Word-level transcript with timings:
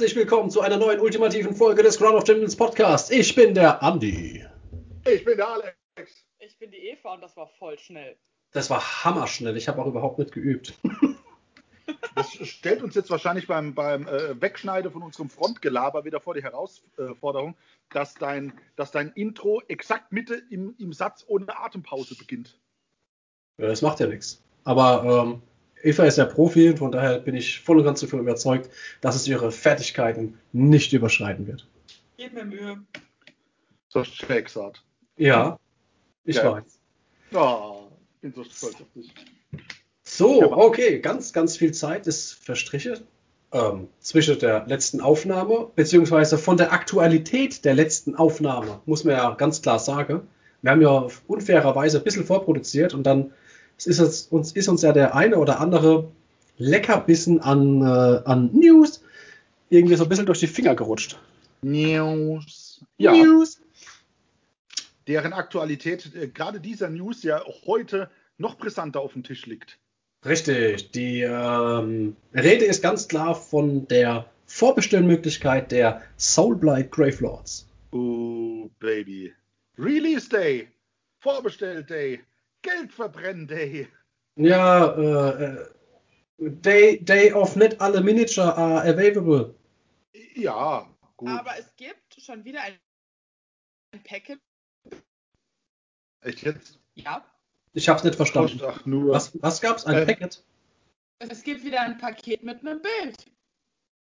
Herzlich 0.00 0.16
willkommen 0.16 0.48
zu 0.48 0.62
einer 0.62 0.78
neuen 0.78 0.98
ultimativen 0.98 1.54
Folge 1.54 1.82
des 1.82 1.98
Crown 1.98 2.14
of 2.14 2.26
Champions 2.26 2.56
Podcast. 2.56 3.12
Ich 3.12 3.34
bin 3.34 3.52
der 3.52 3.82
Andi. 3.82 4.42
Ich 5.06 5.24
bin 5.26 5.36
der 5.36 5.46
Alex. 5.46 5.76
Ich 6.38 6.58
bin 6.58 6.70
die 6.70 6.78
Eva 6.88 7.12
und 7.12 7.20
das 7.20 7.36
war 7.36 7.48
voll 7.58 7.78
schnell. 7.78 8.16
Das 8.50 8.70
war 8.70 9.04
hammerschnell. 9.04 9.58
Ich 9.58 9.68
habe 9.68 9.82
auch 9.82 9.86
überhaupt 9.86 10.18
nicht 10.18 10.32
geübt. 10.32 10.72
Das 12.14 12.30
stellt 12.48 12.82
uns 12.82 12.94
jetzt 12.94 13.10
wahrscheinlich 13.10 13.46
beim, 13.46 13.74
beim 13.74 14.06
äh, 14.08 14.40
Wegschneiden 14.40 14.90
von 14.90 15.02
unserem 15.02 15.28
Frontgelaber 15.28 16.04
wieder 16.04 16.20
vor 16.20 16.34
die 16.34 16.42
Herausforderung, 16.42 17.56
dass 17.90 18.14
dein, 18.14 18.54
dass 18.76 18.90
dein 18.90 19.10
Intro 19.12 19.60
exakt 19.68 20.12
Mitte 20.12 20.42
im, 20.50 20.74
im 20.78 20.94
Satz 20.94 21.24
ohne 21.26 21.58
Atempause 21.58 22.14
beginnt. 22.16 22.58
Ja, 23.58 23.66
das 23.66 23.82
macht 23.82 24.00
ja 24.00 24.06
nichts. 24.06 24.42
Aber 24.64 25.04
ähm, 25.04 25.42
Eva 25.82 26.04
ist 26.04 26.18
ja 26.18 26.24
Profi 26.24 26.70
und 26.70 26.78
von 26.78 26.92
daher 26.92 27.18
bin 27.18 27.34
ich 27.34 27.60
voll 27.60 27.78
und 27.78 27.84
ganz 27.84 28.00
davon 28.00 28.20
überzeugt, 28.20 28.70
dass 29.00 29.16
es 29.16 29.26
ihre 29.26 29.50
Fertigkeiten 29.50 30.38
nicht 30.52 30.92
überschreiten 30.92 31.46
wird. 31.46 31.66
Gib 32.16 32.34
mir 32.34 32.44
Mühe. 32.44 32.78
So 33.88 34.04
Schicksal. 34.04 34.72
Ja, 35.16 35.58
ich 36.24 36.36
Geil. 36.36 36.52
weiß. 36.52 36.80
Oh, 37.32 37.88
ich 38.14 38.20
bin 38.20 38.32
so 38.34 38.44
stolz 38.44 38.74
auf 38.74 38.92
dich. 38.94 39.12
So, 40.02 40.52
okay, 40.52 40.98
ganz, 40.98 41.32
ganz 41.32 41.56
viel 41.56 41.72
Zeit 41.72 42.06
ist 42.06 42.34
verstrichen 42.44 42.98
ähm, 43.52 43.88
zwischen 44.00 44.38
der 44.38 44.66
letzten 44.66 45.00
Aufnahme, 45.00 45.70
beziehungsweise 45.74 46.38
von 46.38 46.56
der 46.56 46.72
Aktualität 46.72 47.64
der 47.64 47.74
letzten 47.74 48.14
Aufnahme, 48.16 48.80
muss 48.86 49.04
man 49.04 49.14
ja 49.14 49.30
ganz 49.34 49.62
klar 49.62 49.78
sagen. 49.78 50.22
Wir 50.62 50.72
haben 50.72 50.82
ja 50.82 51.06
unfairerweise 51.26 51.98
ein 51.98 52.04
bisschen 52.04 52.26
vorproduziert 52.26 52.92
und 52.92 53.04
dann 53.04 53.32
ist, 53.86 53.98
es, 53.98 54.26
uns, 54.26 54.52
ist 54.52 54.68
uns 54.68 54.82
ja 54.82 54.92
der 54.92 55.14
eine 55.14 55.36
oder 55.36 55.60
andere 55.60 56.10
Leckerbissen 56.58 57.40
an, 57.40 57.82
äh, 57.82 58.22
an 58.24 58.50
News 58.52 59.02
irgendwie 59.70 59.94
so 59.94 60.04
ein 60.04 60.08
bisschen 60.08 60.26
durch 60.26 60.40
die 60.40 60.46
Finger 60.46 60.74
gerutscht. 60.74 61.18
News. 61.62 62.84
Ja, 62.98 63.12
News. 63.12 63.60
deren 65.06 65.32
Aktualität, 65.32 66.14
äh, 66.14 66.28
gerade 66.28 66.60
dieser 66.60 66.90
News 66.90 67.22
ja 67.22 67.42
heute 67.66 68.10
noch 68.38 68.56
brisanter 68.58 69.00
auf 69.00 69.12
dem 69.12 69.22
Tisch 69.22 69.46
liegt. 69.46 69.78
Richtig, 70.24 70.90
die 70.90 71.22
ähm, 71.22 72.16
Rede 72.34 72.66
ist 72.66 72.82
ganz 72.82 73.08
klar 73.08 73.34
von 73.34 73.88
der 73.88 74.26
Vorbestellmöglichkeit 74.46 75.72
der 75.72 76.02
Soulblight 76.18 76.90
Gravelords. 76.90 77.66
Oh, 77.92 78.68
Baby. 78.78 79.32
Release 79.78 80.28
Day. 80.28 80.68
Vorbestell 81.20 81.84
Day. 81.84 82.20
Geldverbrenn 82.62 83.46
Day. 83.46 83.88
Ja, 84.36 84.92
äh, 84.96 85.44
äh, 85.44 85.70
Day, 86.38 87.02
Day 87.04 87.32
of 87.32 87.56
nicht 87.56 87.80
alle 87.80 88.00
Miniature 88.00 88.56
are 88.56 88.82
available. 88.82 89.54
Ja, 90.34 90.88
gut. 91.16 91.28
Aber 91.28 91.58
es 91.58 91.74
gibt 91.76 92.14
schon 92.18 92.44
wieder 92.44 92.62
ein, 92.62 92.78
ein 93.92 94.02
Packet. 94.02 94.40
Echt 96.22 96.42
jetzt? 96.42 96.80
Ja. 96.94 97.24
Ich 97.72 97.88
hab's 97.88 98.04
nicht 98.04 98.16
verstanden. 98.16 98.60
Ach, 98.64 98.84
nur. 98.86 99.14
Was, 99.14 99.40
was 99.42 99.60
gab's? 99.60 99.84
Ein 99.84 99.98
Ähm, 99.98 100.06
Packet? 100.06 100.44
Es 101.18 101.42
gibt 101.42 101.64
wieder 101.64 101.82
ein 101.82 101.98
Paket 101.98 102.42
mit 102.42 102.60
einem 102.60 102.80
Bild. 102.80 103.30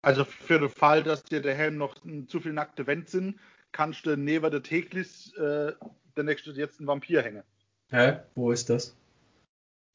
Also 0.04 0.24
für 0.24 0.60
den 0.60 0.70
Fall, 0.70 1.04
dass 1.04 1.24
dir 1.24 1.42
der 1.42 1.56
Helm 1.56 1.78
noch 1.78 1.96
zu 2.28 2.40
viel 2.40 2.54
nackte 2.54 2.86
Wände 2.86 3.10
sind, 3.10 3.40
kannst 3.72 4.06
du 4.06 4.16
neben 4.16 4.50
der 4.52 4.62
Teglis 4.64 5.34
äh, 5.34 5.74
der 6.16 6.24
nächste 6.24 6.52
jetzt 6.52 6.80
einen 6.80 6.88
Vampir 6.88 7.24
hängen. 7.24 7.44
Hä? 7.90 8.18
Wo 8.36 8.52
ist 8.52 8.70
das? 8.70 8.96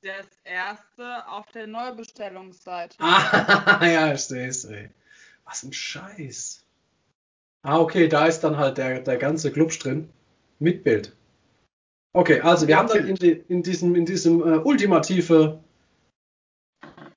Das 0.03 0.27
erste 0.45 1.29
auf 1.29 1.47
der 1.53 1.67
Neubestellungsseite. 1.67 2.97
Ah, 2.99 3.81
ja, 3.87 4.13
ich 4.13 4.23
seh's, 4.25 4.65
ey. 4.65 4.91
Was 5.45 5.63
ein 5.63 5.73
Scheiß. 5.73 6.65
Ah, 7.63 7.79
okay, 7.79 8.09
da 8.09 8.27
ist 8.27 8.41
dann 8.41 8.57
halt 8.57 8.79
der, 8.79 9.01
der 9.01 9.17
ganze 9.19 9.53
Klubsch 9.53 9.79
drin. 9.79 10.09
Mit 10.59 10.83
Bild. 10.85 11.15
Okay, 12.15 12.41
also 12.41 12.67
wir 12.67 12.77
haben 12.77 12.89
dann 12.89 13.07
in, 13.07 13.17
die, 13.17 13.31
in 13.49 13.63
diesem, 13.63 13.95
in 13.95 14.05
diesem 14.07 14.41
äh, 14.41 14.59
ultimative 14.59 15.61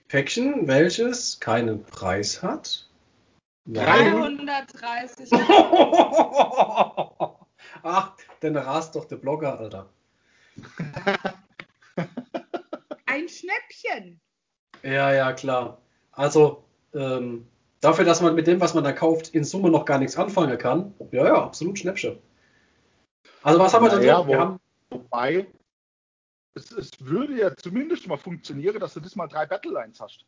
Päckchen, 0.07 0.67
welches 0.67 1.39
keinen 1.39 1.83
Preis 1.83 2.41
hat. 2.43 2.87
Weil- 3.65 4.11
330 4.45 5.29
Ach, 7.83 8.15
dann 8.39 8.55
rast 8.57 8.95
doch 8.95 9.05
der 9.05 9.17
Blogger, 9.17 9.59
Alter. 9.59 9.89
Ein 13.05 13.29
Schnäppchen. 13.29 14.19
Ja, 14.83 15.13
ja, 15.13 15.33
klar. 15.33 15.81
Also, 16.11 16.63
ähm, 16.93 17.47
dafür, 17.81 18.05
dass 18.05 18.21
man 18.21 18.35
mit 18.35 18.47
dem, 18.47 18.59
was 18.61 18.73
man 18.73 18.83
da 18.83 18.91
kauft, 18.91 19.29
in 19.29 19.43
Summe 19.43 19.69
noch 19.69 19.85
gar 19.85 19.99
nichts 19.99 20.17
anfangen 20.17 20.57
kann. 20.57 20.93
Ja, 21.11 21.25
ja, 21.25 21.43
absolut 21.43 21.79
Schnäppchen. 21.79 22.17
Also, 23.43 23.59
was 23.59 23.73
haben 23.73 23.85
wir 23.85 23.89
denn 23.89 23.99
drin? 23.99 24.07
Wir 24.07 24.37
wo- 24.37 24.39
haben, 24.39 24.59
Wobei, 24.89 25.47
es, 26.53 26.71
es 26.71 26.91
würde 26.99 27.37
ja 27.39 27.55
zumindest 27.55 28.07
mal 28.07 28.17
funktionieren, 28.17 28.79
dass 28.79 28.93
du 28.93 28.99
diesmal 28.99 29.27
drei 29.27 29.45
Battlelines 29.45 29.99
hast. 29.99 30.25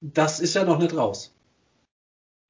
das 0.00 0.40
ist 0.40 0.54
ja 0.54 0.64
noch 0.64 0.78
nicht 0.78 0.96
raus. 0.96 1.34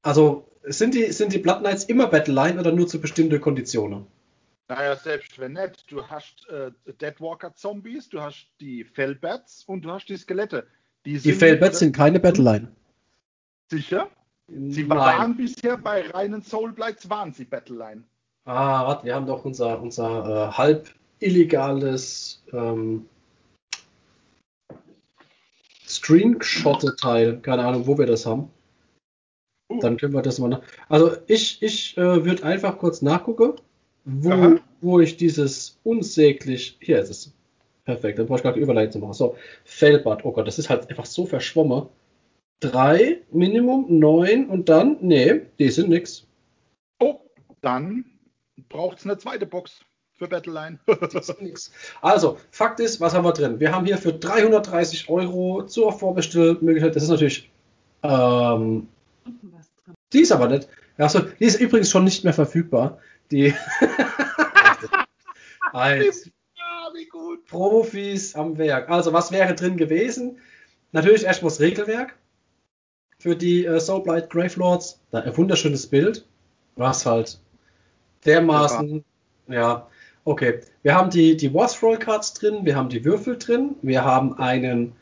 Also, 0.01 0.49
sind 0.63 0.93
die, 0.95 1.11
sind 1.11 1.33
die 1.33 1.39
Blood 1.39 1.59
Knights 1.59 1.85
immer 1.85 2.07
Battleline 2.07 2.59
oder 2.59 2.71
nur 2.71 2.87
zu 2.87 2.99
bestimmten 2.99 3.39
Konditionen? 3.41 4.07
Naja, 4.69 4.95
selbst 4.95 5.37
wenn 5.39 5.53
nicht, 5.53 5.91
du 5.91 6.07
hast 6.07 6.47
äh, 6.49 6.71
Deadwalker 7.01 7.53
Zombies, 7.53 8.09
du 8.09 8.21
hast 8.21 8.47
die 8.61 8.83
Fellbats 8.83 9.63
und 9.65 9.83
du 9.83 9.91
hast 9.91 10.07
die 10.07 10.17
Skelette. 10.17 10.67
Die, 11.05 11.13
Die 11.13 11.17
sind 11.19 11.35
Failbats 11.39 11.79
sind 11.79 11.95
keine 11.95 12.19
Battleline. 12.19 12.71
sicher. 13.69 14.09
Sie 14.47 14.83
Nein. 14.83 14.89
waren 14.89 15.37
bisher 15.37 15.77
bei 15.77 16.09
reinen 16.09 16.41
Soulblights, 16.41 17.09
waren 17.09 17.33
sie 17.33 17.45
Battleline. 17.45 18.03
Ah, 18.45 18.85
warte, 18.87 19.05
wir 19.05 19.15
haben 19.15 19.25
doch 19.25 19.45
unser, 19.45 19.81
unser 19.81 20.49
äh, 20.49 20.51
halb 20.51 20.89
illegales 21.19 22.43
ähm, 22.51 23.07
Screenshot-Teil. 25.87 27.39
Keine 27.41 27.65
Ahnung, 27.65 27.87
wo 27.87 27.97
wir 27.97 28.05
das 28.05 28.25
haben. 28.25 28.49
Uh. 29.71 29.79
Dann 29.79 29.97
können 29.97 30.13
wir 30.13 30.21
das 30.21 30.39
mal 30.39 30.49
nach. 30.49 30.61
Also 30.89 31.17
ich, 31.27 31.61
ich 31.61 31.97
äh, 31.97 32.25
würde 32.25 32.43
einfach 32.43 32.77
kurz 32.77 33.01
nachgucken, 33.01 33.55
wo, 34.05 34.31
Aha. 34.31 34.55
wo 34.81 34.99
ich 34.99 35.17
dieses 35.17 35.79
unsäglich. 35.83 36.77
Hier 36.81 36.99
ist 36.99 37.09
es. 37.09 37.33
Perfekt, 37.85 38.17
dann 38.17 38.27
brauche 38.27 38.37
ich 38.37 38.43
gerade 38.43 38.57
die 38.57 38.63
Überleitung 38.63 38.93
zu 38.93 38.99
machen. 38.99 39.13
So, 39.13 39.35
Failbad. 39.65 40.23
Oh 40.23 40.31
Gott, 40.31 40.47
das 40.47 40.59
ist 40.59 40.69
halt 40.69 40.89
einfach 40.89 41.05
so 41.05 41.25
verschwommen. 41.25 41.87
Drei, 42.61 43.21
Minimum, 43.31 43.85
neun 43.89 44.47
und 44.49 44.69
dann, 44.69 44.97
nee, 45.01 45.41
die 45.59 45.69
sind 45.69 45.89
nix. 45.89 46.25
Oh, 46.99 47.19
dann 47.59 48.05
braucht 48.69 48.99
es 48.99 49.05
eine 49.05 49.17
zweite 49.17 49.45
Box 49.45 49.81
für 50.13 50.27
Battleline. 50.27 50.79
Also, 52.01 52.37
Fakt 52.51 52.79
ist, 52.79 53.01
was 53.01 53.13
haben 53.13 53.25
wir 53.25 53.33
drin? 53.33 53.59
Wir 53.59 53.73
haben 53.73 53.85
hier 53.85 53.97
für 53.97 54.13
330 54.13 55.09
Euro 55.09 55.65
zur 55.65 55.91
Vorbestellmöglichkeit, 55.91 56.95
das 56.95 57.03
ist 57.03 57.09
natürlich, 57.09 57.51
ähm, 58.03 58.87
Unten 59.25 59.53
was 59.53 59.73
drin. 59.83 59.93
die 60.13 60.21
ist 60.21 60.31
aber 60.31 60.47
nicht. 60.47 60.69
Achso, 60.97 61.19
die 61.39 61.45
ist 61.45 61.59
übrigens 61.59 61.89
schon 61.89 62.03
nicht 62.05 62.23
mehr 62.23 62.33
verfügbar. 62.33 62.99
Die 63.33 63.53
als 65.73 66.25
ja. 66.25 66.31
Profis 67.47 68.35
am 68.35 68.59
Werk. 68.59 68.89
Also, 68.89 69.11
was 69.11 69.31
wäre 69.31 69.55
drin 69.55 69.75
gewesen? 69.75 70.37
Natürlich 70.91 71.23
erstmal 71.23 71.49
das 71.49 71.59
Regelwerk 71.59 72.15
für 73.17 73.35
die 73.35 73.65
äh, 73.65 73.79
Soulblight 73.79 74.29
Gravelords. 74.29 75.01
Ein 75.11 75.35
wunderschönes 75.35 75.87
Bild, 75.87 76.25
was 76.75 77.07
halt 77.07 77.39
dermaßen, 78.23 79.03
ja, 79.47 79.87
okay. 80.25 80.59
Wir 80.83 80.95
haben 80.95 81.09
die, 81.09 81.35
die 81.35 81.47
Roll 81.47 81.97
Cards 81.97 82.35
drin, 82.35 82.65
wir 82.65 82.75
haben 82.75 82.89
die 82.89 83.03
Würfel 83.03 83.37
drin, 83.37 83.75
wir 83.81 84.03
haben 84.03 84.37
einen, 84.37 84.93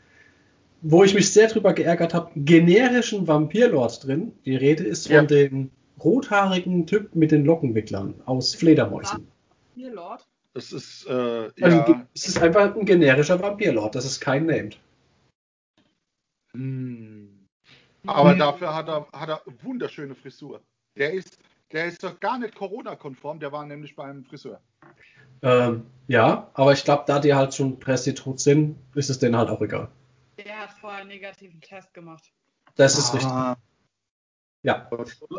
wo 0.80 1.04
ich 1.04 1.14
mich 1.14 1.32
sehr 1.32 1.48
drüber 1.48 1.74
geärgert 1.74 2.14
habe, 2.14 2.30
generischen 2.34 3.28
Vampirlord 3.28 4.06
drin. 4.06 4.32
Die 4.46 4.56
Rede 4.56 4.84
ist 4.84 5.08
von 5.08 5.16
Ja. 5.16 5.22
dem 5.22 5.70
rothaarigen 6.02 6.86
Typ 6.86 7.14
mit 7.14 7.30
den 7.30 7.44
Lockenwicklern 7.44 8.14
aus 8.26 8.54
Fledermäusen. 8.54 9.26
Hier, 9.74 9.92
Lord. 9.92 10.26
Das 10.54 10.72
ist, 10.72 11.06
äh, 11.06 11.50
Also, 11.60 11.78
ja. 11.78 12.06
es 12.14 12.28
ist 12.28 12.42
einfach 12.42 12.74
ein 12.76 12.84
generischer 12.84 13.40
Vampirlord, 13.40 13.94
das 13.94 14.04
ist 14.04 14.20
kein 14.20 14.46
Named. 14.46 14.78
Hm. 16.52 17.46
Aber 18.06 18.32
Hm. 18.32 18.38
dafür 18.38 18.74
hat 18.74 18.88
er, 18.88 19.06
hat 19.12 19.28
er 19.28 19.42
wunderschöne 19.62 20.14
Frisur. 20.14 20.60
Der 20.96 21.12
ist, 21.12 21.38
der 21.72 21.86
ist 21.86 22.02
doch 22.02 22.20
gar 22.20 22.38
nicht 22.38 22.54
Corona-konform, 22.54 23.40
der 23.40 23.52
war 23.52 23.64
nämlich 23.64 23.96
beim 23.96 24.24
Friseur. 24.24 24.60
Ähm, 25.40 25.86
ja, 26.06 26.50
aber 26.54 26.72
ich 26.72 26.84
glaube, 26.84 27.04
da 27.06 27.18
die 27.18 27.34
halt 27.34 27.54
schon 27.54 27.80
Prostitut 27.80 28.38
sind, 28.40 28.76
ist 28.94 29.08
es 29.08 29.18
denen 29.18 29.36
halt 29.36 29.48
auch 29.48 29.60
egal. 29.62 29.88
Der 30.36 30.58
hat 30.60 30.72
vorher 30.72 31.00
einen 31.00 31.08
negativen 31.08 31.60
Test 31.60 31.94
gemacht. 31.94 32.30
Das 32.76 32.98
ist 32.98 33.14
richtig. 33.14 33.32
Ja. 34.62 34.88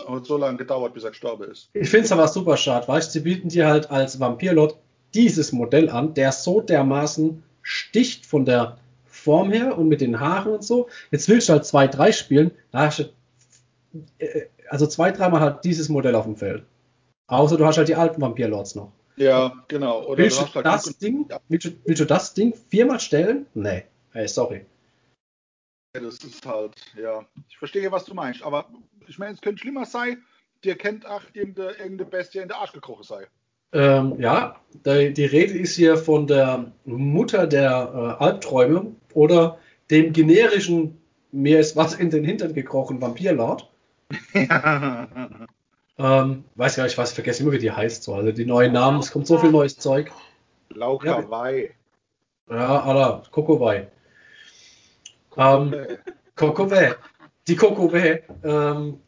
Hat 0.08 0.26
so- 0.26 0.38
lange 0.38 0.58
gedauert, 0.58 0.94
bis 0.94 1.04
er 1.04 1.12
gestorben 1.12 1.50
ist. 1.50 1.70
Ich 1.74 1.90
finde 1.90 2.06
es 2.06 2.12
aber 2.12 2.28
super 2.28 2.58
schade, 2.58 2.88
weißt 2.88 3.10
du, 3.10 3.20
sie 3.20 3.24
bieten 3.24 3.50
dir 3.50 3.68
halt 3.68 3.90
als 3.90 4.20
Vampirlord 4.20 4.78
dieses 5.14 5.52
Modell 5.52 5.90
an, 5.90 6.14
der 6.14 6.32
so 6.32 6.60
dermaßen 6.60 7.42
sticht 7.62 8.26
von 8.26 8.44
der 8.46 8.78
Form 9.06 9.52
her 9.52 9.78
und 9.78 9.88
mit 9.88 10.02
den 10.02 10.20
Haaren 10.20 10.54
und 10.54 10.64
so. 10.64 10.90
Jetzt 11.12 11.30
willst 11.30 11.48
du 11.48 11.54
halt 11.54 11.64
2-3 11.64 12.12
spielen, 12.12 12.52
da 12.72 12.80
hast 12.88 13.00
du 13.00 13.04
äh, 14.18 14.48
also 14.70 14.88
zwei, 14.88 15.12
dreimal 15.12 15.40
halt 15.40 15.64
dieses 15.64 15.88
Modell 15.88 16.16
auf 16.16 16.26
dem 16.26 16.36
Feld. 16.36 16.64
Außer 17.28 17.58
du 17.58 17.66
hast 17.66 17.78
halt 17.78 17.88
die 17.88 17.96
alten 17.96 18.22
Vampirlords 18.22 18.76
noch. 18.76 18.92
Ja, 19.16 19.54
genau. 19.68 20.04
Oder 20.06 20.18
Willst 20.24 20.42
du 20.42 20.46
du, 20.46 20.54
halt 20.56 20.66
das 20.66 20.88
und- 20.88 21.02
Ding, 21.02 21.30
willst, 21.48 21.66
du, 21.68 21.70
willst 21.86 22.02
du 22.02 22.06
das 22.06 22.34
Ding 22.34 22.54
viermal 22.70 23.00
stellen? 23.00 23.46
Nee. 23.54 23.84
Hey, 24.12 24.28
sorry. 24.28 24.66
Das 26.02 26.18
ist 26.24 26.46
halt, 26.46 26.74
ja. 26.96 27.24
Ich 27.50 27.58
verstehe, 27.58 27.92
was 27.92 28.06
du 28.06 28.16
meinst, 28.16 28.44
aber 28.44 28.66
ich 29.08 29.20
meine, 29.20 29.34
es 29.34 29.42
könnte 29.42 29.62
schlimmer 29.62 29.86
sein, 29.86 30.24
dir 30.64 30.76
kennt 30.76 31.06
ach, 31.06 31.24
irgendeine, 31.34 31.72
irgendeine 31.72 32.10
Bestie 32.10 32.40
in 32.40 32.48
der 32.48 32.58
Arsch 32.58 32.72
gekrochen 32.72 33.04
sei. 33.04 33.28
Ähm, 33.74 34.20
ja, 34.20 34.56
die, 34.86 35.14
die 35.14 35.26
Rede 35.26 35.54
ist 35.54 35.76
hier 35.76 35.98
von 35.98 36.26
der 36.28 36.72
Mutter 36.86 37.48
der 37.48 38.18
äh, 38.20 38.24
Albträume 38.24 38.96
oder 39.14 39.60
dem 39.92 40.14
generischen, 40.14 41.00
mir 41.32 41.60
ist 41.60 41.76
was 41.76 41.94
in 41.94 42.10
den 42.10 42.24
Hintern 42.24 42.54
gekrochen, 42.54 43.02
Vampirlord. 43.02 43.70
Ähm, 45.96 46.46
weiß 46.56 46.78
gar 46.78 46.86
nicht, 46.86 46.98
was, 46.98 47.14
vergesse 47.14 47.44
immer, 47.44 47.52
wie 47.52 47.60
die 47.60 47.72
heißt. 47.72 48.02
So. 48.02 48.16
Also 48.16 48.32
die 48.32 48.48
neuen 48.48 48.74
Namen, 48.74 49.00
es 49.00 49.12
kommt 49.12 49.28
so 49.28 49.38
viel 49.38 49.52
neues 49.52 49.78
Zeug. 49.78 50.12
Lauka 50.70 51.30
Wei. 51.30 51.76
Ja, 52.50 52.82
Alter, 52.82 53.22
Kokowai. 53.30 53.88
Ähm, 55.38 55.76
Kokowai. 56.36 56.96
Die 57.48 57.56
Kokowai. 57.56 58.24
Ähm, 58.44 59.00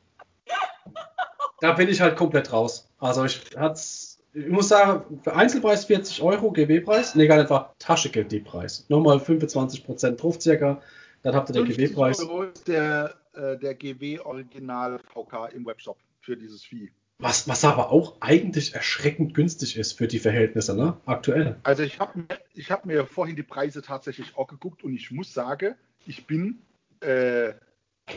da 1.61 1.73
bin 1.73 1.89
ich 1.89 2.01
halt 2.01 2.15
komplett 2.15 2.51
raus. 2.51 2.89
Also 2.99 3.25
ich 3.25 3.41
hat's, 3.55 4.21
ich 4.33 4.47
muss 4.47 4.67
sagen, 4.67 5.19
für 5.23 5.35
Einzelpreis 5.35 5.85
40 5.85 6.21
Euro, 6.21 6.51
GB-Preis, 6.51 7.15
nee, 7.15 7.27
gar 7.27 7.37
nicht 7.37 7.49
wahr, 7.49 7.73
Taschengeld 7.79 8.31
die 8.31 8.39
Preis. 8.39 8.85
Nochmal 8.89 9.17
25% 9.17 10.15
drauf 10.17 10.41
circa, 10.41 10.81
dann 11.23 11.35
habt 11.35 11.49
ihr 11.49 11.53
den 11.53 11.65
50 11.65 11.89
GB-Preis. 11.89 12.19
Euro 12.19 12.43
ist 12.43 12.67
der, 12.67 13.15
äh, 13.33 13.57
der 13.57 13.75
GW 13.75 14.19
Original 14.19 14.99
VK 14.99 15.53
im 15.53 15.65
Webshop 15.65 15.97
für 16.21 16.35
dieses 16.35 16.63
Vieh. 16.63 16.91
Was, 17.17 17.47
was 17.47 17.63
aber 17.63 17.91
auch 17.91 18.17
eigentlich 18.19 18.75
erschreckend 18.75 19.33
günstig 19.33 19.77
ist 19.77 19.93
für 19.93 20.07
die 20.07 20.19
Verhältnisse, 20.19 20.75
ne? 20.75 20.97
Aktuell. 21.05 21.55
Also 21.63 21.83
ich 21.83 21.99
habe 21.99 22.19
mir, 22.19 22.39
ich 22.53 22.71
hab 22.71 22.85
mir 22.85 23.05
vorhin 23.05 23.37
die 23.37 23.43
Preise 23.43 23.81
tatsächlich 23.81 24.35
auch 24.35 24.47
geguckt 24.47 24.83
und 24.83 24.93
ich 24.93 25.11
muss 25.11 25.33
sagen, 25.33 25.75
ich 26.05 26.27
bin 26.27 26.61
äh, 27.01 27.53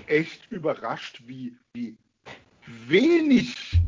echt 0.07 0.51
überrascht, 0.51 1.23
wie, 1.27 1.57
wie 1.73 1.97
wenig 2.67 3.81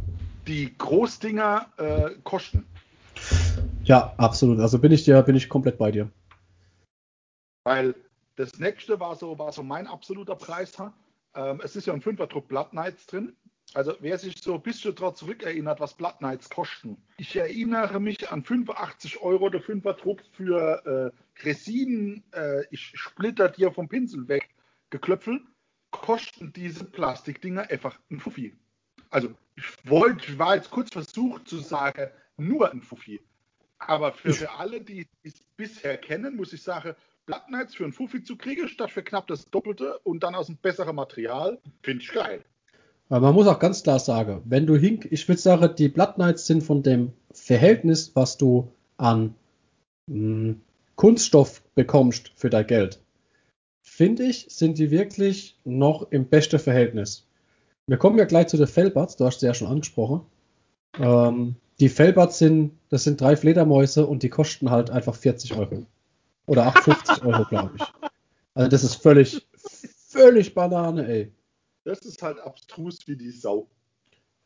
die 0.47 0.77
Großdinger 0.77 1.67
äh, 1.77 2.11
kosten. 2.25 2.67
Ja, 3.85 4.15
absolut. 4.17 4.61
Also 4.61 4.79
bin 4.79 4.93
ich 4.93 5.05
dir, 5.05 5.23
bin 5.23 5.37
ich 5.37 5.49
komplett 5.49 5.79
bei 5.79 5.91
dir. 5.91 6.11
Weil 7.65 7.95
das 8.37 8.59
nächste 8.59 8.99
war 9.01 9.17
so, 9.17 9.39
war 9.39 9.53
so 9.53 9.63
mein 9.63 9.87
absoluter 9.87 10.35
Preis. 10.35 10.73
Ähm, 11.35 11.61
es 11.63 11.77
ist 11.77 11.87
ja 11.87 11.93
ein 11.93 12.01
Fünferdruck 12.01 12.49
Blood 12.49 12.71
Knights 12.71 13.07
drin. 13.07 13.37
Also 13.75 13.95
wer 14.01 14.19
sich 14.19 14.43
so 14.43 14.55
ein 14.55 14.63
bisschen 14.63 14.95
daran 14.95 15.15
zurückerinnert, 15.15 15.79
was 15.79 15.95
Blood 15.95 16.19
Knights 16.19 16.51
kosten. 16.51 16.97
Ich 17.19 17.37
erinnere 17.37 18.01
mich 18.01 18.31
an 18.31 18.43
85 18.43 19.23
Euro 19.23 19.49
der 19.49 19.61
Fünferdruck 19.61 20.23
für 20.33 21.13
äh, 21.15 21.30
Resin, 21.45 22.23
äh, 22.33 22.65
ich 22.71 22.93
splitter 22.95 23.49
dir 23.49 23.73
vom 23.73 23.89
Pinsel 23.89 24.29
weg, 24.29 24.49
geklöpfelt, 24.91 25.43
kosten 25.91 26.53
diese 26.53 26.85
Plastikdinger 26.85 27.71
einfach 27.71 27.99
ein 28.11 28.21
Fuffi. 28.21 28.55
Also 29.11 29.35
ich 29.57 29.65
wollte, 29.85 30.31
ich 30.31 30.39
war 30.39 30.57
jetzt 30.57 30.71
kurz 30.71 30.91
versucht 30.93 31.49
zu 31.49 31.59
sagen, 31.59 32.11
nur 32.37 32.71
ein 32.71 32.83
Fuffi. 32.83 33.21
Aber 33.79 34.13
für, 34.13 34.33
für 34.33 34.51
alle, 34.53 34.81
die 34.81 35.07
es 35.23 35.35
bisher 35.57 35.97
kennen, 35.97 36.37
muss 36.37 36.53
ich 36.53 36.63
sagen, 36.63 36.95
Knights 37.27 37.75
für 37.75 37.85
ein 37.85 37.93
Fuffi 37.93 38.23
zu 38.23 38.37
kriegen, 38.37 38.69
statt 38.69 38.91
für 38.91 39.03
knapp 39.03 39.27
das 39.29 39.49
Doppelte 39.51 39.99
und 40.01 40.23
dann 40.23 40.35
aus 40.35 40.49
einem 40.49 40.59
besseren 40.59 40.97
Material, 40.97 41.59
finde 41.83 42.03
ich 42.03 42.13
geil. 42.13 42.45
Aber 43.09 43.21
man 43.27 43.35
muss 43.35 43.47
auch 43.47 43.59
ganz 43.59 43.83
klar 43.83 43.99
sagen, 43.99 44.43
wenn 44.45 44.67
du 44.67 44.77
hink, 44.77 45.07
ich 45.11 45.29
würde 45.29 45.41
sagen, 45.41 45.75
die 45.77 45.89
Blood 45.89 46.15
Knights 46.15 46.47
sind 46.47 46.63
von 46.63 46.83
dem 46.83 47.13
Verhältnis, 47.33 48.15
was 48.15 48.37
du 48.37 48.71
an 48.97 49.35
mh, 50.07 50.57
Kunststoff 51.01 51.63
bekommst 51.75 52.31
für 52.35 52.51
dein 52.51 52.67
Geld, 52.67 53.01
finde 53.81 54.25
ich, 54.25 54.49
sind 54.51 54.77
die 54.77 54.91
wirklich 54.91 55.59
noch 55.65 56.13
im 56.13 56.27
besten 56.27 56.59
Verhältnis. 56.59 57.27
Wir 57.87 57.97
kommen 57.97 58.19
ja 58.19 58.27
gleich 58.27 58.49
zu 58.49 58.59
den 58.59 58.67
Fellbats, 58.67 59.17
du 59.17 59.25
hast 59.25 59.41
sie 59.41 59.47
ja 59.47 59.55
schon 59.55 59.69
angesprochen. 59.69 60.27
Ähm, 60.99 61.57
die 61.81 61.89
Fellbats 61.89 62.37
sind, 62.37 62.73
das 62.91 63.05
sind 63.05 63.19
drei 63.19 63.35
Fledermäuse 63.35 64.07
und 64.07 64.23
die 64.23 64.29
kosten 64.29 64.71
halt 64.71 64.91
einfach 64.91 65.15
40 65.15 65.57
Euro. 65.57 65.87
Oder 66.45 66.67
58 66.67 67.25
Euro, 67.25 67.47
glaube 67.47 67.71
ich. 67.77 67.83
Also 68.53 68.69
das 68.69 68.85
ist 68.85 68.97
völlig, 68.97 69.49
völlig 70.07 70.53
Banane, 70.53 71.09
ey. 71.09 71.33
Das 71.85 72.01
ist 72.01 72.21
halt 72.21 72.39
abstrus 72.41 72.99
wie 73.07 73.17
die 73.17 73.31
Sau. 73.31 73.69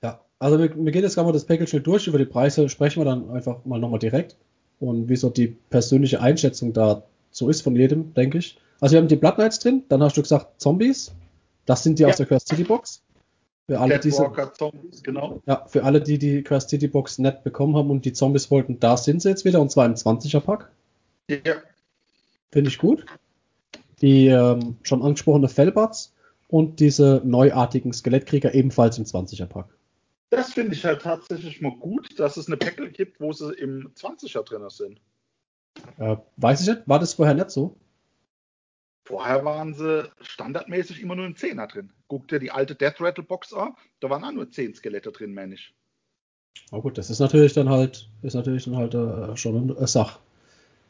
Ja, 0.05 0.25
also 0.39 0.61
wir, 0.61 0.73
wir 0.73 0.93
gehen 0.93 1.03
jetzt 1.03 1.17
gerade 1.17 1.27
mal 1.27 1.33
das 1.33 1.47
Package 1.47 1.83
durch. 1.83 2.07
Über 2.07 2.19
die 2.19 2.27
Preise 2.27 2.69
sprechen 2.69 3.01
wir 3.01 3.07
dann 3.07 3.29
einfach 3.31 3.65
mal 3.65 3.81
nochmal 3.81 3.99
direkt. 3.99 4.37
Und 4.85 5.09
wie 5.09 5.17
so 5.17 5.31
die 5.31 5.49
persönliche 5.49 6.21
Einschätzung 6.21 6.73
da 6.73 7.03
so 7.31 7.49
ist 7.49 7.63
von 7.63 7.75
jedem, 7.75 8.15
denke 8.15 8.39
ich. 8.39 8.59
Also 8.81 8.95
wir 8.95 9.01
haben 9.01 9.09
die 9.09 9.17
Blood 9.17 9.37
Knights 9.37 9.59
drin, 9.59 9.83
dann 9.89 10.03
hast 10.03 10.17
du 10.17 10.23
gesagt 10.23 10.61
Zombies. 10.61 11.13
Das 11.67 11.83
sind 11.83 11.99
die 11.99 12.03
Ja. 12.03 12.11
aus 12.11 12.17
der 12.17 12.27
Cursed 12.27 12.49
City 12.49 12.65
Box. 12.65 13.03
Für 13.67 13.81
alle, 13.81 13.99
diese, 13.99 14.31
Zombies, 14.59 15.03
genau. 15.03 15.41
ja, 15.47 15.65
für 15.67 15.85
alle, 15.85 16.03
die 16.03 16.19
die 16.19 16.43
Cursed 16.43 16.69
City 16.69 16.87
Box 16.87 17.19
nicht 17.19 17.43
bekommen 17.45 17.77
haben 17.77 17.91
und 17.91 18.05
die 18.05 18.13
Zombies 18.13 18.51
wollten, 18.51 18.79
da 18.79 18.99
sind 18.99 19.23
sie 19.23 19.31
jetzt 19.31 19.47
wieder 19.47 19.61
und 19.61 19.71
zwar 19.71 19.87
im 19.87 19.95
20er 19.95 20.41
Pack. 20.41 20.71
Ja, 21.31 21.55
Finde 22.53 22.69
ich 22.69 22.79
gut. 22.79 23.07
Die 24.03 24.27
ähm, 24.27 24.77
schon 24.83 25.03
angesprochene 25.03 25.49
Fellbats 25.49 26.13
und 26.49 26.79
diese 26.79 27.23
neuartigen 27.25 27.93
Skelettkrieger 27.93 28.55
ebenfalls 28.55 28.99
im 28.99 29.05
20er 29.05 29.47
Pack. 29.47 29.67
Das 30.37 30.53
finde 30.53 30.75
ich 30.75 30.85
halt 30.85 31.03
tatsächlich 31.03 31.61
mal 31.61 31.75
gut, 31.77 32.19
dass 32.19 32.37
es 32.37 32.47
eine 32.47 32.57
Päckel 32.57 32.91
gibt, 32.91 33.21
wo 33.21 33.33
sie 33.33 33.53
im 33.55 33.91
20er 33.95 34.43
drin 34.43 34.69
sind. 34.71 35.01
Äh, 35.99 36.17
weiß 36.37 36.61
ich 36.63 36.69
nicht, 36.69 36.83
war 36.89 36.99
das 36.99 37.15
vorher 37.15 37.35
nicht 37.35 37.51
so? 37.51 37.77
Vorher 39.07 39.45
waren 39.45 39.75
sie 39.75 40.09
standardmäßig 40.23 41.03
immer 41.03 41.15
nur 41.15 41.27
ein 41.27 41.37
Zehner 41.37 41.67
drin. 41.67 41.93
Guck 42.09 42.29
dir 42.29 42.39
die 42.39 42.51
alte 42.51 42.75
Death 42.75 43.01
Rattle 43.01 43.25
Box 43.25 43.53
an, 43.53 43.75
da 44.01 44.09
waren 44.09 44.25
auch 44.25 44.33
nur 44.33 44.51
10 44.51 44.75
Skelette 44.75 45.13
drin, 45.13 45.35
meine 45.35 45.55
ich. 45.55 45.75
Na 46.71 46.79
gut, 46.79 46.97
das 46.97 47.11
ist 47.11 47.19
natürlich 47.19 47.53
dann 47.53 47.69
halt, 47.69 48.09
ist 48.23 48.35
natürlich 48.35 48.65
dann 48.65 48.77
halt 48.77 48.95
äh, 48.95 49.37
schon 49.37 49.57
eine, 49.57 49.77
eine 49.77 49.87
Sache. 49.87 50.21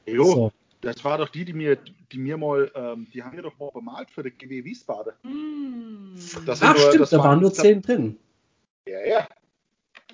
Jo, 0.07 0.25
So. 0.25 0.53
das 0.83 1.03
war 1.05 1.19
doch 1.19 1.31
die, 1.31 1.45
die 1.45 1.55
mir, 1.55 1.77
die 2.13 2.19
mir 2.19 2.37
mal, 2.37 2.71
ähm, 2.75 3.09
die 3.13 3.23
haben 3.23 3.35
wir 3.35 3.43
doch 3.43 3.59
mal 3.59 3.71
bemalt 3.73 4.11
für 4.11 4.23
die 4.23 4.31
GW 4.31 4.63
Wiesbaden. 4.65 5.15
Mm. 5.23 6.15
Das 6.47 6.63
Ach 6.63 6.75
nur- 6.77 6.83
stimmt, 6.87 7.01
das 7.01 7.11
da 7.11 7.19
waren- 7.19 7.27
waren 7.29 7.41
nur 7.41 7.53
10 7.53 7.83
drin. 7.83 8.17
Ja, 8.87 9.05
ja. 9.07 9.29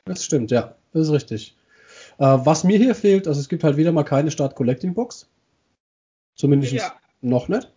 Das 0.05 0.25
stimmt, 0.25 0.51
ja, 0.51 0.77
das 0.93 1.09
ist 1.09 1.13
richtig. 1.13 1.57
Äh, 2.19 2.25
was 2.45 2.65
mir 2.65 2.79
hier 2.79 2.95
fehlt, 2.95 3.27
also 3.27 3.41
es 3.41 3.49
gibt 3.49 3.65
halt 3.65 3.77
wieder 3.77 3.93
mal 3.93 4.05
keine 4.05 4.31
Start 4.31 4.55
Collecting 4.55 4.95
Box. 4.95 5.29
Zumindest 6.37 6.73
Ja. 6.73 6.95
noch 7.21 7.49
nicht. 7.49 7.73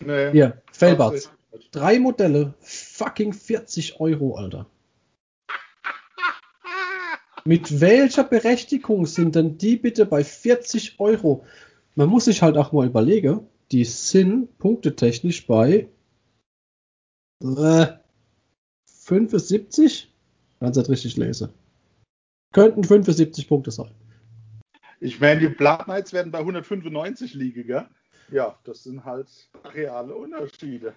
Nee. 0.00 0.32
Hier, 0.32 0.62
Fellbats. 0.72 1.30
Drei 1.72 1.98
Modelle, 1.98 2.54
fucking 2.60 3.32
40 3.32 4.00
Euro, 4.00 4.36
Alter. 4.36 4.66
Mit 7.44 7.80
welcher 7.80 8.24
Berechtigung 8.24 9.06
sind 9.06 9.36
denn 9.36 9.56
die 9.56 9.76
bitte 9.76 10.04
bei 10.04 10.24
40 10.24 10.98
Euro? 10.98 11.44
Man 11.94 12.08
muss 12.08 12.24
sich 12.26 12.42
halt 12.42 12.56
auch 12.56 12.72
mal 12.72 12.86
überlegen, 12.86 13.46
die 13.70 13.84
sind 13.84 14.58
punktetechnisch 14.58 15.46
bei 15.46 15.88
äh, 17.42 17.86
75, 19.06 20.12
wenn 20.58 20.70
ich 20.70 20.74
das 20.74 20.90
richtig 20.90 21.16
lese. 21.16 21.50
Könnten 22.52 22.82
75 22.82 23.48
Punkte 23.48 23.70
sein. 23.70 23.92
Ich 24.98 25.20
meine, 25.20 25.38
die 25.40 25.48
Blood 25.48 25.84
Knights 25.84 26.12
werden 26.12 26.32
bei 26.32 26.40
195 26.40 27.34
liegen, 27.34 27.68
gell? 27.68 27.86
Ja, 28.32 28.58
das 28.64 28.82
sind 28.82 29.04
halt 29.04 29.28
reale 29.72 30.16
Unterschiede. 30.16 30.92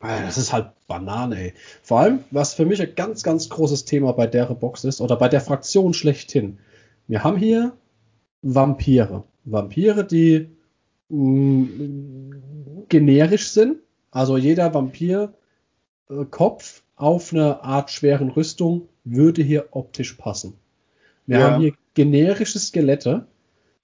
Das 0.00 0.38
ist 0.38 0.52
halt 0.52 0.72
Banane, 0.88 1.38
ey. 1.38 1.54
Vor 1.82 2.00
allem, 2.00 2.24
was 2.32 2.54
für 2.54 2.66
mich 2.66 2.82
ein 2.82 2.96
ganz, 2.96 3.22
ganz 3.22 3.48
großes 3.48 3.84
Thema 3.84 4.12
bei 4.12 4.26
der 4.26 4.46
Box 4.46 4.82
ist, 4.82 5.00
oder 5.00 5.14
bei 5.14 5.28
der 5.28 5.40
Fraktion 5.40 5.94
schlechthin. 5.94 6.58
Wir 7.06 7.22
haben 7.22 7.36
hier 7.36 7.76
Vampire. 8.42 9.22
Vampire, 9.44 10.04
die 10.04 10.50
mh, 11.10 12.34
generisch 12.88 13.50
sind. 13.50 13.76
Also 14.10 14.36
jeder 14.36 14.74
Vampir-Kopf 14.74 16.82
auf 17.00 17.32
eine 17.32 17.62
Art 17.64 17.90
schweren 17.90 18.30
Rüstung 18.30 18.88
würde 19.04 19.42
hier 19.42 19.68
optisch 19.70 20.14
passen. 20.14 20.54
Wir 21.26 21.38
Ja. 21.38 21.50
haben 21.50 21.60
hier 21.60 21.72
generische 21.94 22.58
Skelette, 22.58 23.26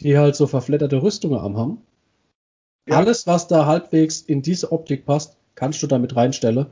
die 0.00 0.18
halt 0.18 0.37
so 0.37 0.46
verfletterte 0.46 1.02
Rüstungen 1.02 1.38
am 1.38 1.56
haben. 1.56 1.78
Ja. 2.88 2.99
Alles, 2.99 3.26
was 3.26 3.49
da 3.49 3.66
halbwegs 3.66 4.20
in 4.20 4.42
diese 4.42 4.70
Optik 4.70 5.06
passt, 5.06 5.37
kannst 5.54 5.82
du 5.82 5.87
damit 5.87 6.14
reinstellen. 6.14 6.66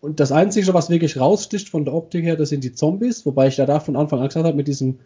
Und 0.00 0.20
das 0.20 0.32
Einzige, 0.32 0.72
was 0.74 0.90
wirklich 0.90 1.18
raussticht 1.18 1.68
von 1.68 1.84
der 1.84 1.94
Optik 1.94 2.24
her, 2.24 2.36
das 2.36 2.50
sind 2.50 2.62
die 2.62 2.74
Zombies, 2.74 3.26
wobei 3.26 3.48
ich 3.48 3.56
ja 3.56 3.66
da 3.66 3.80
von 3.80 3.96
Anfang 3.96 4.20
an 4.20 4.28
gesagt 4.28 4.46
habe, 4.46 4.56
mit 4.56 4.68
diesem 4.68 5.00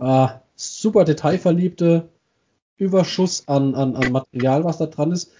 äh, 0.00 0.28
super 0.56 1.04
detailverliebte 1.04 2.08
Überschuss 2.78 3.46
an, 3.48 3.74
an, 3.74 3.96
an 3.96 4.12
Material, 4.12 4.64
was 4.64 4.78
da 4.78 4.86
dran 4.86 5.12
ist, 5.12 5.32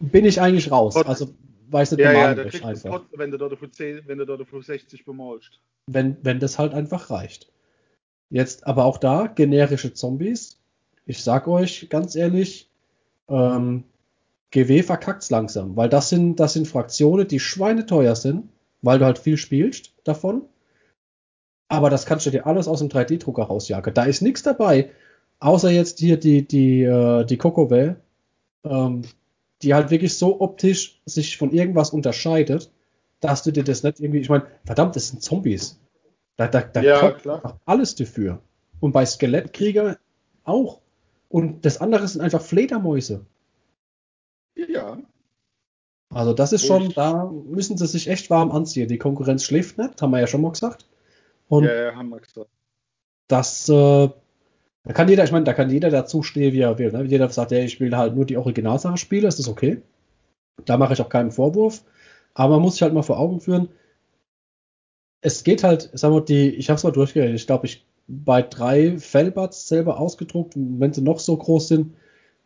bin 0.00 0.24
ich 0.24 0.40
eigentlich 0.40 0.70
raus. 0.70 0.96
Also 0.96 1.28
weiß 1.70 1.92
nicht, 1.92 2.00
Ja, 2.00 2.12
ja, 2.12 2.34
da 2.34 2.44
kriegst 2.44 2.64
einfach. 2.64 2.90
trotzdem, 2.90 3.18
wenn 3.18 3.30
du 3.30 3.38
dort 3.38 3.58
für 3.58 3.70
10, 3.70 4.02
wenn 4.06 4.18
du 4.18 4.26
dort 4.26 4.46
für 4.46 4.62
60 4.62 5.04
bemaulst. 5.04 5.60
Wenn, 5.86 6.16
wenn 6.22 6.40
das 6.40 6.58
halt 6.58 6.74
einfach 6.74 7.10
reicht. 7.10 7.52
Jetzt 8.30 8.66
aber 8.66 8.84
auch 8.84 8.98
da, 8.98 9.26
generische 9.26 9.92
Zombies. 9.92 10.58
Ich 11.06 11.22
sag 11.22 11.46
euch 11.46 11.88
ganz 11.90 12.16
ehrlich, 12.16 12.70
ähm, 13.28 13.84
GW 14.50 14.82
verkackt's 14.82 15.30
langsam, 15.30 15.76
weil 15.76 15.88
das 15.88 16.08
sind, 16.08 16.40
das 16.40 16.52
sind 16.52 16.68
Fraktionen, 16.68 17.26
die 17.26 17.40
schweineteuer 17.40 18.16
sind, 18.16 18.48
weil 18.82 18.98
du 18.98 19.04
halt 19.04 19.18
viel 19.18 19.36
spielst 19.36 19.92
davon. 20.04 20.42
Aber 21.68 21.90
das 21.90 22.06
kannst 22.06 22.26
du 22.26 22.30
dir 22.30 22.46
alles 22.46 22.68
aus 22.68 22.78
dem 22.78 22.88
3D-Drucker 22.88 23.44
rausjagen. 23.44 23.94
Da 23.94 24.04
ist 24.04 24.20
nichts 24.22 24.42
dabei, 24.42 24.90
außer 25.40 25.70
jetzt 25.70 25.98
hier 25.98 26.18
die, 26.18 26.46
die, 26.46 26.82
äh, 26.82 27.24
die 27.24 27.36
Kokowell, 27.36 27.96
ähm, 28.64 29.02
die 29.64 29.74
halt 29.74 29.90
wirklich 29.90 30.16
so 30.16 30.40
optisch 30.40 31.00
sich 31.06 31.36
von 31.36 31.50
irgendwas 31.52 31.90
unterscheidet, 31.90 32.70
dass 33.20 33.42
du 33.42 33.50
dir 33.50 33.64
das 33.64 33.82
nicht 33.82 34.00
irgendwie, 34.00 34.20
ich 34.20 34.28
meine, 34.28 34.46
verdammt, 34.64 34.94
das 34.96 35.08
sind 35.08 35.22
Zombies. 35.22 35.80
Da, 36.36 36.48
da, 36.48 36.60
da 36.60 36.82
Ja, 36.82 37.00
kommt 37.00 37.26
einfach 37.26 37.56
alles 37.64 37.94
dafür. 37.94 38.40
Und 38.80 38.92
bei 38.92 39.06
Skelettkrieger 39.06 39.98
auch. 40.44 40.80
Und 41.28 41.64
das 41.64 41.80
andere 41.80 42.06
sind 42.06 42.20
einfach 42.20 42.42
Fledermäuse. 42.42 43.24
Ja. 44.56 44.98
Also 46.10 46.32
das 46.32 46.52
ist 46.52 46.66
schon, 46.66 46.90
da 46.90 47.24
müssen 47.24 47.78
sie 47.78 47.86
sich 47.86 48.08
echt 48.08 48.30
warm 48.30 48.52
anziehen. 48.52 48.88
Die 48.88 48.98
Konkurrenz 48.98 49.44
schläft 49.44 49.78
nicht, 49.78 50.00
haben 50.00 50.10
wir 50.10 50.20
ja 50.20 50.26
schon 50.26 50.42
mal 50.42 50.52
gesagt. 50.52 50.86
Und 51.48 51.64
ja, 51.64 51.74
ja, 51.74 51.94
haben 51.96 52.10
wir 52.10 52.20
gesagt. 52.20 52.50
das, 53.28 53.68
äh, 53.68 54.10
da 54.84 54.92
kann 54.92 55.08
jeder, 55.08 55.24
ich 55.24 55.32
meine, 55.32 55.44
da 55.44 55.54
kann 55.54 55.70
jeder 55.70 55.90
dazu 55.90 56.22
stehen, 56.22 56.52
wie 56.52 56.60
er 56.60 56.78
will. 56.78 56.92
Ne? 56.92 57.04
Jeder 57.04 57.28
sagt, 57.30 57.52
ja, 57.52 57.58
ich 57.58 57.80
will 57.80 57.96
halt 57.96 58.14
nur 58.14 58.26
die 58.26 58.36
Originalsache 58.36 58.98
spielen, 58.98 59.24
ist 59.24 59.38
das 59.38 59.48
okay. 59.48 59.80
Da 60.64 60.76
mache 60.76 60.92
ich 60.92 61.00
auch 61.00 61.08
keinen 61.08 61.30
Vorwurf. 61.30 61.82
Aber 62.34 62.54
man 62.54 62.62
muss 62.62 62.74
sich 62.74 62.82
halt 62.82 62.92
mal 62.92 63.02
vor 63.02 63.18
Augen 63.18 63.40
führen, 63.40 63.68
es 65.20 65.42
geht 65.42 65.64
halt, 65.64 65.88
sagen 65.94 66.14
wir, 66.14 66.20
die, 66.20 66.50
ich 66.50 66.68
habe 66.68 66.76
es 66.76 66.84
mal 66.84 66.90
durchgerechnet, 66.90 67.40
ich 67.40 67.46
glaube, 67.46 67.64
ich 67.64 67.86
bei 68.06 68.42
drei 68.42 68.98
Fellbats 68.98 69.66
selber 69.68 69.98
ausgedruckt, 69.98 70.52
wenn 70.54 70.92
sie 70.92 71.00
noch 71.00 71.18
so 71.18 71.34
groß 71.34 71.68
sind, 71.68 71.94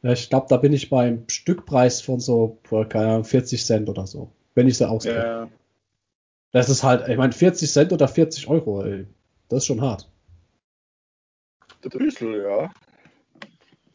ich 0.02 0.30
glaube, 0.30 0.46
da 0.48 0.58
bin 0.58 0.72
ich 0.72 0.88
beim 0.88 1.24
Stückpreis 1.26 2.00
von 2.00 2.20
so, 2.20 2.58
keine 2.88 3.06
Ahnung, 3.06 3.24
40 3.24 3.64
Cent 3.64 3.88
oder 3.88 4.06
so, 4.06 4.30
wenn 4.54 4.68
ich 4.68 4.78
sie 4.78 4.88
ausdrucke. 4.88 5.18
Ja. 5.18 5.48
Das 6.52 6.68
ist 6.68 6.84
halt, 6.84 7.08
ich 7.08 7.16
meine, 7.16 7.32
40 7.32 7.68
Cent 7.68 7.92
oder 7.92 8.06
40 8.06 8.46
Euro, 8.48 8.84
ey, 8.84 9.06
das 9.48 9.58
ist 9.58 9.66
schon 9.66 9.80
hart. 9.80 10.08
Der 11.84 11.90
Büsel, 11.90 12.42
ja. 12.42 12.70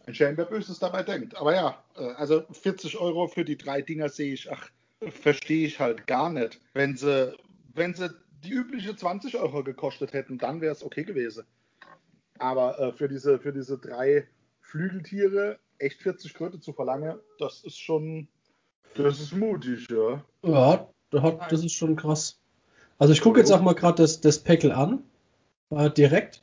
Ein 0.06 0.16
Shame, 0.16 0.38
wer 0.38 0.46
Böses 0.46 0.80
dabei 0.80 1.04
denkt. 1.04 1.38
Aber 1.38 1.54
ja, 1.54 1.84
äh, 1.96 2.12
also 2.14 2.44
40 2.52 3.00
Euro 3.00 3.28
für 3.28 3.46
die 3.46 3.58
drei 3.58 3.82
Dinger 3.82 4.10
sehe 4.10 4.34
ich, 4.34 4.52
ach, 4.52 4.70
verstehe 5.12 5.68
ich 5.68 5.80
halt 5.80 6.08
gar 6.08 6.30
nicht. 6.30 6.60
Wenn 6.74 6.98
sie, 6.98 7.34
wenn 7.74 7.94
sie 7.94 8.10
die 8.44 8.52
übliche 8.52 8.96
20 8.96 9.38
Euro 9.38 9.64
gekostet 9.64 10.14
hätten, 10.14 10.38
dann 10.38 10.62
wäre 10.62 10.74
es 10.74 10.84
okay 10.84 11.04
gewesen. 11.04 11.46
Aber 12.40 12.80
äh, 12.80 12.92
für, 12.92 13.08
diese, 13.08 13.40
für 13.40 13.54
diese 13.54 13.78
drei 13.78 14.28
Flügeltiere 14.62 15.60
echt 15.78 16.02
40 16.02 16.34
Kröte 16.34 16.60
zu 16.60 16.74
verlangen, 16.74 17.20
das 17.40 17.64
ist 17.64 17.80
schon, 17.80 18.28
das 18.96 19.20
ist 19.20 19.34
mutig, 19.34 19.88
ja. 19.90 20.24
Ja, 20.44 20.88
das 21.50 21.64
ist 21.64 21.74
schon 21.74 21.96
krass. 21.96 22.40
Also 22.98 23.14
ich 23.14 23.22
gucke 23.22 23.40
jetzt 23.40 23.52
auch 23.52 23.62
mal 23.62 23.76
gerade 23.76 24.02
das, 24.02 24.22
das 24.22 24.40
Päckel 24.40 24.72
an, 24.72 25.04
äh, 25.70 25.90
direkt. 25.90 26.42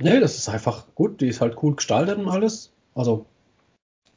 Nee, 0.00 0.20
das 0.20 0.36
ist 0.36 0.48
einfach 0.48 0.94
gut, 0.94 1.20
die 1.20 1.28
ist 1.28 1.40
halt 1.40 1.62
cool 1.62 1.76
gestaltet 1.76 2.18
und 2.18 2.28
alles. 2.28 2.72
Also, 2.94 3.26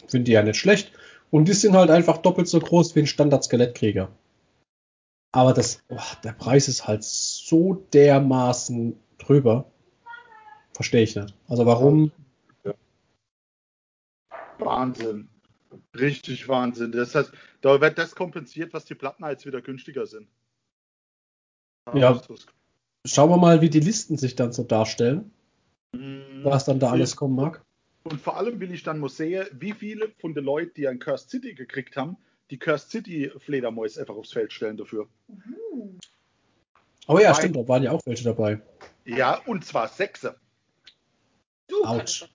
finde 0.08 0.26
die 0.26 0.32
ja 0.32 0.44
nicht 0.44 0.58
schlecht. 0.58 0.92
Und 1.30 1.48
die 1.48 1.54
sind 1.54 1.76
halt 1.76 1.90
einfach 1.90 2.18
doppelt 2.18 2.48
so 2.48 2.60
groß 2.60 2.96
wie 2.96 3.02
ein 3.02 3.08
Standard-Skelettkrieger. 3.08 4.10
Aber 5.34 5.54
das, 5.54 5.84
boah, 5.88 6.06
der 6.24 6.32
Preis 6.32 6.68
ist 6.68 6.88
halt 6.88 7.04
so 7.04 7.86
dermaßen 7.94 8.98
drüber. 9.18 9.70
Verstehe 10.74 11.04
ich 11.04 11.16
nicht. 11.16 11.36
Also 11.48 11.66
warum? 11.66 12.12
Wahnsinn. 14.58 15.30
Richtig 15.94 16.48
Wahnsinn. 16.48 16.92
Das 16.92 17.14
heißt, 17.14 17.32
da 17.62 17.82
wird 17.82 17.98
das 17.98 18.16
kompensiert, 18.16 18.74
was 18.74 18.86
die 18.86 18.96
Platten 18.96 19.26
jetzt 19.26 19.46
wieder 19.46 19.62
günstiger 19.62 20.06
sind. 20.06 20.28
Ja. 21.94 22.22
Schauen 23.06 23.30
wir 23.30 23.38
mal, 23.38 23.62
wie 23.62 23.70
die 23.70 23.80
Listen 23.80 24.18
sich 24.18 24.36
dann 24.36 24.52
so 24.52 24.64
darstellen. 24.64 25.32
Was 25.92 26.66
dann 26.66 26.80
da 26.80 26.92
alles 26.92 27.16
kommen 27.16 27.36
mag. 27.36 27.64
Und 28.04 28.22
vor 28.22 28.38
allem 28.38 28.60
will 28.60 28.72
ich 28.72 28.84
dann 28.84 29.00
mal 29.00 29.10
sehen, 29.10 29.48
wie 29.52 29.74
viele 29.74 30.10
von 30.20 30.34
den 30.34 30.46
Leuten, 30.46 30.74
die 30.76 30.88
ein 30.88 31.00
Cursed 31.00 31.30
City 31.30 31.54
gekriegt 31.54 31.98
haben, 31.98 32.18
die 32.50 32.58
Cursed 32.58 32.90
City 32.90 33.32
Fledermäuse 33.38 34.00
einfach 34.00 34.16
aufs 34.16 34.32
Feld 34.32 34.54
stellen 34.54 34.78
dafür. 34.78 35.08
Aber 37.06 37.22
ja, 37.22 37.32
Nein. 37.32 37.40
stimmt, 37.40 37.56
da 37.58 37.68
waren 37.68 37.84
ja 37.84 37.92
auch 37.92 38.02
welche 38.06 38.24
dabei. 38.24 38.62
Ja, 39.06 39.42
und 39.46 39.66
zwar 39.66 39.88
sechse. 39.88 40.36
Du 41.68 41.84
Autsch. 41.84 42.26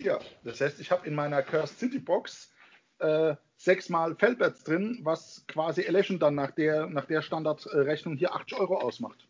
ja 0.00 0.18
das 0.44 0.60
heißt, 0.60 0.80
ich 0.80 0.90
habe 0.90 1.06
in 1.06 1.14
meiner 1.14 1.42
Cursed 1.42 1.78
City 1.78 1.98
Box 1.98 2.50
äh, 2.98 3.34
sechsmal 3.56 4.14
Feldbats 4.16 4.64
drin, 4.64 5.00
was 5.02 5.44
quasi 5.48 5.82
Election 5.82 6.18
dann 6.18 6.34
nach 6.34 6.50
der, 6.52 6.86
nach 6.86 7.04
der 7.04 7.22
Standardrechnung 7.22 8.16
hier 8.16 8.34
80 8.34 8.58
Euro 8.58 8.78
ausmacht. 8.78 9.26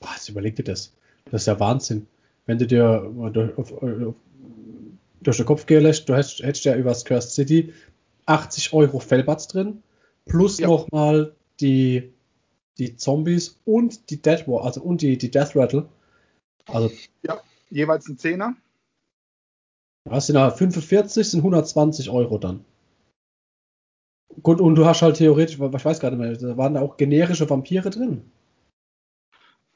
Was, 0.00 0.28
überleg 0.28 0.54
dir 0.54 0.64
das. 0.64 0.92
Das 1.26 1.42
ist 1.42 1.46
ja 1.46 1.58
Wahnsinn. 1.58 2.06
Wenn 2.48 2.56
du 2.58 2.66
dir 2.66 3.12
durch, 3.30 3.58
auf, 3.58 3.72
auf, 3.72 4.14
durch 5.20 5.36
den 5.36 5.44
Kopf 5.44 5.66
gehen 5.66 5.82
lässt, 5.82 6.08
du 6.08 6.14
hättest, 6.14 6.42
hättest 6.42 6.64
ja 6.64 6.74
übers 6.76 7.04
Cursed 7.04 7.32
City 7.32 7.74
80 8.24 8.72
Euro 8.72 9.00
Fellbats 9.00 9.48
drin, 9.48 9.82
plus 10.24 10.58
Ja. 10.58 10.68
nochmal 10.68 11.34
die, 11.60 12.10
die 12.78 12.96
Zombies 12.96 13.60
und 13.66 14.08
die 14.08 14.22
Death 14.22 14.48
War, 14.48 14.64
also 14.64 14.80
und 14.80 15.02
die, 15.02 15.18
die 15.18 15.30
Death 15.30 15.54
Rattle. 15.54 15.88
Also, 16.66 16.90
Jeweils 17.70 18.08
ein 18.08 18.16
Zehner. 18.16 18.56
das 20.04 20.26
sind 20.26 20.36
ja 20.36 20.50
45, 20.50 21.28
sind 21.28 21.40
120 21.40 22.08
Euro 22.08 22.38
dann. 22.38 22.64
Gut, 24.42 24.58
und 24.62 24.74
du 24.74 24.86
hast 24.86 25.02
halt 25.02 25.16
theoretisch, 25.16 25.56
ich 25.56 25.84
weiß 25.84 26.00
gar 26.00 26.10
nicht 26.10 26.18
mehr, 26.18 26.34
da 26.34 26.56
waren 26.56 26.72
da 26.74 26.80
auch 26.80 26.96
generische 26.96 27.48
Vampire 27.50 27.90
drin. 27.90 28.30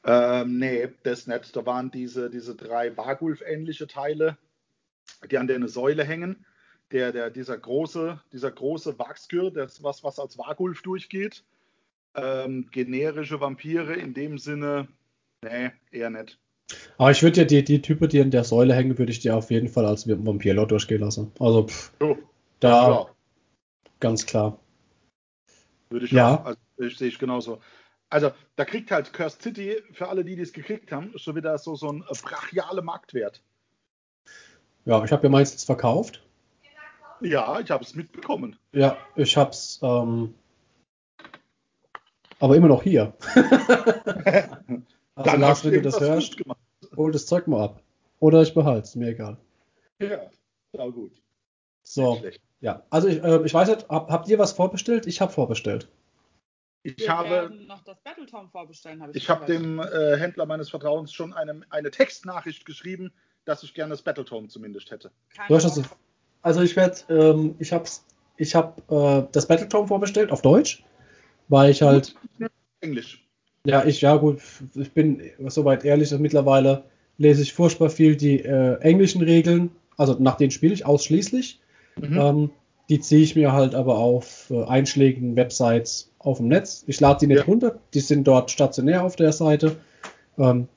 Ähm, 0.05 0.59
nee, 0.59 0.89
das 1.03 1.27
nicht. 1.27 1.55
Da 1.55 1.65
waren 1.65 1.91
diese, 1.91 2.29
diese 2.29 2.55
drei 2.55 2.95
Wargulf-ähnliche 2.97 3.87
Teile, 3.87 4.37
die 5.29 5.37
an 5.37 5.47
der 5.47 5.55
eine 5.57 5.69
Säule 5.69 6.03
hängen. 6.03 6.45
Der, 6.91 7.11
der, 7.11 7.31
dieser 7.31 7.57
große, 7.57 8.21
dieser 8.31 8.51
große 8.51 8.99
Wachskür, 8.99 9.49
das 9.49 9.81
was, 9.81 10.03
was 10.03 10.19
als 10.19 10.37
Wargulf 10.37 10.81
durchgeht. 10.83 11.43
Ähm, 12.15 12.67
generische 12.71 13.39
Vampire 13.41 13.93
in 13.95 14.13
dem 14.13 14.37
Sinne, 14.37 14.87
nee, 15.43 15.71
eher 15.91 16.11
nicht. 16.11 16.37
Aber 16.97 17.11
ich 17.11 17.23
würde 17.23 17.41
ja 17.41 17.45
die, 17.45 17.63
die 17.63 17.81
Typen, 17.81 18.09
die 18.09 18.21
an 18.21 18.31
der 18.31 18.43
Säule 18.43 18.75
hängen, 18.75 18.97
würde 18.97 19.11
ich 19.11 19.19
dir 19.19 19.35
auf 19.35 19.49
jeden 19.49 19.67
Fall 19.67 19.85
als 19.85 20.07
Vampirlord 20.07 20.71
durchgehen 20.71 21.01
lassen. 21.01 21.31
Also, 21.39 21.67
pff, 21.67 21.91
So, 21.99 22.17
da 22.59 22.89
ja, 22.89 23.05
ganz 23.99 24.25
klar. 24.25 24.59
würde 25.89 26.05
ich 26.05 26.11
Ja. 26.11 26.35
auch. 26.35 26.45
Also, 26.45 26.59
ich, 26.77 26.97
sehe 26.97 27.07
ich 27.07 27.17
genauso. 27.17 27.59
Also, 28.13 28.29
da 28.57 28.63
kriegt 28.63 28.91
halt 28.91 29.11
Cursed 29.11 29.41
City, 29.41 29.81
für 29.91 30.07
alle, 30.07 30.23
die 30.23 30.39
es 30.39 30.53
gekriegt 30.53 30.91
haben, 30.91 31.17
schon 31.17 31.35
wieder 31.35 31.57
so, 31.57 31.73
so 31.73 31.91
ein 31.91 32.03
äh, 32.07 32.13
brachiale 32.21 32.83
Marktwert. 32.83 33.41
Ja, 34.85 35.03
ich 35.03 35.11
habe 35.11 35.23
ja 35.23 35.29
meins 35.29 35.49
jetzt 35.49 35.65
verkauft. 35.65 36.23
Ja, 37.21 37.59
ich 37.59 37.71
habe 37.71 37.83
es 37.83 37.95
mitbekommen. 37.95 38.55
Ja, 38.71 38.97
ich 39.15 39.35
hab's, 39.35 39.79
ähm, 39.81 40.35
aber 42.39 42.55
immer 42.55 42.67
noch 42.67 42.83
hier. 42.83 43.13
also 43.33 44.83
Dann 45.15 45.41
Lars, 45.41 45.65
wenn 45.65 45.73
du 45.73 45.81
das 45.81 45.99
hörst, 45.99 46.35
hol 46.95 47.11
das 47.11 47.25
Zeug 47.25 47.47
mal 47.47 47.63
ab. 47.63 47.81
Oder 48.19 48.43
ich 48.43 48.53
behalte 48.53 48.83
es, 48.83 48.95
mir 48.95 49.07
egal. 49.07 49.37
Ja, 49.97 50.29
ja 50.73 50.87
gut. 50.87 51.19
So, 51.81 52.21
ja. 52.61 52.83
Also 52.91 53.07
ich, 53.07 53.23
äh, 53.23 53.43
ich 53.43 53.55
weiß 53.55 53.69
nicht, 53.69 53.89
hab, 53.89 54.11
habt 54.11 54.27
ihr 54.27 54.37
was 54.37 54.51
vorbestellt? 54.51 55.07
Ich 55.07 55.19
habe 55.19 55.31
vorbestellt. 55.31 55.89
Ich 56.83 56.97
Wir 56.97 57.07
habe, 57.07 57.49
noch 57.67 57.81
das 57.83 57.97
Battletown 58.03 58.49
vorbestellen, 58.49 59.01
habe 59.01 59.11
ich 59.11 59.23
ich 59.23 59.29
habe 59.29 59.45
dem 59.45 59.79
äh, 59.79 60.17
Händler 60.17 60.45
meines 60.45 60.69
Vertrauens 60.69 61.13
schon 61.13 61.31
eine, 61.31 61.61
eine 61.69 61.91
Textnachricht 61.91 62.65
geschrieben, 62.65 63.13
dass 63.45 63.63
ich 63.63 63.73
gerne 63.73 63.91
das 63.91 64.01
Battletome 64.01 64.49
zumindest 64.49 64.91
hätte. 64.91 65.11
Sorge. 65.47 65.89
Also 66.41 66.61
ich 66.61 66.75
werde, 66.75 66.97
ähm, 67.07 67.55
ich 67.59 67.71
hab's, 67.71 68.05
ich 68.35 68.53
habe 68.53 68.81
äh, 68.93 69.27
das 69.31 69.47
Battletome 69.47 69.87
vorbestellt 69.87 70.29
auf 70.29 70.41
Deutsch, 70.41 70.83
weil 71.47 71.71
ich 71.71 71.81
halt 71.81 72.15
Englisch. 72.81 73.25
Ja, 73.65 73.85
ich, 73.85 74.01
ja 74.01 74.17
gut, 74.17 74.41
ich 74.75 74.91
bin 74.91 75.21
soweit 75.47 75.85
ehrlich, 75.85 76.09
dass 76.09 76.19
mittlerweile 76.19 76.83
lese 77.17 77.43
ich 77.43 77.53
furchtbar 77.53 77.89
viel 77.89 78.17
die 78.17 78.39
äh, 78.39 78.75
englischen 78.81 79.21
Regeln, 79.21 79.71
also 79.95 80.17
nach 80.19 80.35
denen 80.35 80.51
spiele 80.51 80.73
ich 80.73 80.85
ausschließlich. 80.85 81.61
Mhm. 81.95 82.17
Ähm, 82.17 82.51
die 82.89 82.99
ziehe 82.99 83.21
ich 83.23 83.35
mir 83.35 83.53
halt 83.53 83.75
aber 83.75 83.97
auf 83.97 84.49
äh, 84.51 84.63
einschlägigen 84.65 85.35
Websites 85.35 86.11
auf 86.19 86.37
dem 86.37 86.47
Netz. 86.49 86.83
Ich 86.87 86.99
lade 86.99 87.19
die 87.21 87.27
nicht 87.27 87.39
Ja. 87.39 87.43
runter, 87.45 87.79
die 87.93 87.99
sind 88.01 88.25
dort 88.27 88.51
stationär 88.51 89.03
auf 89.03 89.15
der 89.15 89.31
Seite. 89.31 89.77
Ähm, 90.37 90.67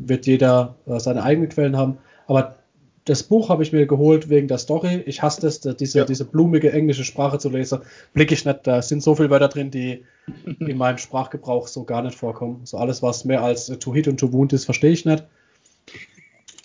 wird 0.00 0.26
jeder 0.26 0.74
äh, 0.86 0.98
seine 0.98 1.22
eigenen 1.22 1.48
Quellen 1.48 1.76
haben. 1.76 1.98
Aber 2.26 2.56
das 3.04 3.22
Buch 3.22 3.50
habe 3.50 3.62
ich 3.62 3.72
mir 3.72 3.86
geholt 3.86 4.28
wegen 4.30 4.48
der 4.48 4.58
Story. 4.58 5.02
Ich 5.06 5.22
hasse 5.22 5.40
das, 5.42 5.60
da- 5.60 5.74
diese, 5.74 5.98
Ja. 5.98 6.04
diese 6.04 6.24
blumige 6.24 6.72
englische 6.72 7.04
Sprache 7.04 7.38
zu 7.38 7.50
lesen. 7.50 7.80
Blick 8.12 8.32
ich 8.32 8.44
nicht, 8.44 8.66
da 8.66 8.82
sind 8.82 9.02
so 9.02 9.14
viele 9.14 9.30
Wörter 9.30 9.48
drin, 9.48 9.70
die 9.70 10.04
in 10.58 10.76
meinem 10.78 10.98
Sprachgebrauch 10.98 11.68
so 11.68 11.84
gar 11.84 12.02
nicht 12.02 12.16
vorkommen. 12.18 12.62
So 12.64 12.78
alles, 12.78 13.02
was 13.02 13.24
mehr 13.24 13.42
als 13.42 13.68
äh, 13.68 13.76
to 13.78 13.94
hit 13.94 14.08
und 14.08 14.18
to 14.18 14.32
wound 14.32 14.52
ist, 14.52 14.64
verstehe 14.64 14.90
ich 14.90 15.04
nicht. 15.04 15.24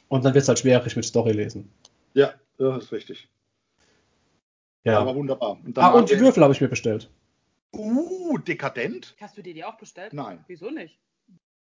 Und 0.07 0.25
dann 0.25 0.33
wird 0.33 0.41
es 0.43 0.47
halt 0.47 0.59
schwierig 0.59 0.95
mit 0.95 1.05
Story 1.05 1.33
lesen. 1.33 1.69
Ja, 2.15 2.33
das 2.57 2.85
ist 2.85 2.91
richtig. 2.91 3.27
Ja. 4.83 4.99
Aber 4.99 5.15
wunderbar. 5.15 5.57
Und 5.63 5.77
ah, 5.77 5.89
und 5.89 6.09
die 6.09 6.19
Würfel 6.19 6.43
habe 6.43 6.53
ich 6.53 6.61
mir 6.61 6.67
bestellt. 6.69 7.09
Uh, 7.73 8.37
dekadent? 8.37 9.15
Hast 9.21 9.37
du 9.37 9.41
dir 9.41 9.53
die 9.53 9.63
auch 9.63 9.77
bestellt? 9.77 10.13
Nein. 10.13 10.43
Wieso 10.47 10.69
nicht? 10.71 10.97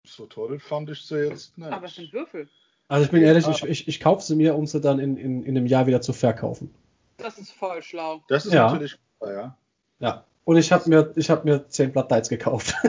So 0.06 0.26
toll 0.26 0.60
fand 0.60 0.90
ich 0.90 1.02
sie 1.02 1.26
jetzt 1.28 1.58
nicht. 1.58 1.70
Aber 1.72 1.86
es 1.88 1.96
sind 1.96 2.14
Würfel. 2.14 2.48
Also 2.88 3.04
ich 3.06 3.12
bin 3.12 3.22
ehrlich, 3.24 3.46
Ah. 3.46 3.52
ich, 3.52 3.64
ich, 3.66 3.88
ich 3.90 4.00
kaufe 4.00 4.24
sie 4.24 4.36
mir, 4.36 4.56
um 4.56 4.66
sie 4.66 4.80
dann 4.80 5.00
in, 5.00 5.18
in, 5.18 5.44
in 5.44 5.58
einem 5.58 5.66
Jahr 5.68 5.88
wieder 5.88 6.00
zu 6.02 6.14
verkaufen. 6.14 6.74
Das 7.18 7.38
ist 7.38 7.52
voll 7.52 7.82
schlau. 7.82 8.24
das 8.30 8.46
ist 8.46 8.54
Ja. 8.54 8.72
natürlich, 8.72 8.98
ja. 9.22 9.58
Ja. 10.00 10.24
Und 10.46 10.56
ich 10.56 10.72
habe 10.72 10.88
mir, 10.90 11.12
ich 11.18 11.30
hab 11.30 11.44
mir 11.44 11.68
10 11.68 11.92
Blood 11.92 12.08
Knights 12.08 12.30
gekauft. 12.30 12.74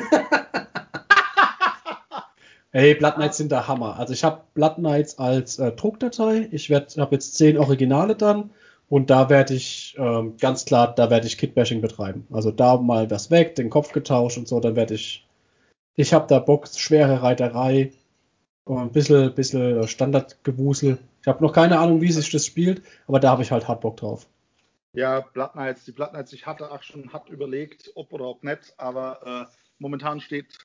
Ey, 2.70 2.94
Blood 2.94 3.14
Knights 3.14 3.38
sind 3.38 3.50
der 3.50 3.66
Hammer. 3.66 3.96
Also 3.98 4.12
ich 4.12 4.22
habe 4.22 4.42
Blood 4.54 4.74
Knights 4.76 5.18
als 5.18 5.58
äh, 5.58 5.72
Druckdatei. 5.72 6.48
Ich 6.52 6.70
habe 6.70 7.08
jetzt 7.14 7.34
10 7.36 7.56
Originale 7.58 8.14
dann. 8.14 8.50
Und 8.88 9.10
da 9.10 9.28
werde 9.28 9.54
ich 9.54 9.94
ähm, 9.98 10.36
ganz 10.38 10.64
klar, 10.64 10.94
da 10.94 11.10
werde 11.10 11.26
ich 11.26 11.36
Kitbashing 11.36 11.80
betreiben. 11.80 12.26
Also 12.32 12.50
da 12.50 12.78
mal 12.78 13.10
was 13.10 13.30
weg, 13.30 13.54
den 13.54 13.70
Kopf 13.70 13.92
getauscht 13.92 14.38
und 14.38 14.48
so, 14.48 14.60
dann 14.60 14.76
werde 14.76 14.94
ich. 14.94 15.26
Ich 15.94 16.14
habe 16.14 16.26
da 16.28 16.38
Bock, 16.38 16.68
schwere 16.68 17.22
Reiterei, 17.22 17.92
äh, 18.66 18.72
ein 18.72 18.92
bisschen, 18.92 19.34
bisschen 19.34 19.86
Standardgewusel. 19.86 20.98
Ich 21.20 21.28
habe 21.28 21.42
noch 21.42 21.52
keine 21.52 21.78
Ahnung, 21.78 22.00
wie 22.00 22.12
sich 22.12 22.30
das 22.30 22.46
spielt, 22.46 22.82
aber 23.06 23.20
da 23.20 23.30
habe 23.30 23.42
ich 23.42 23.50
halt 23.50 23.68
hart 23.68 23.80
Bock 23.82 23.98
drauf. 23.98 24.26
Ja, 24.94 25.20
Blood 25.20 25.52
Knights, 25.52 25.84
die 25.84 25.92
Blood 25.92 26.10
Knights, 26.10 26.32
ich 26.32 26.46
hatte 26.46 26.70
auch 26.70 26.82
schon 26.82 27.12
hart 27.12 27.28
überlegt, 27.28 27.92
ob 27.94 28.12
oder 28.12 28.26
ob 28.26 28.42
nicht, 28.42 28.72
aber 28.78 29.48
äh, 29.50 29.54
momentan 29.78 30.20
steht 30.20 30.58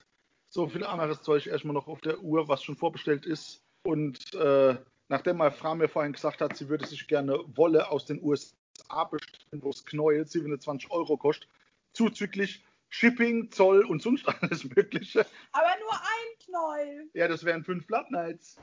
so 0.50 0.68
viel 0.68 0.86
anderes 0.86 1.22
Zeug 1.24 1.48
erstmal 1.48 1.74
noch 1.74 1.88
auf 1.88 2.00
der 2.01 2.20
Uhr, 2.22 2.48
was 2.48 2.63
schon 2.63 2.77
vorbestellt 2.77 3.25
ist. 3.25 3.63
Und 3.84 4.34
äh, 4.36 4.75
nachdem 5.13 5.38
meine 5.38 5.51
Frau 5.51 5.75
mir 5.75 5.88
vorhin 5.88 6.13
gesagt 6.13 6.41
hat, 6.41 6.58
sie 6.58 6.67
würde 6.70 6.88
sich 6.88 7.08
gerne 7.08 7.39
Wolle 7.55 7.91
aus 7.91 8.05
den 8.05 8.22
USA 8.24 9.03
bestellen, 9.12 9.62
wo 9.62 9.70
es 9.70 9.86
Knäuel 9.86 10.25
27 10.25 10.89
Euro 10.89 11.17
kostet, 11.17 11.48
zuzüglich 11.93 12.65
Shipping, 12.89 13.51
Zoll 13.51 13.86
und 13.86 14.01
sonst 14.01 14.27
alles 14.41 14.63
Mögliche. 14.75 15.25
Aber 15.51 15.70
nur 15.82 15.93
ein 15.93 16.46
Knäuel. 16.46 17.10
Ja, 17.13 17.27
das 17.27 17.43
wären 17.46 17.63
fünf 17.63 17.86
Blood 17.86 18.08
Knights. 18.08 18.58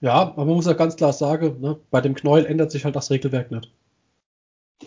Ja, 0.00 0.14
aber 0.14 0.46
man 0.46 0.54
muss 0.54 0.64
ja 0.64 0.72
ganz 0.72 0.96
klar 0.96 1.12
sagen, 1.12 1.60
ne, 1.60 1.78
bei 1.90 2.00
dem 2.00 2.14
Knäuel 2.14 2.46
ändert 2.46 2.70
sich 2.70 2.86
halt 2.86 2.96
das 2.96 3.10
Regelwerk 3.10 3.50
nicht. 3.50 3.70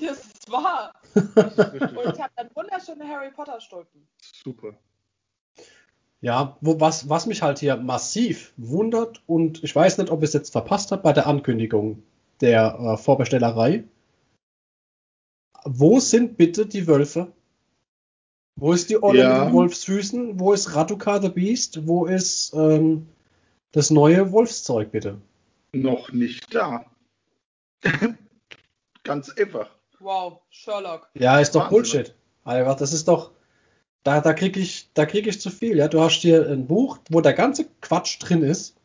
Das 0.01 0.25
ist 0.25 0.51
wahr. 0.51 0.93
Und 1.13 2.15
ich 2.15 2.21
habe 2.21 2.33
dann 2.35 2.49
wunderschöne 2.55 3.07
Harry 3.07 3.29
Potter 3.29 3.61
Stulpen. 3.61 4.07
Super. 4.43 4.75
Ja, 6.23 6.57
wo, 6.61 6.79
was, 6.79 7.09
was 7.09 7.25
mich 7.25 7.41
halt 7.41 7.59
hier 7.59 7.75
massiv 7.75 8.53
wundert 8.55 9.21
und 9.27 9.61
ich 9.61 9.75
weiß 9.75 9.97
nicht, 9.97 10.09
ob 10.09 10.23
ich 10.23 10.29
es 10.29 10.33
jetzt 10.33 10.53
verpasst 10.53 10.93
habe 10.93 11.01
bei 11.01 11.11
der 11.11 11.27
Ankündigung 11.27 12.01
der 12.39 12.79
äh, 12.79 12.97
Vorbestellerei. 12.97 13.83
Wo 15.65 15.99
sind 15.99 16.37
bitte 16.37 16.65
die 16.65 16.87
Wölfe? 16.87 17.33
Wo 18.55 18.71
ist 18.71 18.89
die 18.89 19.03
Olle 19.03 19.19
Ja. 19.19 19.39
mit 19.39 19.47
den 19.49 19.53
Wolfsfüßen? 19.53 20.39
Wo 20.39 20.53
ist 20.53 20.73
Raduka 20.73 21.21
the 21.21 21.27
Beast? 21.27 21.87
Wo 21.87 22.05
ist 22.05 22.53
ähm, 22.53 23.09
das 23.73 23.89
neue 23.89 24.31
Wolfszeug 24.31 24.91
bitte? 24.91 25.19
Noch 25.73 26.13
nicht 26.13 26.55
da. 26.55 26.85
Ganz 29.03 29.29
einfach. 29.31 29.69
Wow, 29.99 30.39
Sherlock. 30.49 31.09
Ja, 31.15 31.39
ist 31.41 31.53
doch 31.53 31.63
Wahnsinn, 31.63 31.75
Bullshit. 31.75 32.15
Alter, 32.45 32.75
das 32.75 32.93
ist 32.93 33.09
doch. 33.09 33.31
Da, 34.03 34.19
da 34.19 34.33
krieg 34.33 34.57
ich, 34.57 34.89
da 34.93 35.05
krieg 35.05 35.27
ich 35.27 35.39
zu 35.39 35.49
viel. 35.49 35.77
Ja, 35.77 35.87
du 35.87 36.01
hast 36.01 36.21
hier 36.21 36.47
ein 36.49 36.67
Buch, 36.67 36.99
wo 37.09 37.21
der 37.21 37.33
ganze 37.33 37.65
Quatsch 37.81 38.17
drin 38.19 38.43
ist. 38.43 38.75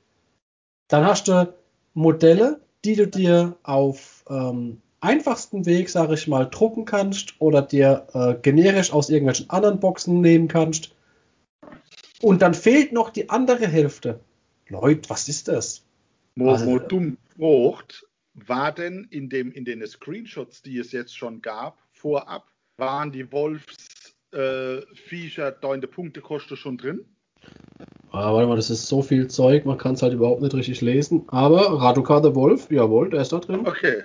Dann 0.89 1.05
hast 1.05 1.29
du 1.29 1.53
Modelle, 1.95 2.61
die 2.85 2.95
du 2.95 3.07
dir 3.09 3.57
auf 3.65 4.25
ähm, 4.31 4.81
einfachsten 5.01 5.67
Weg, 5.67 5.91
sage 5.91 6.15
ich 6.15 6.29
mal, 6.29 6.45
drucken 6.45 6.85
kannst 6.85 7.35
oder 7.41 7.63
dir 7.63 8.07
äh, 8.15 8.35
generisch 8.41 8.93
aus 8.93 9.11
irgendwelchen 9.11 9.51
anderen 9.51 9.81
Boxen 9.81 10.21
nehmen 10.21 10.49
kannst. 10.49 10.95
Und 12.23 12.43
dann 12.43 12.55
fehlt 12.55 12.93
noch 12.93 13.11
die 13.11 13.29
andere 13.31 13.67
Hälfte. 13.67 14.21
Leute, 14.69 15.09
was 15.11 15.29
ist 15.29 15.49
das? 15.49 15.83
Mo, 16.37 16.53
Also- 16.53 16.65
mo 16.67 16.79
dumm 16.79 17.17
frucht, 17.37 18.07
war 18.35 18.73
denn 18.73 19.07
in, 19.11 19.29
dem, 19.29 19.51
in 19.53 19.65
den 19.65 19.85
Screenshots, 19.87 20.63
die 20.63 20.79
es 20.79 20.93
jetzt 20.93 21.17
schon 21.17 21.43
gab, 21.43 21.79
vorab, 21.93 22.47
waren 22.77 23.11
die 23.11 23.31
Wolfsviecher, 23.33 23.98
äh, 24.33 24.83
Viecher 24.95 25.53
da 25.53 25.75
in 25.75 25.81
der 25.81 25.89
Punktekoste 25.89 26.57
schon 26.57 26.79
drin? 26.79 27.05
Ah, 28.11 28.33
warte 28.33 28.49
mal, 28.49 28.57
das 28.57 28.71
ist 28.71 28.89
so 28.89 29.03
viel 29.03 29.29
Zeug, 29.29 29.65
man 29.65 29.79
kann 29.79 29.95
es 29.95 30.03
halt 30.03 30.15
überhaupt 30.15 30.43
nicht 30.43 30.55
richtig 30.55 30.81
lesen. 30.81 31.25
Aber 31.29 31.81
Raduka 31.81 32.23
the 32.23 32.35
Wolf, 32.35 32.71
jawohl, 32.71 33.11
der 33.11 33.21
ist 33.21 33.33
da 33.33 33.39
drin. 33.39 33.67
Okay. 33.67 34.03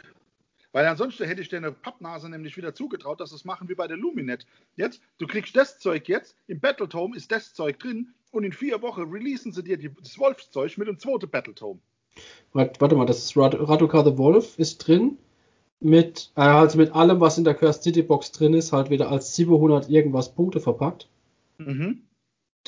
Weil 0.74 0.88
ansonsten 0.88 1.26
hätte 1.26 1.42
ich 1.42 1.50
dir 1.50 1.58
eine 1.58 1.72
Pappnase 1.72 2.30
nämlich 2.30 2.58
wieder 2.58 2.74
zugetraut, 2.74 3.22
dass 3.22 3.32
es 3.32 3.46
machen 3.46 3.70
wie 3.70 3.76
bei 3.76 3.88
der 3.88 3.96
Luminet. 3.96 4.46
Jetzt, 4.76 5.02
du 5.20 5.28
kriegst 5.28 5.56
das 5.56 5.78
Zeug 5.78 6.08
jetzt, 6.10 6.36
im 6.48 6.60
Battletome 6.60 7.16
ist 7.16 7.32
das 7.32 7.54
Zeug 7.54 7.78
drin 7.80 8.14
und 8.32 8.44
in 8.44 8.52
vier 8.52 8.82
Wochen 8.82 9.04
releasen 9.04 9.52
sie 9.52 9.64
dir 9.64 9.78
die, 9.78 9.92
das 10.02 10.18
Wolfszeug 10.18 10.78
mit 10.80 10.88
dem 10.88 10.98
zweiten 10.98 11.30
Battletome. 11.30 11.80
Warte, 12.54 12.82
warte 12.82 12.96
mal, 12.96 13.06
das 13.06 13.20
ist 13.20 13.38
Rad 13.38 13.56
Raduka 13.56 14.04
the 14.04 14.18
Wolf 14.18 14.58
ist 14.58 14.80
drin. 14.80 15.18
Mit, 15.84 16.32
äh, 16.36 16.42
halt 16.42 16.76
mit 16.76 16.96
allem, 16.96 17.20
was 17.20 17.38
in 17.38 17.44
der 17.44 17.56
Cursed 17.56 17.84
City 17.84 18.02
Box 18.02 18.32
drin 18.32 18.54
ist, 18.54 18.72
halt 18.72 18.90
wieder 18.90 19.10
als 19.10 19.36
700 19.36 19.90
irgendwas 19.90 20.34
Punkte 20.34 20.60
verpackt. 20.60 21.10
Mhm. 21.58 22.04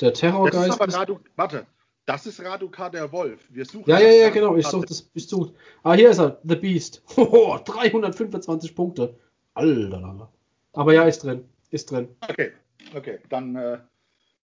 Der 0.00 0.10
Das 0.10 0.18
ist 0.18 0.20
Terrorgeist 0.20 0.80
aber 0.80 0.92
Radu, 0.92 1.20
warte, 1.36 1.66
das 2.06 2.26
ist 2.26 2.42
Raduka 2.42 2.88
der 2.88 3.10
Wolf. 3.10 3.40
Wir 3.50 3.64
suchen 3.64 3.90
Ja, 3.90 3.98
ja, 3.98 4.12
ja, 4.12 4.30
genau, 4.30 4.56
ich 4.56 4.66
suche 4.66 4.86
das, 4.86 5.10
ich 5.14 5.26
suche. 5.26 5.52
Ah, 5.82 5.94
hier 5.94 6.10
ist 6.10 6.18
er, 6.18 6.40
The 6.44 6.54
Beast. 6.54 7.02
Hoho, 7.16 7.58
325 7.64 8.74
Punkte. 8.74 9.18
Alter. 9.54 10.30
Aber 10.72 10.92
ja, 10.92 11.04
ist 11.04 11.24
drin, 11.24 11.44
ist 11.70 11.90
drin. 11.90 12.08
Okay, 12.28 12.52
okay, 12.94 13.18
dann 13.30 13.56
äh, 13.56 13.78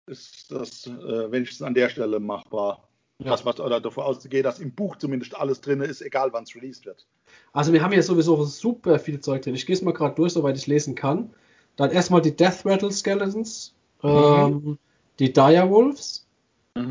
ist 0.06 0.50
das 0.50 0.86
äh, 0.86 1.30
wenigstens 1.30 1.62
an 1.62 1.74
der 1.74 1.90
Stelle 1.90 2.18
machbar. 2.18 2.88
Ja. 3.22 3.30
Was 3.30 3.46
oder 3.60 3.80
davon 3.80 4.04
ausgehe, 4.04 4.42
dass 4.42 4.58
im 4.58 4.72
Buch 4.72 4.96
zumindest 4.96 5.36
alles 5.36 5.60
drin 5.60 5.80
ist, 5.80 6.02
egal 6.02 6.32
wann 6.32 6.42
es 6.44 6.54
released 6.56 6.84
wird. 6.84 7.06
Also 7.52 7.72
wir 7.72 7.82
haben 7.82 7.92
hier 7.92 8.02
sowieso 8.02 8.42
super 8.44 8.98
viel 8.98 9.20
Zeug 9.20 9.42
drin. 9.42 9.54
Ich 9.54 9.66
gehe 9.66 9.74
es 9.74 9.82
mal 9.82 9.92
gerade 9.94 10.14
durch, 10.16 10.32
soweit 10.32 10.56
ich 10.56 10.66
lesen 10.66 10.94
kann. 10.96 11.30
Dann 11.76 11.90
erstmal 11.90 12.20
die 12.22 12.34
Death 12.34 12.64
Rattle 12.64 12.90
Skeletons, 12.90 13.74
ähm, 14.02 14.78
die 15.18 15.32
Direwolves, 15.32 16.26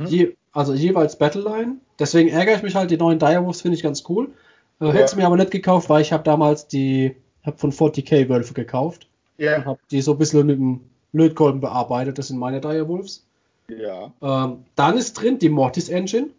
je, 0.08 0.36
also 0.54 0.74
jeweils 0.74 1.18
Battleline. 1.18 1.78
Deswegen 2.00 2.30
ärgere 2.30 2.56
ich 2.56 2.64
mich 2.64 2.76
halt, 2.76 2.90
die 2.90 2.98
neuen 2.98 3.20
Direwolves 3.20 3.62
finde 3.62 3.76
ich 3.78 3.84
ganz 3.84 4.04
cool. 4.08 4.32
Äh, 4.80 4.86
Ja. 4.86 4.94
Hätte 4.94 5.04
es 5.04 5.16
mir 5.16 5.26
aber 5.26 5.36
nicht 5.38 5.52
gekauft, 5.52 5.90
weil 5.90 6.02
ich 6.02 6.14
habe 6.14 6.24
damals 6.24 6.68
die, 6.68 7.16
habe 7.46 7.58
von 7.58 7.72
40k 7.72 8.30
Wölfe 8.30 8.54
gekauft 8.54 9.08
und 9.38 9.46
Ja, 9.46 9.66
habe 9.66 9.80
die 9.92 10.02
so 10.02 10.14
ein 10.14 10.18
bisschen 10.18 10.46
mit 10.48 10.58
dem 10.58 10.82
Lötkolben 11.12 11.60
bearbeitet. 11.60 12.18
Das 12.18 12.30
sind 12.30 12.38
meine 12.40 12.62
Direwolves. 12.62 13.26
Ja. 13.70 14.14
Ähm, 14.22 14.66
dann 14.76 14.98
ist 14.98 15.14
drin 15.14 15.40
die 15.40 15.50
Mortis 15.50 15.90
Engine. 15.90 16.30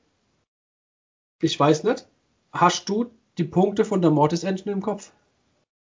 Ich 1.41 1.59
weiß 1.59 1.85
nicht. 1.85 2.09
Hast 2.53 2.89
du 2.89 3.11
die 3.39 3.45
Punkte 3.45 3.85
von 3.85 4.01
der 4.01 4.11
Mortis 4.11 4.45
Engine 4.45 4.73
im 4.73 4.81
Kopf? 4.83 5.13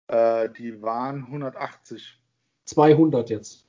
Äh, 0.07 0.49
die 0.49 0.81
waren 0.81 1.25
180. 1.25 2.19
200 2.65 3.29
jetzt. 3.29 3.65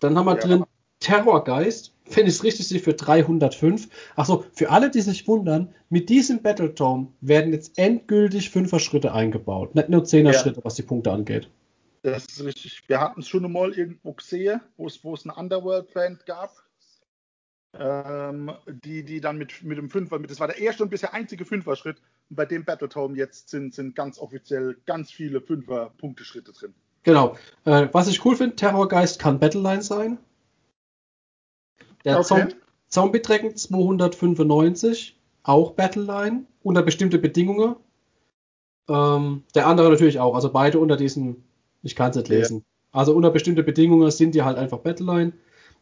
Dann 0.00 0.16
haben 0.16 0.26
wir 0.26 0.34
Ja. 0.36 0.40
drin 0.40 0.64
Terrorgeist. 1.00 1.92
Finde 2.04 2.30
ich 2.30 2.36
es 2.36 2.44
richtig, 2.44 2.68
sie 2.68 2.78
für 2.78 2.94
305. 2.94 3.88
Achso, 4.14 4.44
für 4.52 4.70
alle, 4.70 4.90
die 4.90 5.00
sich 5.00 5.26
wundern, 5.26 5.74
mit 5.90 6.08
diesem 6.08 6.40
Battletome 6.42 7.08
werden 7.20 7.52
jetzt 7.52 7.78
endgültig 7.78 8.48
5er 8.50 8.78
Schritte 8.78 9.12
eingebaut. 9.12 9.74
Nicht 9.74 9.88
nur 9.88 10.04
10er 10.04 10.32
Ja. 10.32 10.38
Schritte, 10.38 10.64
was 10.64 10.74
die 10.76 10.82
Punkte 10.82 11.12
angeht. 11.12 11.50
Das 12.12 12.24
ist 12.26 12.44
richtig. 12.44 12.88
Wir 12.88 13.00
hatten 13.00 13.20
es 13.20 13.26
schon 13.26 13.50
mal 13.50 13.72
irgendwo 13.72 14.12
gesehen, 14.12 14.60
wo 14.76 14.86
es, 14.86 15.24
eine 15.24 15.34
Underworld-Band 15.34 16.24
gab. 16.24 16.62
Ähm, 17.74 18.52
die, 18.84 19.02
die 19.02 19.20
dann 19.20 19.36
mit, 19.38 19.64
mit 19.64 19.76
dem 19.76 19.90
Fünfer, 19.90 20.20
mit, 20.20 20.30
das 20.30 20.38
war 20.38 20.46
der 20.46 20.58
erste 20.58 20.84
und 20.84 20.90
bisher 20.90 21.14
einzige 21.14 21.44
Fünfer-Schritt. 21.44 22.00
Und 22.30 22.36
bei 22.36 22.46
dem 22.46 22.64
Battletome 22.64 23.16
jetzt 23.16 23.48
sind, 23.48 23.74
sind 23.74 23.96
ganz 23.96 24.20
offiziell 24.20 24.76
ganz 24.86 25.10
viele 25.10 25.40
Fünfer-Punkteschritte 25.40 26.52
drin. 26.52 26.74
Genau. 27.02 27.36
Äh, 27.64 27.88
was 27.90 28.06
ich 28.06 28.24
cool 28.24 28.36
finde, 28.36 28.54
Terrorgeist 28.54 29.18
kann 29.18 29.40
Battleline 29.40 29.82
sein. 29.82 30.18
Der 32.04 32.20
Okay. 32.20 32.24
Zom 32.24 32.48
Zombie-Dragon 32.88 33.56
295, 33.56 35.18
auch 35.42 35.72
Battleline, 35.72 36.46
unter 36.62 36.82
bestimmte 36.82 37.18
Bedingungen. 37.18 37.74
Ähm, 38.88 39.42
der 39.56 39.66
andere 39.66 39.90
natürlich 39.90 40.20
auch, 40.20 40.36
also 40.36 40.52
beide 40.52 40.78
unter 40.78 40.96
diesen, 40.96 41.45
ich 41.86 41.96
kann 41.96 42.10
es 42.10 42.16
nicht 42.16 42.28
Ja. 42.28 42.38
lesen. 42.38 42.64
Also 42.92 43.14
unter 43.14 43.30
bestimmte 43.30 43.62
Bedingungen 43.62 44.10
sind 44.10 44.34
die 44.34 44.42
halt 44.42 44.58
einfach 44.58 44.78
Battleline. 44.78 45.32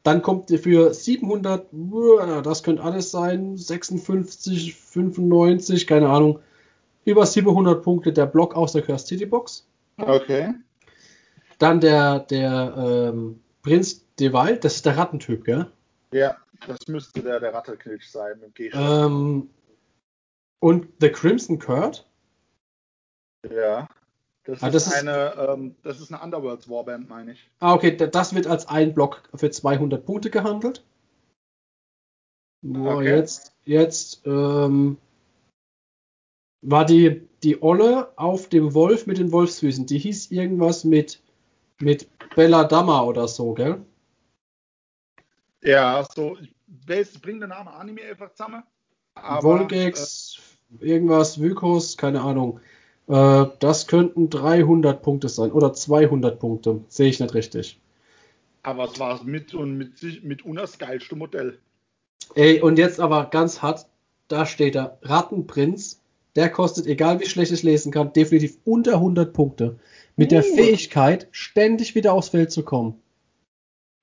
Dann 0.02 0.20
kommt 0.20 0.50
für 0.50 0.92
700, 0.92 1.72
uah, 1.72 2.42
das 2.42 2.62
könnte 2.62 2.82
alles 2.82 3.10
sein, 3.10 3.56
56, 3.56 4.74
95, 4.74 5.86
keine 5.86 6.08
Ahnung, 6.10 6.40
über 7.04 7.24
700 7.24 7.82
Punkte 7.82 8.12
der 8.12 8.26
Block 8.26 8.54
aus 8.54 8.72
der 8.72 8.82
Cursed 8.82 9.08
City 9.08 9.26
Box. 9.26 9.66
Okay. 9.96 10.54
Dann 11.58 11.80
der, 11.80 12.20
der 12.20 12.74
ähm, 13.14 13.40
Prinz 13.62 14.04
Dewald, 14.20 14.64
das 14.64 14.76
ist 14.76 14.86
der 14.86 14.96
Rattentyp, 14.96 15.44
gell? 15.44 15.70
Ja, 16.12 16.36
das 16.66 16.86
müsste 16.86 17.22
der, 17.22 17.40
der 17.40 17.54
Rattelknilch 17.54 18.10
sein 18.10 18.40
G. 18.54 18.70
Ähm, 18.74 19.48
und 20.60 20.86
The 21.00 21.08
Crimson 21.08 21.58
Curd, 21.58 22.06
ja. 23.50 23.88
Das, 24.44 24.62
Ah, 24.62 24.66
ist 24.68 24.74
das 24.74 24.87
ist- 24.88 24.92
eine, 24.94 25.35
ähm, 25.37 25.74
das 25.83 26.00
ist 26.00 26.12
eine 26.12 26.22
Underworlds 26.22 26.68
Warband, 26.68 27.09
meine 27.09 27.33
ich. 27.33 27.50
Ah, 27.61 27.74
okay, 27.74 27.96
da- 27.96 28.07
das 28.07 28.35
wird 28.35 28.46
als 28.46 28.68
ein 28.68 28.92
Block 28.94 29.22
für 29.35 29.50
200 29.50 30.04
Punkte 30.04 30.30
gehandelt. 30.30 30.85
Boah, 32.62 32.96
Okay. 32.96 33.09
jetzt, 33.16 33.54
jetzt 33.64 34.22
ähm, 34.26 34.98
war 36.62 36.85
die, 36.85 37.26
die 37.42 37.62
Olle 37.62 38.12
auf 38.16 38.48
dem 38.48 38.74
Wolf 38.74 39.07
mit 39.07 39.18
den 39.18 39.33
Wolfsfüßen. 39.33 39.87
Die 39.87 39.98
hieß 39.98 40.30
irgendwas 40.30 40.85
mit, 40.85 41.22
mit 41.80 42.09
Belladama 42.35 43.02
oder 43.02 43.28
so, 43.28 43.52
gell? 43.54 43.85
Ja, 45.62 46.07
so, 46.14 46.37
ich 46.38 46.54
weiß, 46.87 47.18
bringt 47.20 47.40
der 47.40 47.48
Name 47.48 47.70
Anime 47.72 48.02
einfach 48.02 48.30
zusammen. 48.33 48.62
Aber, 49.14 49.40
Volgex, 49.42 50.38
irgendwas, 50.80 51.40
Vykos, 51.40 51.96
keine 51.96 52.20
Ahnung. 52.20 52.61
Äh, 53.08 53.46
das 53.58 53.86
könnten 53.86 54.30
300 54.30 55.02
Punkte 55.02 55.28
sein 55.28 55.52
oder 55.52 55.72
200 55.72 56.38
Punkte. 56.38 56.80
Sehe 56.88 57.08
ich 57.08 57.20
nicht 57.20 57.34
richtig. 57.34 57.78
Aber 58.62 58.84
es 58.84 58.98
war 58.98 59.22
mit 59.24 59.54
und 59.54 59.76
mit, 59.76 59.98
sich- 59.98 60.22
mit 60.22 60.42
das 60.46 60.78
geilste 60.78 61.16
Modell. 61.16 61.58
Ey, 62.34 62.60
und 62.62 62.78
jetzt 62.78 63.00
aber 63.00 63.26
ganz 63.26 63.60
hart, 63.60 63.86
da 64.28 64.46
steht 64.46 64.74
da, 64.74 64.96
Rattenprinz, 65.02 66.00
der 66.34 66.48
kostet, 66.48 66.86
egal 66.86 67.20
wie 67.20 67.26
schlecht 67.26 67.52
ich 67.52 67.62
lesen 67.62 67.92
kann, 67.92 68.12
definitiv 68.12 68.56
unter 68.64 68.94
100 68.94 69.32
Punkte. 69.32 69.78
Mit 70.16 70.32
der 70.32 70.44
Uh. 70.44 70.54
Fähigkeit, 70.54 71.28
ständig 71.30 71.94
wieder 71.94 72.14
aufs 72.14 72.30
Feld 72.30 72.50
zu 72.52 72.62
kommen. 72.64 73.00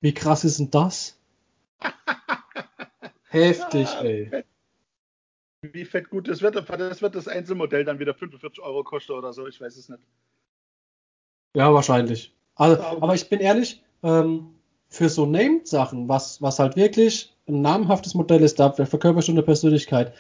Wie 0.02 0.14
krass 0.14 0.44
ist 0.44 0.60
denn 0.60 0.70
das? 0.72 1.18
Heftig, 3.30 3.88
ey. 4.02 4.44
Wie 5.62 5.86
fett 5.86 6.10
gut 6.10 6.28
das 6.28 6.42
wird. 6.42 6.56
Das 6.56 7.02
wird 7.02 7.16
das 7.16 7.28
Einzelmodell 7.28 7.86
dann 7.86 8.00
wieder 8.00 8.14
45 8.14 8.64
Euro 8.64 8.84
kosten 8.84 9.12
oder 9.14 9.32
so. 9.32 9.48
Ich 9.48 9.62
weiß 9.62 9.78
es 9.78 9.90
nicht. 9.90 10.02
Ja, 11.56 11.74
wahrscheinlich. 11.74 12.34
Also, 12.56 12.82
Aber- 12.82 13.04
aber 13.04 13.16
ich 13.16 13.30
bin 13.30 13.40
ehrlich, 13.40 13.84
ähm, 14.04 14.56
für 14.90 15.08
so 15.08 15.26
Named-Sachen, 15.26 16.08
was, 16.10 16.42
was 16.42 16.60
halt 16.60 16.76
wirklich 16.76 17.34
ein 17.48 17.62
namhaftes 17.62 18.14
Modell 18.14 18.42
ist, 18.42 18.60
da 18.60 18.72
verkörperst 18.72 19.28
du 19.28 19.32
eine 19.34 19.44
Persönlichkeit. 19.44 20.14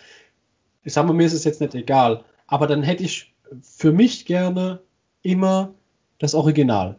Ich 0.84 0.94
sag 0.94 1.06
mal, 1.06 1.14
mir 1.14 1.26
ist 1.26 1.34
es 1.34 1.44
jetzt 1.44 1.62
nicht 1.62 1.76
egal, 1.76 2.24
aber 2.48 2.68
dann 2.68 2.84
hätte 2.84 3.04
ich 3.04 3.34
für 3.62 3.92
mich 3.92 4.26
gerne 4.26 4.82
immer 5.24 5.74
das 6.20 6.36
Original. 6.36 6.98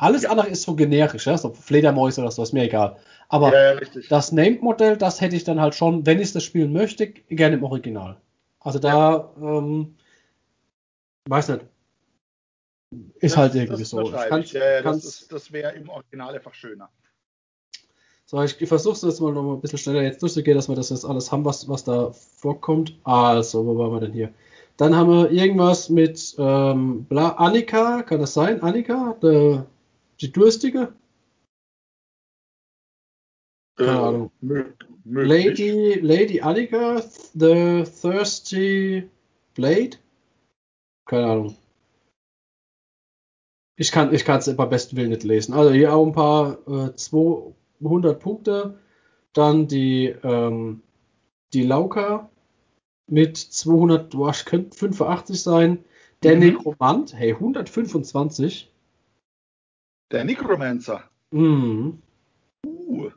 Alles 0.00 0.22
Ja. 0.22 0.30
andere 0.30 0.48
ist 0.48 0.62
so 0.62 0.74
generisch, 0.74 1.26
ja, 1.26 1.36
so 1.36 1.52
Fledermäuse 1.52 2.20
oder 2.22 2.30
so, 2.30 2.42
ist 2.42 2.52
mir 2.52 2.64
egal. 2.64 2.96
Aber 3.28 3.52
ja, 3.54 3.78
das 4.08 4.32
Named-Modell, 4.32 4.96
das 4.96 5.20
hätte 5.20 5.36
ich 5.36 5.44
dann 5.44 5.60
halt 5.60 5.74
schon, 5.74 6.06
wenn 6.06 6.20
ich 6.20 6.32
das 6.32 6.42
spielen 6.42 6.72
möchte, 6.72 7.08
gerne 7.08 7.56
im 7.56 7.64
Original. 7.64 8.16
Also 8.60 8.78
da, 8.78 9.30
ähm, 9.40 9.94
weiß 11.28 11.48
nicht. 11.50 11.64
Ist 13.20 13.32
Das- 13.32 13.36
halt 13.36 13.54
irgendwie 13.54 13.82
das 13.82 13.90
so. 13.90 14.00
Ich 14.02 14.44
ich. 14.46 14.52
Ja, 14.52 14.82
das 14.82 15.04
ist- 15.04 15.32
das 15.32 15.52
wäre 15.52 15.72
im 15.72 15.88
Original 15.88 16.34
einfach 16.34 16.54
schöner. 16.54 16.88
So, 18.26 18.42
ich 18.42 18.54
versuche 18.68 18.94
es 18.94 19.02
jetzt 19.02 19.20
mal 19.20 19.32
noch 19.32 19.42
mal 19.42 19.54
ein 19.54 19.60
bisschen 19.60 19.78
schneller 19.78 20.02
jetzt 20.02 20.22
durchzugehen, 20.22 20.56
dass 20.56 20.68
wir 20.68 20.76
das 20.76 20.90
jetzt 20.90 21.04
alles 21.04 21.30
haben, 21.32 21.44
was, 21.44 21.68
was 21.68 21.84
da 21.84 22.10
vorkommt. 22.12 22.96
Also, 23.04 23.66
wo 23.66 23.76
waren 23.78 23.92
wir 23.92 24.00
denn 24.00 24.12
hier? 24.12 24.32
Dann 24.76 24.96
haben 24.96 25.10
wir 25.10 25.30
irgendwas 25.30 25.88
mit 25.90 26.34
ähm, 26.38 27.04
bla, 27.04 27.30
Annika, 27.30 28.02
kann 28.02 28.20
das 28.20 28.32
sein? 28.34 28.62
Annika? 28.62 29.16
Die, 29.22 29.60
die 30.20 30.32
Durstige? 30.32 30.92
Keine 33.76 34.00
Ahnung. 34.00 34.30
mö- 34.42 34.72
möglich. 35.04 35.58
Lady, 35.58 35.94
Lady 36.00 36.40
Annika, 36.40 37.00
The 37.00 37.84
Thirsty 37.84 39.08
Blade? 39.54 39.96
Keine 41.06 41.26
Ahnung. 41.26 41.56
Ich 43.78 43.92
kann 43.92 44.12
ich 44.12 44.28
es 44.28 44.56
beim 44.56 44.68
besten 44.68 44.96
Willen 44.96 45.08
nicht 45.08 45.24
lesen. 45.24 45.54
Also 45.54 45.72
hier 45.72 45.94
auch 45.94 46.06
ein 46.06 46.12
paar 46.12 46.58
äh, 46.68 46.94
200 46.94 48.20
Punkte. 48.20 48.78
Dann 49.32 49.68
die, 49.68 50.08
ähm, 50.22 50.82
die 51.54 51.62
Lauka 51.62 52.28
mit 53.08 53.36
200, 53.38 54.10
boah, 54.10 54.30
es 54.30 54.44
könnte 54.44 54.76
85 54.76 55.40
sein. 55.42 55.84
Der 56.22 56.34
Mhm. 56.34 56.40
Nekromant, 56.40 57.14
hey, 57.14 57.32
125. 57.32 58.70
Der 60.10 60.24
Necromancer. 60.24 61.04
Mhm. 61.30 62.02
Uh, 62.66 63.10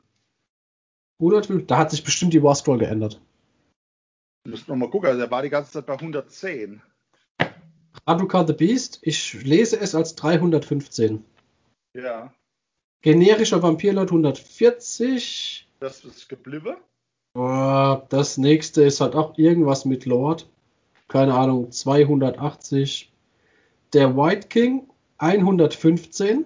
105, 1.19 1.65
da 1.67 1.77
hat 1.77 1.91
sich 1.91 2.03
bestimmt 2.03 2.33
die 2.33 2.43
War 2.43 2.55
Scroll 2.55 2.79
geändert. 2.79 3.21
müssen 4.47 4.67
wir 4.67 4.75
mal 4.75 4.89
gucken. 4.89 5.07
Also 5.07 5.19
der 5.19 5.31
war 5.31 5.41
die 5.41 5.49
ganze 5.49 5.71
Zeit 5.71 5.85
bei 5.85 5.93
110. 5.93 6.81
Aduka 8.05 8.45
the 8.45 8.53
Beast, 8.53 8.99
ich 9.01 9.43
lese 9.43 9.79
es 9.79 9.95
als 9.95 10.15
315. 10.15 11.23
Ja, 11.95 12.33
Generischer 13.03 13.61
Vampirlord 13.61 14.11
140. 14.11 15.67
das 15.81 16.05
ist 16.05 16.29
geblieben. 16.29 16.77
Boah, 17.33 18.05
das 18.09 18.37
nächste 18.37 18.83
ist 18.83 19.01
halt 19.01 19.13
auch 19.13 19.37
irgendwas 19.37 19.83
mit 19.83 20.05
Lord. 20.05 20.49
Keine 21.09 21.33
Ahnung, 21.33 21.69
280. 21.69 23.11
Der 23.91 24.15
White 24.15 24.47
King 24.47 24.87
115. 25.17 26.45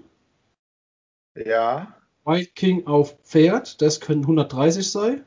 Ja, 1.45 1.95
White 2.25 2.51
King 2.55 2.87
auf 2.87 3.17
Pferd, 3.23 3.81
das 3.81 4.01
können 4.01 4.21
130 4.23 4.89
sein. 4.91 5.23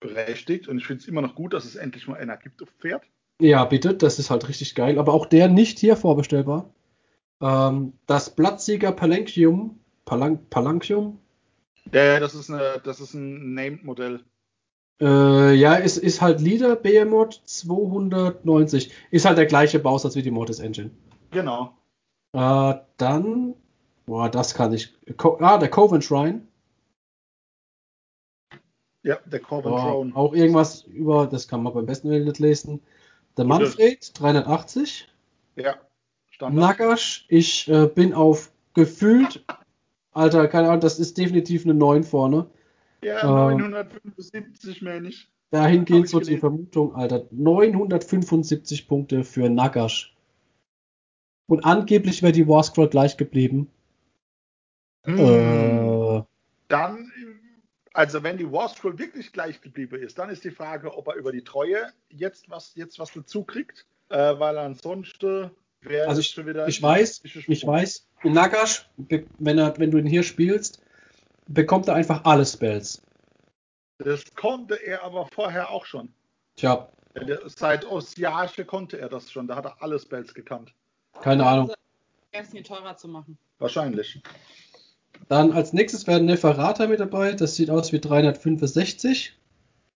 berechtigt. 0.00 0.68
Und 0.68 0.78
ich 0.78 0.86
finde 0.86 1.02
es 1.02 1.08
immer 1.08 1.22
noch 1.22 1.34
gut, 1.34 1.52
dass 1.52 1.64
es 1.64 1.76
endlich 1.76 2.06
mal 2.08 2.18
einer 2.18 2.36
gibt 2.36 2.62
auf 2.62 2.68
Pferd. 2.80 3.02
Ja, 3.40 3.64
bitte, 3.64 3.94
das 3.94 4.18
ist 4.18 4.30
halt 4.30 4.48
richtig 4.48 4.74
geil. 4.74 4.98
Aber 4.98 5.14
auch 5.14 5.26
der 5.26 5.48
nicht 5.48 5.78
hier 5.78 5.96
vorbestellbar. 5.96 6.70
Ähm, 7.40 7.94
das 8.06 8.30
Blattsieger 8.34 8.92
Palanquium, 8.92 9.80
Palan 10.04 10.46
Palanquium, 10.48 11.18
Ja, 11.92 12.04
ja, 12.04 12.20
das 12.20 12.34
ist, 12.34 12.50
eine, 12.50 12.80
das 12.84 13.00
ist 13.00 13.14
ein 13.14 13.54
Named-Modell. 13.54 14.20
Äh, 15.00 15.54
ja, 15.54 15.76
es 15.78 15.96
ist 15.96 16.20
halt 16.20 16.40
Leader 16.40 16.76
Behemoth 16.76 17.42
290. 17.44 18.92
Ist 19.10 19.24
halt 19.24 19.38
der 19.38 19.46
gleiche 19.46 19.80
Bausatz 19.80 20.14
wie 20.14 20.22
die 20.22 20.30
Mortis 20.30 20.60
Engine. 20.60 20.90
Genau. 21.30 21.76
Äh, 22.32 22.74
dann, 22.96 23.54
boah, 24.12 24.28
das 24.28 24.52
kann 24.52 24.74
ich. 24.74 24.92
Co 25.16 25.38
ah, 25.40 25.56
der 25.56 25.70
Coven 25.70 26.02
Shrine. 26.02 26.42
Ja, 29.02 29.16
der 29.24 29.38
Boah, 29.38 29.62
Throne. 29.62 30.14
auch 30.14 30.34
irgendwas 30.34 30.82
über, 30.82 31.26
das 31.26 31.48
kann 31.48 31.62
man 31.62 31.72
beim 31.72 31.86
besten 31.86 32.10
Willen 32.10 32.26
nicht 32.26 32.38
lesen. 32.38 32.82
Der. 33.38 33.46
Manfred 33.46 34.12
380. 34.20 35.08
Ja, 35.56 35.76
Standard. 36.28 36.78
Nagash, 36.78 37.24
ich 37.28 37.68
äh, 37.68 37.86
bin 37.86 38.12
auf 38.12 38.52
gefühlt, 38.74 39.42
Alter, 40.12 40.46
keine 40.46 40.68
Ahnung, 40.68 40.80
das 40.80 40.98
ist 40.98 41.16
definitiv 41.16 41.64
eine 41.64 41.72
9 41.72 42.04
vorne. 42.04 42.50
Ja, 43.02 43.50
äh, 43.50 43.54
975 43.54 44.82
mehr 44.82 45.00
nicht. 45.00 45.30
Dahin 45.50 45.80
Hab 45.80 45.86
geht 45.86 46.04
ich 46.04 46.10
so 46.10 46.20
die. 46.20 46.36
Vermutung, 46.36 46.94
Alter. 46.94 47.24
975 47.30 48.86
Punkte 48.88 49.24
für 49.24 49.48
Nagash. 49.48 50.14
Und 51.46 51.64
angeblich 51.64 52.22
wäre 52.22 52.32
die 52.32 52.46
War 52.46 52.62
Scroll 52.62 52.88
gleich 52.88 53.16
geblieben. 53.16 53.70
Äh, 55.04 56.22
Dann, 56.68 57.12
also 57.92 58.22
wenn 58.22 58.38
die 58.38 58.50
War 58.50 58.68
Scroll 58.68 58.98
wirklich 58.98 59.32
gleich 59.32 59.60
geblieben 59.60 60.00
ist, 60.00 60.18
dann 60.18 60.30
ist 60.30 60.44
die 60.44 60.50
Frage, 60.50 60.96
ob 60.96 61.08
er 61.08 61.14
über 61.14 61.32
die 61.32 61.42
Treue 61.44 61.92
jetzt 62.08 62.48
was, 62.50 62.74
jetzt 62.74 62.98
was 62.98 63.12
dazu 63.12 63.44
kriegt, 63.44 63.86
äh, 64.10 64.38
weil 64.38 64.56
ansonsten 64.58 65.50
wäre 65.80 66.08
Also 66.08 66.20
es 66.20 66.26
ich- 66.26 66.32
schon 66.32 66.46
wieder. 66.46 66.68
ich 66.68 66.80
weiß, 66.80 67.20
ich 67.24 67.66
weiß, 67.66 68.06
Nagash, 68.22 68.88
wenn, 68.96 69.58
er, 69.58 69.76
wenn 69.78 69.90
du 69.90 69.98
ihn 69.98 70.06
hier 70.06 70.22
spielst, 70.22 70.80
bekommt 71.48 71.88
er 71.88 71.94
einfach 71.94 72.24
alle 72.24 72.46
Spells. 72.46 73.02
Das 73.98 74.34
konnte 74.34 74.74
er 74.76 75.02
aber 75.02 75.26
vorher 75.26 75.70
auch 75.70 75.84
schon. 75.86 76.12
Tja, 76.56 76.88
Seit 77.44 77.84
Osiage 77.84 78.64
konnte 78.64 78.98
er 78.98 79.10
das 79.10 79.30
schon. 79.30 79.46
Da 79.46 79.56
hat 79.56 79.66
er 79.66 79.82
alle 79.82 79.98
Spells 79.98 80.32
gekannt. 80.32 80.72
keine 81.20 81.44
Ahnung. 81.44 81.70
Erst 82.30 82.54
mir 82.54 82.64
teurer 82.64 82.96
zu 82.96 83.06
machen. 83.08 83.36
Wahrscheinlich. 83.58 84.22
Dann 85.28 85.52
als 85.52 85.72
nächstes 85.72 86.06
werden 86.06 86.26
Neferata 86.26 86.86
mit 86.86 87.00
dabei. 87.00 87.32
Das 87.32 87.56
sieht 87.56 87.70
aus 87.70 87.92
wie 87.92 88.00
365. 88.00 89.38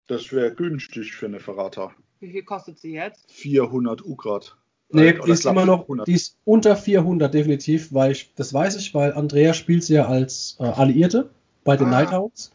Das 0.06 0.32
wäre 0.32 0.54
günstig 0.54 1.12
für 1.12 1.26
eine 1.26 1.40
Verrata. 1.40 1.92
Wie 2.20 2.30
viel 2.30 2.42
kostet 2.44 2.78
sie 2.78 2.92
jetzt? 2.94 3.30
400 3.32 4.04
Ugrad. 4.04 4.56
Nee, 4.90 5.14
Oder 5.14 5.24
die 5.24 5.30
ist 5.30 5.46
immer 5.46 5.64
noch, 5.64 5.80
500. 5.86 6.06
die 6.06 6.12
ist 6.12 6.36
unter 6.44 6.76
400 6.76 7.32
definitiv, 7.32 7.92
weil 7.94 8.12
ich, 8.12 8.34
das 8.34 8.52
weiß 8.52 8.76
ich, 8.76 8.92
weil 8.94 9.12
Andrea 9.14 9.54
spielt 9.54 9.84
sie 9.84 9.94
ja 9.94 10.06
als 10.06 10.56
äh, 10.60 10.64
Alliierte. 10.64 11.30
bei 11.64 11.76
den 11.76 11.86
Ah. 11.86 11.90
Nighthounds. 11.90 12.52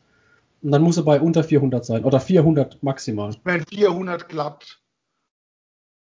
Und 0.62 0.72
dann 0.72 0.82
muss 0.84 0.98
er 0.98 1.04
bei 1.04 1.20
unter 1.22 1.44
400 1.44 1.86
sein. 1.86 2.04
Oder 2.04 2.20
400 2.20 2.82
maximal. 2.84 3.36
Wenn 3.44 3.66
400 3.66 4.28
klappt, 4.30 4.82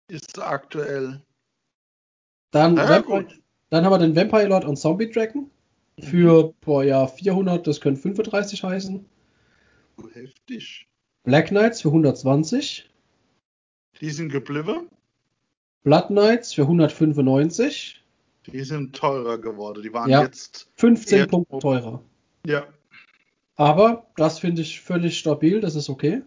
ist 0.09 0.38
aktuell. 0.40 1.20
Dann, 2.51 2.77
Ja, 2.77 2.88
Vampire, 2.88 3.27
dann 3.70 3.85
haben 3.85 3.92
wir 3.92 3.98
den 3.98 4.14
Vampire 4.16 4.46
Lord 4.46 4.64
und 4.64 4.77
Zombie 4.77 5.11
Dragon. 5.11 5.51
Für, 6.03 6.53
boah, 6.61 6.85
ja, 6.85 7.07
400, 7.07 7.67
das 7.67 7.81
können 7.81 7.97
35 7.97 8.62
heißen. 8.65 9.05
Heftig. 10.15 10.87
Black 11.25 11.49
Knights 11.49 11.83
für 11.83 11.88
120. 11.88 12.91
Die 14.01 14.11
sind 14.11 14.31
geblieben. 14.31 14.88
Blood 15.85 16.09
Knights 16.09 16.55
für 16.55 16.62
195. 16.62 18.03
Die 18.47 18.65
sind 18.65 18.95
teurer 18.97 19.38
geworden. 19.38 19.83
Die 19.83 19.93
waren 19.93 20.11
Ja. 20.11 20.23
jetzt. 20.23 20.69
15 20.77 21.19
Ja. 21.21 21.27
Punkte 21.27 21.59
teurer. 21.59 22.03
Ja. 22.45 22.67
Aber 23.55 24.07
das 24.17 24.41
finde 24.41 24.62
ich 24.62 24.81
völlig 24.81 25.19
stabil, 25.19 25.61
das 25.61 25.77
ist 25.77 25.88
okay. 25.88 26.23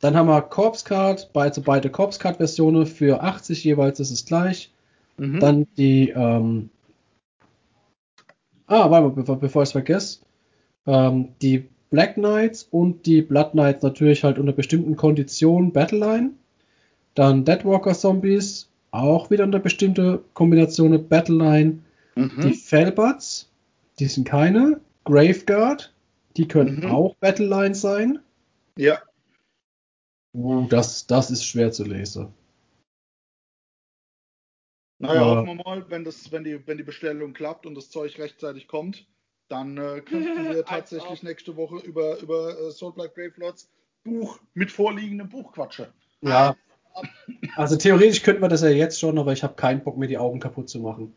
Dann 0.00 0.14
haben 0.14 0.28
wir 0.28 0.42
Corpse 0.42 0.84
Card, 0.84 1.30
beide, 1.32 1.60
beide 1.60 1.90
Corpse 1.90 2.18
Card 2.18 2.36
Versionen 2.36 2.86
für 2.86 3.22
80 3.22 3.64
jeweils, 3.64 3.98
das 3.98 4.10
ist 4.10 4.26
gleich. 4.26 4.70
Mhm. 5.16 5.40
Dann 5.40 5.66
die, 5.76 6.10
ähm, 6.10 6.70
ah, 8.68 8.90
warte 8.90 9.08
mal, 9.08 9.14
bevor, 9.14 9.38
bevor 9.38 9.62
ich 9.62 9.68
es 9.68 9.72
vergesse, 9.72 10.20
ähm, 10.86 11.30
die 11.42 11.68
Black 11.90 12.14
Knights 12.14 12.68
und 12.70 13.06
die 13.06 13.22
Blood 13.22 13.52
Knights 13.52 13.82
natürlich 13.82 14.22
halt 14.24 14.38
unter 14.38 14.52
bestimmten 14.52 14.94
Konditionen 14.96 15.72
Battleline. 15.72 16.30
Dann 17.14 17.44
Deadwalker 17.44 17.94
Zombies, 17.94 18.68
auch 18.90 19.30
wieder 19.30 19.44
unter 19.44 19.58
bestimmte 19.58 20.22
Kombinationen 20.34 21.08
Battleline. 21.08 21.78
Die 22.16 22.20
Mhm. 22.20 22.54
Felbats, 22.54 23.48
die 23.98 24.06
sind 24.06 24.24
keine. 24.26 24.80
Graveguard, 25.04 25.92
die 26.36 26.46
können 26.48 26.80
Mhm. 26.80 26.90
auch 26.90 27.14
Battleline 27.16 27.74
sein. 27.74 28.18
Ja. 28.76 28.98
Uh, 30.34 30.66
das, 30.68 31.06
das 31.06 31.30
ist 31.30 31.44
schwer 31.44 31.72
zu 31.72 31.84
lesen. 31.84 32.28
Naja, 34.98 35.14
Ja. 35.14 35.36
hoffen 35.36 35.46
wir 35.46 35.54
mal, 35.54 35.84
wenn, 35.88 36.04
das, 36.04 36.30
wenn, 36.32 36.44
die, 36.44 36.66
wenn 36.66 36.76
die 36.76 36.84
Bestellung 36.84 37.32
klappt 37.32 37.66
und 37.66 37.74
das 37.74 37.90
Zeug 37.90 38.18
rechtzeitig 38.18 38.66
kommt, 38.68 39.06
dann 39.48 39.76
äh, 39.78 40.00
könnten 40.00 40.44
wir 40.50 40.64
tatsächlich 40.64 41.22
nächste 41.22 41.56
Woche 41.56 41.76
über, 41.78 42.18
über 42.20 42.58
äh, 42.58 42.70
Soulblight 42.70 43.14
Gravelords 43.14 43.68
Buch 44.04 44.38
mit 44.54 44.70
vorliegendem 44.70 45.28
Buch 45.28 45.52
quatschen. 45.52 45.86
Ja. 46.20 46.56
Also 47.54 47.76
theoretisch 47.76 48.22
könnten 48.22 48.42
wir 48.42 48.48
das 48.48 48.62
ja 48.62 48.68
jetzt 48.68 48.98
schon, 48.98 49.18
aber 49.18 49.32
ich 49.32 49.42
habe 49.42 49.54
keinen 49.54 49.82
Bock, 49.82 49.96
mir 49.96 50.08
die 50.08 50.18
Augen 50.18 50.40
kaputt 50.40 50.68
zu 50.68 50.80
machen. 50.80 51.14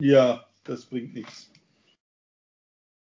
Ja, 0.00 0.46
das 0.64 0.84
bringt 0.84 1.14
nichts. 1.14 1.50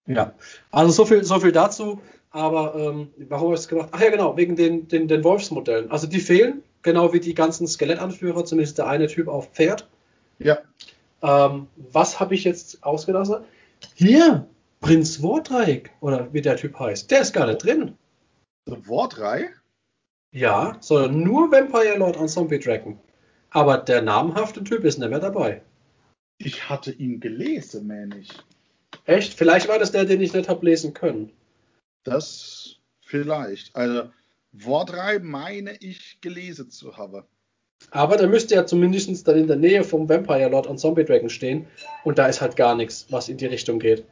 Ja. 0.07 0.35
Also 0.71 0.93
so 0.93 1.05
viel, 1.05 1.25
so 1.25 1.39
viel 1.41 1.53
dazu. 1.53 2.01
Aber 2.31 2.75
ähm, 2.75 3.13
warum 3.29 3.49
habe 3.49 3.55
ich 3.55 3.61
es 3.61 3.69
gemacht? 3.69 3.91
Ach 3.93 4.01
ja, 4.01 4.11
genau, 4.11 4.37
wegen 4.39 4.57
den, 4.57 4.89
den, 4.89 5.07
den 5.07 5.23
Wolfsmodellen. 5.23 5.91
Also 5.91 6.07
die 6.07 6.21
fehlen, 6.21 6.63
genau 6.81 7.13
wie 7.13 7.21
die 7.21 7.35
ganzen 7.35 7.67
Skelettanführer, 7.67 8.45
zumindest 8.47 8.79
der 8.79 8.87
eine 8.87 9.07
Typ 9.07 9.29
auf 9.29 9.51
Pferd. 9.53 9.89
Ja. 10.39 10.59
Ähm, 11.23 11.69
was 11.77 12.19
habe 12.19 12.35
ich 12.35 12.45
jetzt 12.45 12.83
ausgelassen? 12.83 13.45
Hier, 13.95 14.47
Prinz 14.81 15.23
Wardreich, 15.23 15.85
oder 16.01 16.33
wie 16.33 16.43
der 16.43 16.57
Typ 16.57 16.79
heißt, 16.79 17.11
der 17.11 17.21
ist 17.21 17.33
gar 17.33 17.47
nicht 17.47 17.65
drin. 17.65 17.97
Eine 18.67 18.87
Wortreihe? 18.87 19.51
Ja, 20.33 20.77
sondern 20.81 21.23
nur 21.23 21.53
Vampire 21.53 21.99
Lord 21.99 22.17
und 22.17 22.29
Zombie 22.29 22.59
Dragon. 22.59 22.99
Aber 23.51 23.79
der 23.79 24.03
namhafte 24.03 24.65
Typ 24.65 24.85
ist 24.85 24.99
nicht 24.99 25.11
mehr 25.11 25.21
dabei. 25.21 25.63
Ich 26.39 26.69
hatte 26.69 26.91
ihn 26.91 27.21
gelesen, 27.21 27.87
meine 27.87 28.19
ich. 28.19 28.31
Echt? 29.05 29.35
Vielleicht 29.35 29.69
war 29.69 29.79
das 29.79 29.93
der, 29.93 30.05
den 30.05 30.21
ich 30.21 30.33
nicht 30.33 30.49
habe 30.49 30.65
lesen 30.65 30.95
können. 30.95 31.31
Das 32.05 32.77
vielleicht. 33.01 33.77
Also, 33.77 34.11
Wortreihe 34.53 35.21
meine 35.21 35.77
ich 35.81 36.21
gelesen 36.21 36.71
zu 36.71 36.97
haben. 36.97 37.25
Aber 37.91 38.17
der 38.17 38.29
müsste 38.29 38.55
ja 38.55 38.67
zumindest 38.67 39.27
dann 39.27 39.37
in 39.37 39.47
der 39.47 39.57
Nähe 39.57 39.85
vom 39.85 40.09
Vampire 40.09 40.49
Lord 40.49 40.67
und 40.67 40.79
Zombie 40.79 41.05
Dragon 41.05 41.29
stehen. 41.29 41.67
Und 42.05 42.19
da 42.19 42.27
ist 42.27 42.41
halt 42.41 42.57
gar 42.57 42.75
nichts, 42.75 43.07
was 43.11 43.29
in 43.29 43.37
die 43.37 43.47
Richtung 43.47 43.79
geht. 43.79 44.05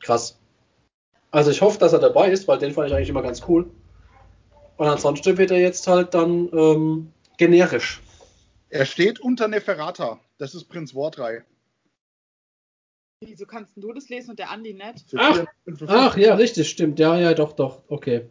Krass. 0.00 0.38
Also 1.30 1.50
ich 1.50 1.60
hoffe, 1.60 1.78
dass 1.78 1.92
er 1.92 1.98
dabei 2.00 2.30
ist, 2.30 2.48
weil 2.48 2.58
den 2.58 2.72
fand 2.72 2.88
ich 2.88 2.94
eigentlich 2.94 3.08
immer 3.08 3.22
ganz 3.22 3.42
cool. 3.48 3.70
Und 4.76 4.86
ansonsten 4.86 5.36
wird 5.38 5.50
er 5.50 5.60
jetzt 5.60 5.86
halt 5.86 6.14
dann 6.14 6.48
ähm, 6.52 7.12
generisch. 7.36 8.00
Er 8.70 8.86
steht 8.86 9.20
unter 9.20 9.48
Neferata. 9.48 10.20
Das 10.38 10.54
ist 10.54 10.64
Prinz 10.64 10.94
Wortreihe. 10.94 11.44
Wieso 13.22 13.44
kannst 13.44 13.72
du 13.76 13.92
das 13.92 14.08
lesen 14.08 14.30
und 14.30 14.38
der 14.38 14.50
Andi 14.50 14.72
nicht? 14.72 15.04
Ach. 15.16 15.34
455. 15.64 15.88
Ach 15.90 16.16
ja, 16.16 16.34
richtig, 16.36 16.70
stimmt. 16.70 16.98
Ja, 16.98 17.18
ja, 17.18 17.34
doch, 17.34 17.52
doch. 17.52 17.82
Okay. 17.88 18.30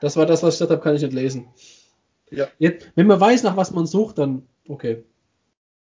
Das 0.00 0.16
war 0.16 0.24
das, 0.24 0.42
was 0.42 0.54
ich 0.54 0.58
gesagt 0.60 0.70
habe, 0.70 0.82
kann 0.82 0.96
ich 0.96 1.02
nicht 1.02 1.12
lesen. 1.12 1.48
Ja. 2.30 2.48
Jetzt, 2.58 2.90
wenn 2.94 3.06
man 3.06 3.20
weiß, 3.20 3.42
nach 3.42 3.56
was 3.56 3.70
man 3.72 3.86
sucht, 3.86 4.18
dann 4.18 4.46
okay. 4.68 5.04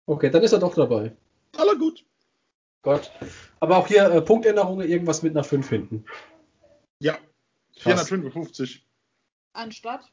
Okay, 0.06 0.30
dann 0.30 0.44
ist 0.44 0.54
er 0.54 0.60
doch 0.60 0.76
dabei. 0.76 1.16
Aller 1.58 1.76
gut. 1.76 2.06
Gott. 2.84 3.12
Aber 3.60 3.78
auch 3.78 3.88
hier 3.88 4.10
äh, 4.10 4.22
Punktänderungen, 4.22 4.88
irgendwas 4.88 5.24
mit 5.24 5.32
einer 5.36 5.44
5 5.44 5.68
hinten. 5.70 6.06
Ja. 7.00 7.14
Krass. 7.76 8.08
455. 8.08 8.86
Anstatt? 9.54 10.12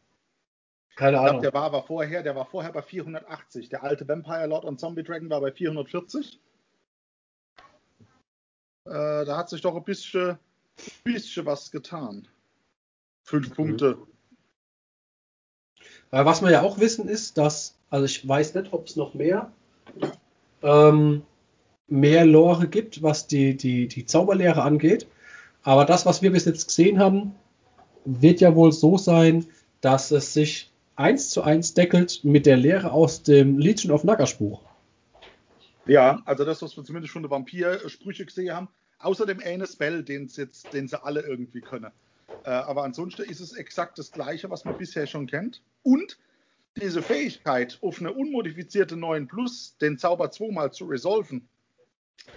Keine 0.96 1.16
Ich 1.16 1.20
glaube, 1.20 1.28
Ahnung. 1.30 1.42
der 1.42 1.52
war 1.54 1.62
aber 1.64 1.82
vorher, 1.82 2.22
der 2.22 2.34
war 2.34 2.46
vorher 2.46 2.72
bei 2.72 2.82
480. 2.82 3.68
Der 3.68 3.82
alte 3.84 4.06
Vampire 4.08 4.46
Lord 4.46 4.64
und 4.64 4.80
Zombie 4.80 5.02
Dragon 5.02 5.28
war 5.30 5.40
bei 5.40 5.52
440. 5.52 6.40
Äh, 8.86 9.24
da 9.24 9.36
hat 9.36 9.48
sich 9.48 9.60
doch 9.62 9.74
ein 9.76 9.84
bisschen, 9.84 10.38
bisschen 11.04 11.46
was 11.46 11.70
getan. 11.70 12.28
Fünf 13.24 13.50
Mhm. 13.50 13.54
Punkte. 13.54 13.98
Weil 16.10 16.26
was 16.26 16.42
wir 16.42 16.50
ja 16.50 16.62
auch 16.62 16.78
wissen 16.78 17.08
ist, 17.08 17.38
dass, 17.38 17.76
also 17.90 18.04
ich 18.04 18.26
weiß 18.26 18.54
nicht, 18.54 18.72
ob 18.72 18.86
es 18.86 18.96
noch 18.96 19.14
mehr, 19.14 19.50
ähm, 20.62 21.22
mehr 21.88 22.24
Lore 22.24 22.68
gibt, 22.68 23.02
was 23.02 23.26
die, 23.26 23.56
die, 23.56 23.88
die 23.88 24.06
Zauberlehre 24.06 24.62
angeht. 24.62 25.06
Aber 25.62 25.84
das, 25.84 26.06
was 26.06 26.22
wir 26.22 26.30
bis 26.32 26.44
jetzt 26.44 26.68
gesehen 26.68 26.98
haben, 26.98 27.34
wird 28.04 28.40
ja 28.40 28.54
wohl 28.54 28.72
so 28.72 28.98
sein, 28.98 29.46
dass 29.80 30.10
es 30.10 30.34
sich 30.34 30.70
eins 30.96 31.30
zu 31.30 31.42
eins 31.42 31.74
deckelt 31.74 32.20
mit 32.22 32.46
der 32.46 32.56
Lehre 32.56 32.92
aus 32.92 33.22
dem 33.22 33.58
Legion 33.58 33.92
of 33.92 34.04
Nagash 34.04 34.38
Buch. 34.38 34.60
Ja, 35.86 36.22
also 36.24 36.44
das, 36.44 36.62
was 36.62 36.76
wir 36.76 36.84
zumindest 36.84 37.12
schon 37.12 37.22
der 37.22 37.30
Vampir-Sprüche 37.30 38.24
gesehen 38.24 38.54
haben. 38.54 38.68
Außer 38.98 39.26
dem 39.26 39.40
eine 39.40 39.66
Spell, 39.66 40.02
den 40.02 40.28
jetzt, 40.28 40.72
den 40.72 40.88
sie 40.88 41.02
alle 41.02 41.20
irgendwie 41.20 41.60
können. 41.60 41.90
Äh, 42.44 42.50
aber 42.50 42.84
ansonsten 42.84 43.22
ist 43.22 43.40
es 43.40 43.54
exakt 43.54 43.98
das 43.98 44.12
gleiche, 44.12 44.50
was 44.50 44.64
man 44.64 44.76
bisher 44.76 45.06
schon 45.06 45.26
kennt. 45.26 45.62
Und 45.82 46.18
diese 46.76 47.02
Fähigkeit, 47.02 47.78
auf 47.80 48.00
eine 48.00 48.12
unmodifizierte 48.12 48.96
9 48.96 49.28
Plus 49.28 49.76
den 49.78 49.98
Zauber 49.98 50.30
zweimal 50.30 50.72
zu 50.72 50.84
resolven, 50.84 51.48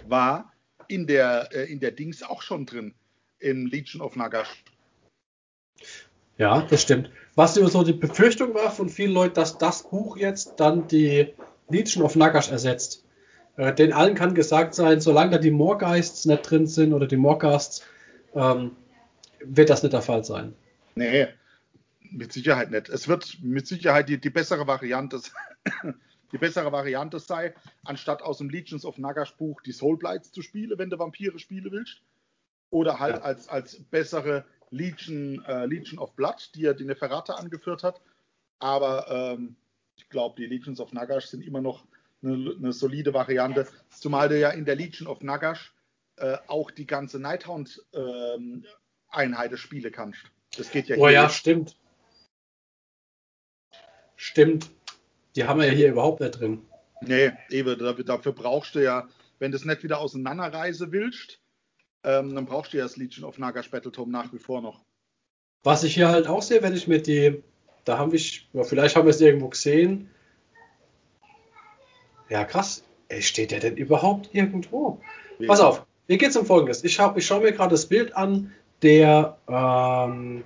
war 0.06 0.52
in 0.88 1.06
der, 1.06 1.50
äh, 1.52 1.70
in 1.70 1.80
der 1.80 1.92
Dings 1.92 2.22
auch 2.22 2.42
schon 2.42 2.66
drin. 2.66 2.94
Im 3.38 3.66
Legion 3.66 4.02
of 4.02 4.16
Nagash. 4.16 4.64
Ja, 6.38 6.62
das 6.62 6.82
stimmt. 6.82 7.10
Was 7.34 7.56
immer 7.56 7.68
so 7.68 7.84
die 7.84 7.92
Befürchtung 7.92 8.54
war 8.54 8.70
von 8.70 8.88
vielen 8.88 9.12
Leuten, 9.12 9.34
dass 9.34 9.58
das 9.58 9.88
Buch 9.88 10.16
jetzt 10.16 10.54
dann 10.56 10.88
die 10.88 11.34
Legion 11.68 12.04
of 12.04 12.16
Nagash 12.16 12.50
ersetzt. 12.50 13.04
Äh, 13.56 13.74
den 13.74 13.92
allen 13.92 14.14
kann 14.14 14.34
gesagt 14.34 14.74
sein, 14.74 15.00
solange 15.00 15.32
da 15.32 15.38
die 15.38 15.50
Morgeists 15.50 16.24
nicht 16.24 16.48
drin 16.48 16.66
sind 16.66 16.94
oder 16.94 17.06
die 17.06 17.16
Morghasts, 17.16 17.84
ähm, 18.34 18.76
wird 19.44 19.70
das 19.70 19.82
nicht 19.82 19.92
der 19.92 20.02
Fall 20.02 20.24
sein. 20.24 20.54
Nee, 20.94 21.28
mit 22.10 22.32
Sicherheit 22.32 22.70
nicht. 22.70 22.88
Es 22.88 23.08
wird 23.08 23.38
mit 23.42 23.66
Sicherheit 23.66 24.08
die, 24.08 24.20
die 24.20 24.30
bessere 24.30 24.66
Variante 24.66 25.20
die 26.32 26.38
bessere 26.38 26.72
Variante 26.72 27.18
sei, 27.18 27.54
anstatt 27.84 28.22
aus 28.22 28.38
dem 28.38 28.50
Legions 28.50 28.84
of 28.84 28.98
Nagash 28.98 29.34
Buch 29.36 29.60
die 29.62 29.72
Soulblights 29.72 30.32
zu 30.32 30.42
spielen, 30.42 30.78
wenn 30.78 30.90
du 30.90 30.98
Vampire 30.98 31.38
spielen 31.38 31.70
willst. 31.70 32.02
Oder 32.70 32.98
halt 32.98 33.16
Ja. 33.16 33.22
als, 33.22 33.48
als 33.48 33.82
bessere 33.84 34.44
Legion, 34.70 35.42
äh, 35.46 35.64
Legion 35.66 35.98
of 35.98 36.14
Blood, 36.14 36.50
die 36.54 36.62
ja 36.62 36.74
die 36.74 36.84
Neferata 36.84 37.34
angeführt 37.34 37.82
hat. 37.82 38.00
Aber 38.58 39.06
ähm, 39.08 39.56
ich 39.96 40.08
glaube, 40.10 40.36
die 40.38 40.46
Legions 40.46 40.80
of 40.80 40.92
Nagash 40.92 41.26
sind 41.26 41.42
immer 41.42 41.60
noch 41.62 41.86
eine, 42.22 42.54
eine 42.58 42.72
solide 42.72 43.14
Variante. 43.14 43.66
Zumal 43.88 44.28
du 44.28 44.38
ja 44.38 44.50
in 44.50 44.64
der 44.64 44.76
Legion 44.76 45.08
of 45.08 45.22
Nagash 45.22 45.72
äh, 46.16 46.36
auch 46.46 46.70
die 46.70 46.86
ganze 46.86 47.18
Nighthound 47.18 47.82
ähm, 47.94 48.64
Einheiten 49.18 49.58
spielen 49.58 49.92
kannst. 49.92 50.20
Das 50.56 50.70
geht 50.70 50.88
ja 50.88 50.96
Oh 50.96 51.06
hier 51.06 51.10
ja, 51.10 51.24
nicht. 51.24 51.34
stimmt. 51.34 51.76
Stimmt. 54.16 54.70
Die 55.36 55.44
haben 55.44 55.60
wir 55.60 55.66
ja 55.66 55.72
hier 55.72 55.88
überhaupt 55.90 56.20
nicht 56.20 56.40
drin. 56.40 56.62
Nee, 57.02 57.30
eben, 57.50 57.78
dafür, 57.78 58.32
brauchst 58.32 58.74
du 58.74 58.82
ja, 58.82 59.08
wenn 59.38 59.52
du 59.52 59.56
es 59.56 59.64
nicht 59.64 59.84
wieder 59.84 59.98
auseinanderreisen 59.98 60.90
willst, 60.90 61.40
ähm, 62.02 62.34
dann 62.34 62.46
brauchst 62.46 62.72
du 62.72 62.78
ja 62.78 62.84
das 62.84 62.96
Legion 62.96 63.24
of 63.24 63.38
Nagash 63.38 63.70
Battletome 63.70 64.10
nach 64.10 64.32
wie 64.32 64.38
vor 64.38 64.60
noch. 64.60 64.80
Was 65.62 65.84
ich 65.84 65.94
hier 65.94 66.08
halt 66.08 66.26
auch 66.26 66.42
sehe, 66.42 66.62
wenn 66.62 66.74
ich 66.74 66.88
mir 66.88 67.00
die, 67.00 67.42
da 67.84 67.98
haben 67.98 68.10
wir, 68.10 68.20
ja, 68.52 68.64
vielleicht 68.64 68.96
haben 68.96 69.06
wir 69.06 69.10
es 69.10 69.20
irgendwo 69.20 69.48
gesehen. 69.48 70.10
Ja, 72.28 72.44
krass. 72.44 72.84
Ey, 73.08 73.22
steht 73.22 73.52
der 73.52 73.60
denn 73.60 73.76
überhaupt 73.76 74.34
irgendwo? 74.34 75.00
Pass 75.46 75.60
auf. 75.60 75.86
Mir 76.08 76.18
geht 76.18 76.30
es 76.30 76.36
um 76.36 76.46
Folgendes. 76.46 76.84
Ich, 76.84 76.98
hab, 76.98 77.16
ich 77.16 77.26
schaue 77.26 77.42
mir 77.42 77.52
gerade 77.52 77.70
das 77.70 77.86
Bild 77.86 78.16
an 78.16 78.52
der 78.82 79.36
ähm, 79.48 80.44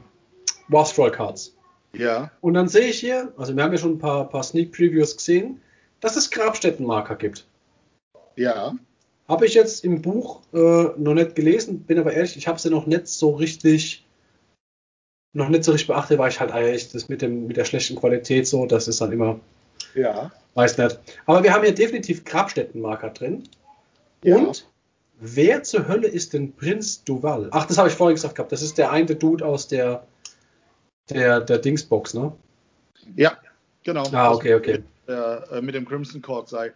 Warstroll 0.68 1.10
Cards. 1.10 1.54
Ja. 1.94 2.30
Und 2.40 2.54
dann 2.54 2.68
sehe 2.68 2.88
ich 2.88 3.00
hier, 3.00 3.32
also 3.36 3.54
wir 3.54 3.62
haben 3.62 3.72
ja 3.72 3.78
schon 3.78 3.92
ein 3.92 3.98
paar, 3.98 4.28
paar 4.28 4.42
Sneak 4.42 4.72
Previews 4.72 5.16
gesehen, 5.16 5.60
dass 6.00 6.16
es 6.16 6.30
Grabstättenmarker 6.30 7.16
gibt. 7.16 7.46
Ja. 8.36 8.74
Habe 9.28 9.46
ich 9.46 9.54
jetzt 9.54 9.84
im 9.84 10.02
Buch 10.02 10.40
äh, 10.52 10.58
noch 10.96 11.14
nicht 11.14 11.34
gelesen, 11.34 11.80
bin 11.80 11.98
aber 11.98 12.12
ehrlich, 12.12 12.36
ich 12.36 12.48
habe 12.48 12.58
sie 12.58 12.70
noch 12.70 12.86
nicht 12.86 13.06
so 13.08 13.30
richtig, 13.30 14.04
noch 15.34 15.48
nicht 15.48 15.64
so 15.64 15.72
richtig 15.72 15.88
beachtet, 15.88 16.18
weil 16.18 16.30
ich 16.30 16.40
halt 16.40 16.50
eigentlich 16.50 16.90
das 16.90 17.08
mit 17.08 17.22
dem 17.22 17.46
mit 17.46 17.56
der 17.56 17.64
schlechten 17.64 17.96
Qualität 17.96 18.46
so, 18.46 18.66
das 18.66 18.88
ist 18.88 19.00
dann 19.00 19.12
immer, 19.12 19.38
Ja. 19.94 20.32
weiß 20.54 20.78
nicht. 20.78 20.98
Aber 21.26 21.42
wir 21.42 21.52
haben 21.52 21.64
hier 21.64 21.74
definitiv 21.74 22.24
Grabstättenmarker 22.24 23.10
drin. 23.10 23.44
Ja. 24.24 24.36
Und 24.36 24.66
wer 25.22 25.62
zur 25.62 25.88
Hölle 25.88 26.08
ist 26.08 26.32
denn 26.32 26.54
Prinz 26.54 27.04
Duval? 27.04 27.48
Ach, 27.52 27.66
das 27.66 27.78
habe 27.78 27.88
ich 27.88 27.94
vorhin 27.94 28.16
gesagt 28.16 28.34
gehabt. 28.34 28.52
Das 28.52 28.62
ist 28.62 28.76
der 28.76 28.90
eine 28.90 29.14
Dude 29.14 29.46
aus 29.46 29.68
der 29.68 30.06
der 31.08 31.40
der 31.40 31.58
Dingsbox, 31.58 32.14
ne? 32.14 32.32
Ja, 33.16 33.38
genau. 33.82 34.04
Ah, 34.12 34.32
okay, 34.32 34.54
okay. 34.54 34.82
Der, 35.06 35.48
äh, 35.50 35.62
mit 35.62 35.74
dem 35.74 35.86
Crimson 35.86 36.22
Court 36.22 36.48
sei. 36.48 36.72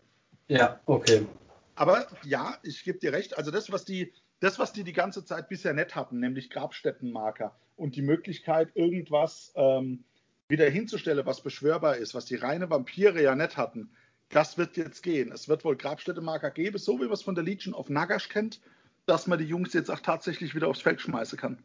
Ja, 0.48 0.80
okay. 0.87 1.26
Aber 1.74 2.06
ja, 2.24 2.56
ich 2.62 2.85
gebe 2.85 2.98
dir 2.98 3.12
recht. 3.12 3.37
Also 3.37 3.50
das, 3.50 3.70
was 3.70 3.85
die, 3.85 4.12
das, 4.40 4.59
was 4.59 4.72
die 4.72 4.85
die 4.85 4.92
ganze 4.92 5.24
Zeit 5.24 5.48
bisher 5.48 5.74
nicht 5.74 5.94
hatten, 5.94 6.20
nämlich 6.20 6.50
Grabstättenmarker 6.50 7.54
und 7.76 7.96
die 7.96 8.02
Möglichkeit, 8.02 8.70
irgendwas 8.74 9.52
ähm, 9.56 10.04
wieder 10.48 10.68
hinzustellen, 10.68 11.26
was 11.26 11.42
beschwörbar 11.42 11.96
ist, 11.96 12.14
was 12.14 12.24
die 12.24 12.37
reine 12.37 12.70
Vampire 12.70 13.22
ja 13.22 13.35
nicht 13.35 13.56
hatten, 13.56 13.90
das 14.31 14.59
wird 14.59 14.77
jetzt 14.77 15.03
gehen. 15.03 15.33
Es 15.33 15.49
wird 15.49 15.65
wohl 15.65 15.77
Grabstättenmarker 15.77 16.51
geben, 16.51 16.79
so 16.79 16.99
wie 16.99 17.05
man 17.05 17.12
es 17.12 17.23
von 17.23 17.35
der 17.35 17.45
Legion 17.45 17.75
of 17.75 17.89
Nagash 17.89 18.29
kennt, 18.29 18.61
dass 19.07 19.27
man 19.27 19.39
die 19.39 19.45
Jungs 19.45 19.73
jetzt 19.73 19.91
auch 19.91 20.01
tatsächlich 20.01 20.55
wieder 20.55 20.69
aufs 20.69 20.83
Feld 20.83 21.01
schmeißen 21.01 21.39
kann. 21.39 21.62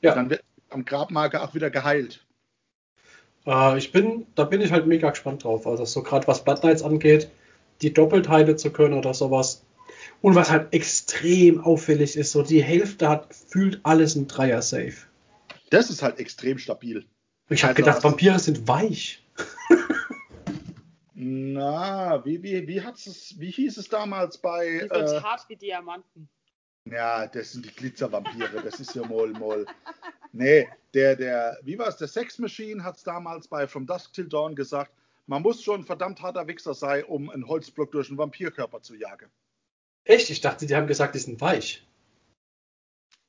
Ja. 0.00 0.14
Dann 0.14 0.30
wird 0.30 0.42
am 0.70 0.84
Grabmarker 0.84 1.42
auch 1.42 1.54
wieder 1.54 1.70
geheilt. 1.70 2.24
Äh, 3.46 3.78
ich 3.78 3.92
bin, 3.92 4.26
da 4.34 4.44
bin 4.44 4.60
ich 4.60 4.72
halt 4.72 4.86
mega 4.86 5.10
gespannt 5.10 5.44
drauf. 5.44 5.66
Also 5.66 5.84
so 5.84 6.02
gerade 6.02 6.26
was 6.26 6.44
Blood 6.44 6.60
Knights 6.60 6.82
angeht, 6.82 7.30
die 7.80 7.92
doppelt 7.92 8.28
heilen 8.28 8.58
zu 8.58 8.72
können 8.72 8.94
oder 8.94 9.14
sowas. 9.14 9.64
Und 10.20 10.34
was 10.34 10.50
halt 10.50 10.72
extrem 10.72 11.60
auffällig 11.60 12.16
ist, 12.16 12.32
so 12.32 12.42
die 12.42 12.62
Hälfte 12.62 13.08
hat 13.08 13.34
fühlt 13.34 13.80
alles 13.84 14.16
ein 14.16 14.26
Dreier 14.26 14.62
Safe. 14.62 14.94
Das 15.70 15.90
ist 15.90 16.02
halt 16.02 16.18
extrem 16.18 16.58
stabil. 16.58 17.06
Ich 17.48 17.62
habe 17.62 17.74
Also- 17.74 17.84
gedacht, 17.84 18.04
Vampire 18.04 18.38
sind 18.38 18.66
weich. 18.66 19.21
Na, 21.24 22.24
wie, 22.24 22.42
wie, 22.42 22.66
wie, 22.66 22.82
hat's 22.82 23.06
es, 23.06 23.38
wie 23.38 23.50
hieß 23.50 23.76
es 23.78 23.88
damals 23.88 24.38
bei. 24.38 24.80
Die 24.84 24.90
wird 24.90 24.92
Äh, 25.12 25.20
hart 25.20 25.48
wie 25.48 25.56
Diamanten. 25.56 26.28
ja, 26.84 27.26
das 27.28 27.52
sind 27.52 27.64
die 27.64 27.70
Glitzervampire, 27.70 28.60
das 28.62 28.80
ist 28.80 28.94
ja 28.96 29.06
Moll, 29.06 29.30
Moll. 29.32 29.66
Nee, 30.32 30.68
der, 30.94 31.14
der, 31.14 31.58
wie 31.62 31.78
war 31.78 31.86
es, 31.88 31.96
der 31.96 32.08
Sex 32.08 32.38
Machine 32.38 32.82
hat 32.82 32.96
es 32.96 33.04
damals 33.04 33.46
bei 33.46 33.68
From 33.68 33.86
Dusk 33.86 34.14
Till 34.14 34.28
Dawn 34.28 34.56
gesagt, 34.56 34.92
man 35.26 35.42
muss 35.42 35.62
schon 35.62 35.82
ein 35.82 35.86
verdammt 35.86 36.20
harter 36.20 36.48
Wichser 36.48 36.74
sein, 36.74 37.04
um 37.04 37.30
einen 37.30 37.46
Holzblock 37.46 37.92
durch 37.92 38.08
einen 38.08 38.18
Vampirkörper 38.18 38.82
zu 38.82 38.96
jagen. 38.96 39.30
Echt? 40.04 40.28
Ich 40.30 40.40
dachte, 40.40 40.66
die 40.66 40.74
haben 40.74 40.88
gesagt, 40.88 41.14
die 41.14 41.20
sind 41.20 41.40
weich. 41.40 41.86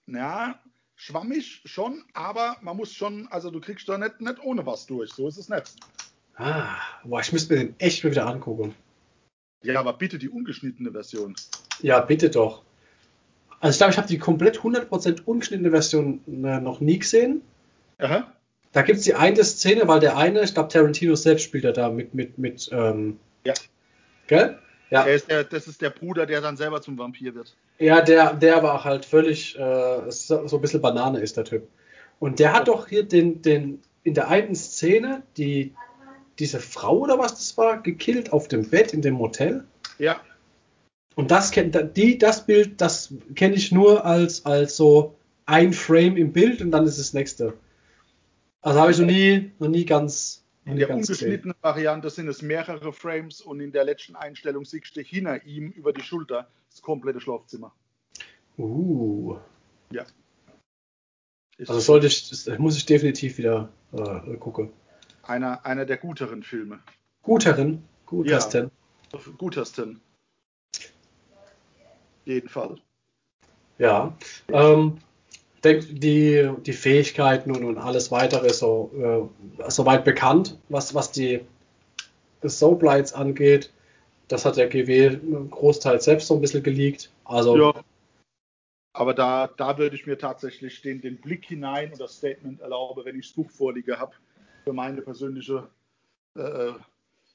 Ja, 0.07 0.59
schwammig 0.95 1.61
schon, 1.65 2.03
aber 2.13 2.57
man 2.61 2.75
muss 2.75 2.91
schon, 2.93 3.27
also 3.27 3.51
du 3.51 3.59
kriegst 3.61 3.87
da 3.87 3.97
nicht, 3.99 4.19
nicht 4.21 4.39
ohne 4.43 4.65
was 4.65 4.87
durch, 4.87 5.11
so 5.13 5.27
ist 5.27 5.37
es 5.37 5.49
nicht. 5.49 5.75
Ah, 6.35 6.77
boah, 7.03 7.21
ich 7.21 7.31
müsste 7.31 7.53
mir 7.53 7.59
den 7.59 7.75
echt 7.79 8.03
mal 8.03 8.11
wieder 8.11 8.27
angucken. 8.27 8.73
Ja, 9.63 9.79
aber 9.79 9.93
bitte 9.93 10.17
die 10.17 10.29
ungeschnittene 10.29 10.91
Version. 10.91 11.35
Ja, 11.81 11.99
bitte 11.99 12.29
doch. 12.29 12.63
Also 13.59 13.75
ich 13.75 13.77
glaube, 13.77 13.91
ich 13.91 13.97
habe 13.97 14.07
die 14.07 14.17
komplett 14.17 14.59
100% 14.59 15.23
ungeschnittene 15.23 15.71
Version 15.71 16.21
äh, 16.27 16.59
noch 16.59 16.81
nie 16.81 16.99
gesehen. 16.99 17.41
Aha. 17.99 18.33
Da 18.73 18.81
gibt 18.81 18.99
es 18.99 19.05
die 19.05 19.13
eine 19.13 19.43
Szene, 19.43 19.87
weil 19.87 19.99
der 19.99 20.17
eine, 20.17 20.41
ich 20.41 20.53
glaube, 20.53 20.69
Tarantino 20.69 21.15
selbst 21.15 21.43
spielt 21.43 21.63
ja 21.63 21.71
da 21.71 21.89
mit, 21.89 22.13
mit, 22.13 22.37
mit, 22.37 22.69
ähm, 22.73 23.19
Ja. 23.45 23.53
Gell? 24.27 24.57
Ja. 24.89 25.03
Ist 25.03 25.29
der, 25.29 25.43
das 25.43 25.67
ist 25.67 25.81
der 25.81 25.91
Bruder, 25.91 26.25
der 26.25 26.41
dann 26.41 26.57
selber 26.57 26.81
zum 26.81 26.97
Vampir 26.97 27.33
wird. 27.35 27.55
Ja, 27.79 28.01
der, 28.01 28.33
der 28.33 28.63
auch 28.63 28.83
halt 28.83 29.05
völlig 29.05 29.57
äh, 29.57 30.11
so, 30.11 30.47
so 30.47 30.57
ein 30.57 30.61
bisschen 30.61 30.81
Banane 30.81 31.19
ist, 31.19 31.37
der 31.37 31.45
Typ. 31.45 31.67
Und 32.19 32.39
der 32.39 32.53
hat 32.53 32.67
doch 32.67 32.87
hier 32.87 33.03
den, 33.03 33.41
den, 33.41 33.81
in 34.03 34.13
der 34.13 34.27
einen 34.27 34.55
Szene, 34.55 35.23
die, 35.37 35.73
diese 36.39 36.59
Frau 36.59 36.99
oder 36.99 37.19
was 37.19 37.33
das 37.35 37.57
war, 37.57 37.81
gekillt 37.81 38.33
auf 38.33 38.47
dem 38.47 38.69
Bett 38.69 38.93
in 38.93 39.01
dem 39.01 39.15
Motel. 39.15 39.63
Ja, 39.99 40.19
Und 41.15 41.31
das 41.31 41.51
kennt 41.51 41.77
die, 41.95 42.17
das 42.17 42.45
Bild, 42.45 42.81
das 42.81 43.13
kenne 43.35 43.55
ich 43.55 43.71
nur 43.71 44.05
als, 44.05 44.45
als 44.45 44.75
so 44.75 45.15
ein 45.45 45.73
Frame 45.73 46.17
im 46.17 46.33
Bild 46.33 46.61
und 46.61 46.71
dann 46.71 46.85
ist 46.85 46.99
das 46.99 47.13
nächste. 47.13 47.53
Also 48.61 48.79
habe 48.79 48.91
ich 48.91 48.97
noch 48.97 49.05
nie, 49.05 49.51
noch 49.59 49.67
nie 49.67 49.85
ganz, 49.85 50.43
noch 50.63 50.71
In 50.71 50.77
nie 50.79 50.85
der 50.85 50.95
ungeschnittenen 50.95 51.55
Variante 51.61 52.09
sind 52.09 52.27
es 52.27 52.41
mehrere 52.41 52.93
Frames 52.93 53.41
und 53.41 53.59
in 53.59 53.71
der 53.71 53.83
letzten 53.83 54.15
Einstellung 54.15 54.65
siehst 54.65 54.95
du 54.95 55.01
hinter 55.01 55.43
ihm 55.45 55.69
über 55.69 55.93
die 55.93 56.01
Schulter 56.01 56.47
das 56.71 56.81
komplette 56.81 57.19
Schlafzimmer. 57.19 57.73
Uh, 58.57 59.37
Ja. 59.91 60.05
Ist 61.57 61.69
also 61.69 61.81
sollte 61.81 62.07
ich, 62.07 62.29
das 62.29 62.57
muss 62.57 62.77
ich 62.77 62.85
definitiv 62.85 63.37
wieder 63.37 63.69
äh, 63.91 64.37
gucken. 64.37 64.71
Einer, 65.23 65.65
einer 65.65 65.85
der 65.85 65.97
guteren 65.97 66.43
Filme. 66.43 66.79
Guterin, 67.23 67.83
gutersten. 68.05 68.71
Gutersten. 69.37 70.01
Jeden 72.25 72.49
Fall. 72.49 72.77
Ja. 73.77 74.15
Ähm, 74.49 74.97
denk, 75.63 75.85
die, 75.99 76.49
die 76.65 76.73
Fähigkeiten 76.73 77.51
und, 77.51 77.63
und 77.63 77.77
alles 77.77 78.11
weitere 78.11 78.47
ist 78.47 78.59
so 78.59 79.29
äh, 79.59 79.69
soweit 79.69 80.03
bekannt, 80.03 80.57
was, 80.69 80.93
was 80.93 81.11
die 81.11 81.41
Soaplights 82.43 83.13
angeht. 83.13 83.71
Das 84.27 84.45
hat 84.45 84.57
der 84.57 84.67
GW 84.67 85.17
großteils 85.49 86.05
selbst 86.05 86.27
so 86.27 86.35
ein 86.35 86.41
bisschen 86.41 86.63
geleakt. 86.63 87.11
Also 87.25 87.57
Ja. 87.57 87.83
Aber 88.95 89.15
da, 89.15 89.47
da 89.47 89.79
würde 89.79 89.95
ich 89.95 90.05
mir 90.05 90.19
tatsächlich 90.19 90.81
den, 90.81 91.01
den 91.01 91.17
Blick 91.17 91.45
hinein 91.45 91.91
und 91.91 91.99
das 91.99 92.17
Statement 92.17 92.61
erlauben, 92.61 93.03
wenn 93.05 93.17
ich 93.17 93.27
das 93.27 93.33
Buch 93.33 93.49
vorliege 93.49 93.99
habe, 93.99 94.13
für 94.63 94.73
meine 94.73 95.01
persönliche 95.01 95.67
äh, 96.35 96.71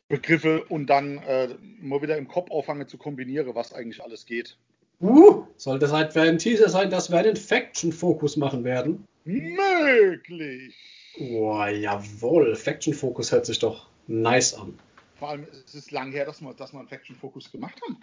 Begriffe 0.09 0.65
und 0.65 0.87
dann 0.87 1.19
äh, 1.19 1.49
mal 1.81 2.01
wieder 2.03 2.17
im 2.17 2.29
Kopf 2.29 2.51
auffangen 2.51 2.89
zu 2.89 2.97
kombinieren, 2.99 3.55
was 3.55 3.73
eigentlich 3.73 4.03
alles 4.03 4.25
geht. 4.27 4.57
uh, 5.01 5.45
soll 5.57 5.79
das 5.79 5.93
halt 5.93 6.17
ein 6.17 6.39
Teaser 6.39 6.69
sein, 6.69 6.91
dass 6.91 7.11
wir 7.11 7.19
einen 7.19 7.37
Faction-Fokus 7.37 8.37
machen 8.37 8.65
werden? 8.65 9.05
Möglich. 9.25 10.75
Boah, 11.19 11.69
jawohl. 11.69 12.55
Faction-Fokus 12.55 13.33
hört 13.33 13.47
sich 13.47 13.59
doch 13.59 13.89
nice 14.07 14.55
an. 14.55 14.79
Vor 15.19 15.31
allem, 15.31 15.47
es 15.67 15.75
ist 15.75 15.91
lang 15.91 16.13
her, 16.13 16.25
dass 16.25 16.41
wir, 16.41 16.55
dass 16.55 16.73
wir 16.73 16.79
einen 16.79 16.89
Faction-Fokus 16.89 17.51
gemacht 17.51 17.81
haben. 17.87 17.99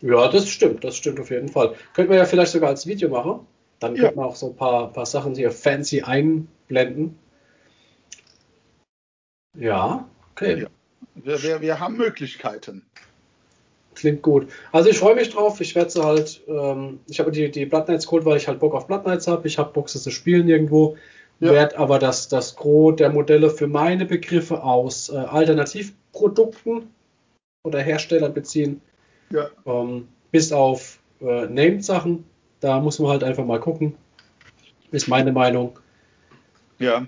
Ja, 0.00 0.28
das 0.28 0.48
stimmt, 0.48 0.82
das 0.82 0.96
stimmt 0.96 1.20
auf 1.20 1.30
jeden 1.30 1.48
Fall. 1.48 1.74
Könnten 1.92 2.10
wir 2.10 2.18
ja 2.18 2.24
vielleicht 2.24 2.52
sogar 2.52 2.70
als 2.70 2.86
Video 2.86 3.08
machen. 3.10 3.46
Dann 3.80 3.94
Ja. 3.96 4.04
könnten 4.04 4.18
wir 4.18 4.26
auch 4.26 4.36
so 4.36 4.48
ein 4.50 4.56
paar, 4.56 4.92
paar 4.92 5.04
Sachen 5.06 5.34
hier 5.34 5.50
fancy 5.50 6.00
einblenden. 6.02 7.18
Ja, 9.54 10.08
okay. 10.32 10.62
Ja. 10.62 10.68
Wir, 11.14 11.42
wir, 11.42 11.60
wir 11.60 11.80
haben 11.80 11.96
Möglichkeiten. 11.96 12.82
Klingt 13.94 14.22
gut. 14.22 14.48
Also 14.72 14.90
ich 14.90 14.98
freue 14.98 15.14
mich 15.14 15.30
drauf. 15.30 15.60
Ich 15.60 15.74
werde 15.74 16.02
halt, 16.02 16.42
ähm, 16.48 16.98
ich 17.08 17.20
habe 17.20 17.30
die, 17.30 17.50
die 17.50 17.66
Blood 17.66 17.86
Knights 17.86 18.06
geholt, 18.06 18.24
weil 18.24 18.36
ich 18.36 18.48
halt 18.48 18.58
Bock 18.58 18.74
auf 18.74 18.86
Blood 18.86 19.04
Knights 19.04 19.28
habe. 19.28 19.46
Ich 19.46 19.58
habe 19.58 19.72
Bock, 19.72 19.88
sie 19.88 20.00
zu 20.00 20.10
spielen 20.10 20.48
irgendwo. 20.48 20.96
Ja. 21.40 21.52
Werde 21.52 21.78
aber 21.78 21.98
das, 21.98 22.28
das 22.28 22.56
Gros 22.56 22.96
der 22.96 23.10
Modelle 23.10 23.50
für 23.50 23.66
meine 23.66 24.04
Begriffe 24.04 24.62
aus 24.62 25.10
äh, 25.10 25.16
Alternativprodukten 25.16 26.88
oder 27.64 27.80
Herstellern 27.80 28.34
beziehen. 28.34 28.80
Ja. 29.30 29.50
Ähm, 29.66 30.08
bis 30.32 30.52
auf 30.52 30.98
äh, 31.20 31.46
Named-Sachen. 31.46 32.24
Da 32.60 32.80
muss 32.80 32.98
man 32.98 33.10
halt 33.10 33.24
einfach 33.24 33.44
mal 33.44 33.60
gucken. 33.60 33.94
Ist 34.90 35.08
meine 35.08 35.32
Meinung. 35.32 35.78
Ja. 36.78 37.06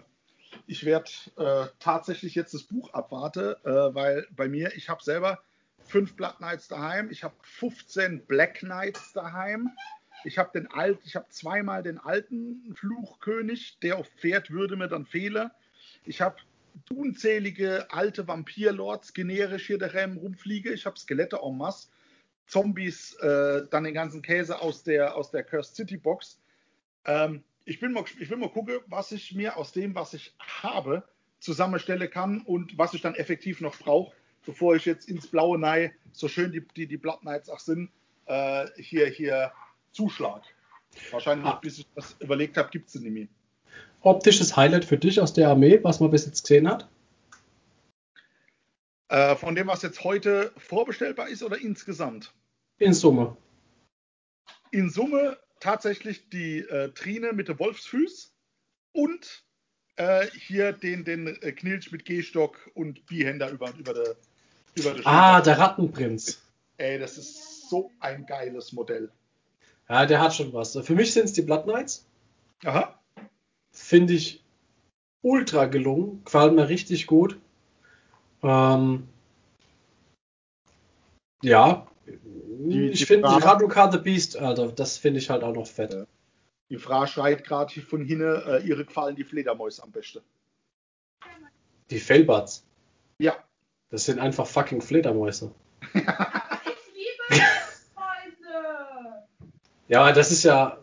Ich 0.67 0.85
werde 0.85 1.11
äh, 1.37 1.67
tatsächlich 1.79 2.35
jetzt 2.35 2.53
das 2.53 2.65
Buch 2.65 2.93
abwarten, 2.93 3.55
äh, 3.65 3.95
weil 3.95 4.27
bei 4.35 4.49
mir, 4.49 4.75
ich 4.75 4.89
habe 4.89 5.03
selber 5.03 5.41
fünf 5.85 6.17
Blood 6.17 6.39
Knights 6.39 6.69
daheim, 6.69 7.11
ich 7.11 7.23
habe 7.23 7.35
15 7.43 8.27
Black 8.27 8.59
Knights 8.59 9.13
daheim, 9.13 9.71
ich 10.25 10.39
habe 10.39 10.51
den 10.59 10.67
alt, 10.73 10.99
ich 11.05 11.15
habe 11.15 11.27
zweimal 11.31 11.85
den 11.85 11.99
alten 11.99 12.75
Fluchkönig, 12.75 13.79
der 13.81 13.99
auf 13.99 14.09
Pferd 14.09 14.51
würde 14.51 14.77
mir 14.77 14.89
dann 14.89 15.07
fehlen. 15.07 15.51
Ich 16.05 16.21
habe 16.21 16.37
unzählige 16.93 17.87
alte 17.91 18.27
Vampirlords 18.27 19.15
generisch 19.15 19.69
hier 19.69 19.79
daheim 19.79 20.17
rumfliege. 20.17 20.73
Ich 20.73 20.85
habe 20.85 20.99
Skelette 20.99 21.39
en 21.43 21.57
masse, 21.57 21.89
Zombies, 22.47 23.15
äh, 23.21 23.67
dann 23.71 23.85
den 23.85 23.95
ganzen 23.95 24.23
Käse 24.23 24.61
aus 24.61 24.83
der, 24.83 25.17
aus 25.17 25.31
der 25.31 25.45
Cursed 25.45 25.77
City 25.77 25.97
Box. 25.97 26.41
Ähm, 27.05 27.45
ich, 27.67 27.81
bin 27.81 27.93
mal, 27.93 28.05
ich 28.19 28.31
will 28.31 28.39
mal 28.39 28.49
gucken, 28.49 28.79
was 28.87 29.13
ich 29.13 29.35
mir 29.35 29.57
aus 29.57 29.73
dem, 29.73 29.95
was 29.95 30.15
ich 30.15 30.35
habe, 30.39 31.03
zusammenstellen 31.41 32.09
kann 32.09 32.41
und 32.41 32.79
was 32.79 32.95
ich 32.95 33.03
dann 33.03 33.15
effektiv 33.15 33.61
noch 33.61 33.77
brauche, 33.79 34.15
bevor 34.47 34.75
ich 34.77 34.87
jetzt 34.87 35.09
ins 35.09 35.27
blaue 35.27 35.59
Nei, 35.59 35.95
so 36.13 36.29
schön 36.29 36.53
die, 36.53 36.67
die, 36.77 36.87
die 36.87 36.97
Blood 36.97 37.21
Knights 37.21 37.51
auch 37.51 37.59
sind, 37.59 37.91
äh, 38.27 38.67
hier, 38.79 39.07
hier 39.09 39.53
Zuschlag. 39.93 40.43
Wahrscheinlich, 41.11 41.47
Ah. 41.47 41.59
bis 41.61 41.79
ich 41.81 41.87
das 41.95 42.17
überlegt 42.21 42.57
habe, 42.57 42.71
gibt 42.71 42.87
es 42.87 42.95
sie 42.95 43.01
nicht 43.01 43.13
mehr. 43.13 43.29
Optisches 44.01 44.57
Highlight 44.57 44.85
für 44.85 44.97
dich 44.97 45.21
aus 45.21 45.35
der 45.35 45.49
Armee, 45.49 45.81
was 45.83 46.01
man 46.01 46.11
bis 46.11 46.25
jetzt 46.25 46.43
gesehen 46.43 46.69
hat? 46.69 46.89
Äh, 49.09 49.37
von 49.37 49.55
dem, 49.55 49.67
was 49.67 49.83
jetzt 49.83 50.05
heute 50.05 50.53
vorbestellbar 50.57 51.29
ist 51.29 51.43
oder 51.43 51.59
insgesamt? 51.59 52.33
In 52.79 52.95
Summe. 52.95 53.37
In 54.71 54.91
Summe 54.91 55.37
tatsächlich 55.61 56.29
die 56.29 56.61
äh, 56.61 56.91
Trine 56.91 57.33
mit 57.33 57.49
der 57.49 57.59
Wolfsfüß 57.59 58.33
und 58.93 59.45
äh, 59.97 60.27
hier 60.33 60.73
den, 60.73 61.05
den 61.05 61.27
äh, 61.27 61.53
Knilch 61.53 61.93
mit 61.93 62.05
Gehstock 62.05 62.71
und 62.75 63.07
Bihänder 63.07 63.51
über, 63.51 63.73
über 63.79 63.95
der 63.95 64.17
über 64.77 64.93
der 64.93 65.07
Ah, 65.07 65.41
der 65.41 65.59
Rattenprinz. 65.59 66.43
Ey, 66.77 66.99
das 66.99 67.19
ist 67.19 67.69
so 67.69 67.91
ein 68.01 68.27
geiles 68.27 68.73
Modell. 68.73 69.11
Ja, 69.89 70.07
der 70.07 70.21
hat 70.21 70.35
schon 70.35 70.53
was. 70.53 70.77
Für 70.77 70.95
mich 70.95 71.13
sind 71.13 71.25
es 71.25 71.33
die 71.33 71.43
Blood 71.43 71.65
Knights. 71.65 72.07
Aha. 72.65 72.99
Finde 73.71 74.15
ich 74.15 74.45
ultra 75.23 75.67
gelungen. 75.67 76.23
Gefallen 76.25 76.55
mir 76.55 76.69
richtig 76.69 77.07
gut. 77.07 77.39
Ähm, 78.43 79.09
ja. 81.43 81.86
Die- 82.71 82.89
ich 82.91 83.07
finde 83.07 83.29
die 83.29 83.43
Raduka 83.43 83.91
the 83.91 83.99
Beast, 83.99 84.37
Alter, 84.37 84.73
das 84.73 84.99
finde 84.99 85.19
ich 85.21 85.31
halt 85.31 85.43
auch 85.43 85.55
noch 85.55 85.67
fett. 85.67 85.93
Ja. 85.93 86.07
Die 86.71 86.77
Frau 86.79 87.07
schreit 87.07 87.45
gerade 87.45 87.81
von 87.81 88.05
hinne, 88.05 88.43
äh, 88.63 88.67
ihre 88.67 88.85
gefallen 88.85 89.15
die 89.17 89.25
Fledermäuse 89.25 89.83
am 89.83 89.93
besten. 89.93 90.21
Die 91.91 92.01
Fellbats. 92.01 92.65
Ja. 93.19 93.37
Das 93.91 94.05
sind 94.05 94.19
einfach 94.19 94.47
fucking 94.47 94.81
Fledermäuse. 94.83 95.53
Ich 95.95 96.01
liebe 96.01 97.43
Mäuse. 97.95 99.23
Ja, 99.89 100.13
das 100.13 100.33
ist 100.33 100.43
ja. 100.43 100.79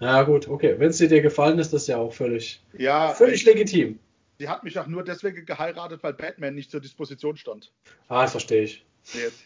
Ja, 0.00 0.22
gut, 0.22 0.46
okay. 0.48 0.76
Wenn 0.78 0.90
es 0.90 0.98
dir 0.98 1.08
gefallen 1.22 1.58
ist, 1.58 1.72
das 1.72 1.82
ist 1.82 1.88
ja 1.88 1.96
auch 1.96 2.12
völlig, 2.12 2.62
Ja, 2.76 3.14
völlig 3.14 3.44
legitim. 3.44 3.98
sie 4.38 4.48
hat 4.48 4.62
mich 4.62 4.78
auch 4.78 4.86
nur 4.86 5.02
deswegen 5.02 5.44
geheiratet, 5.44 6.02
weil 6.04 6.12
Batman 6.12 6.54
nicht 6.54 6.70
zur 6.70 6.80
Disposition 6.80 7.36
stand. 7.36 7.72
Ah, 8.08 8.22
das 8.22 8.30
verstehe 8.32 8.62
ich. 8.62 8.84
Jetzt. 9.14 9.40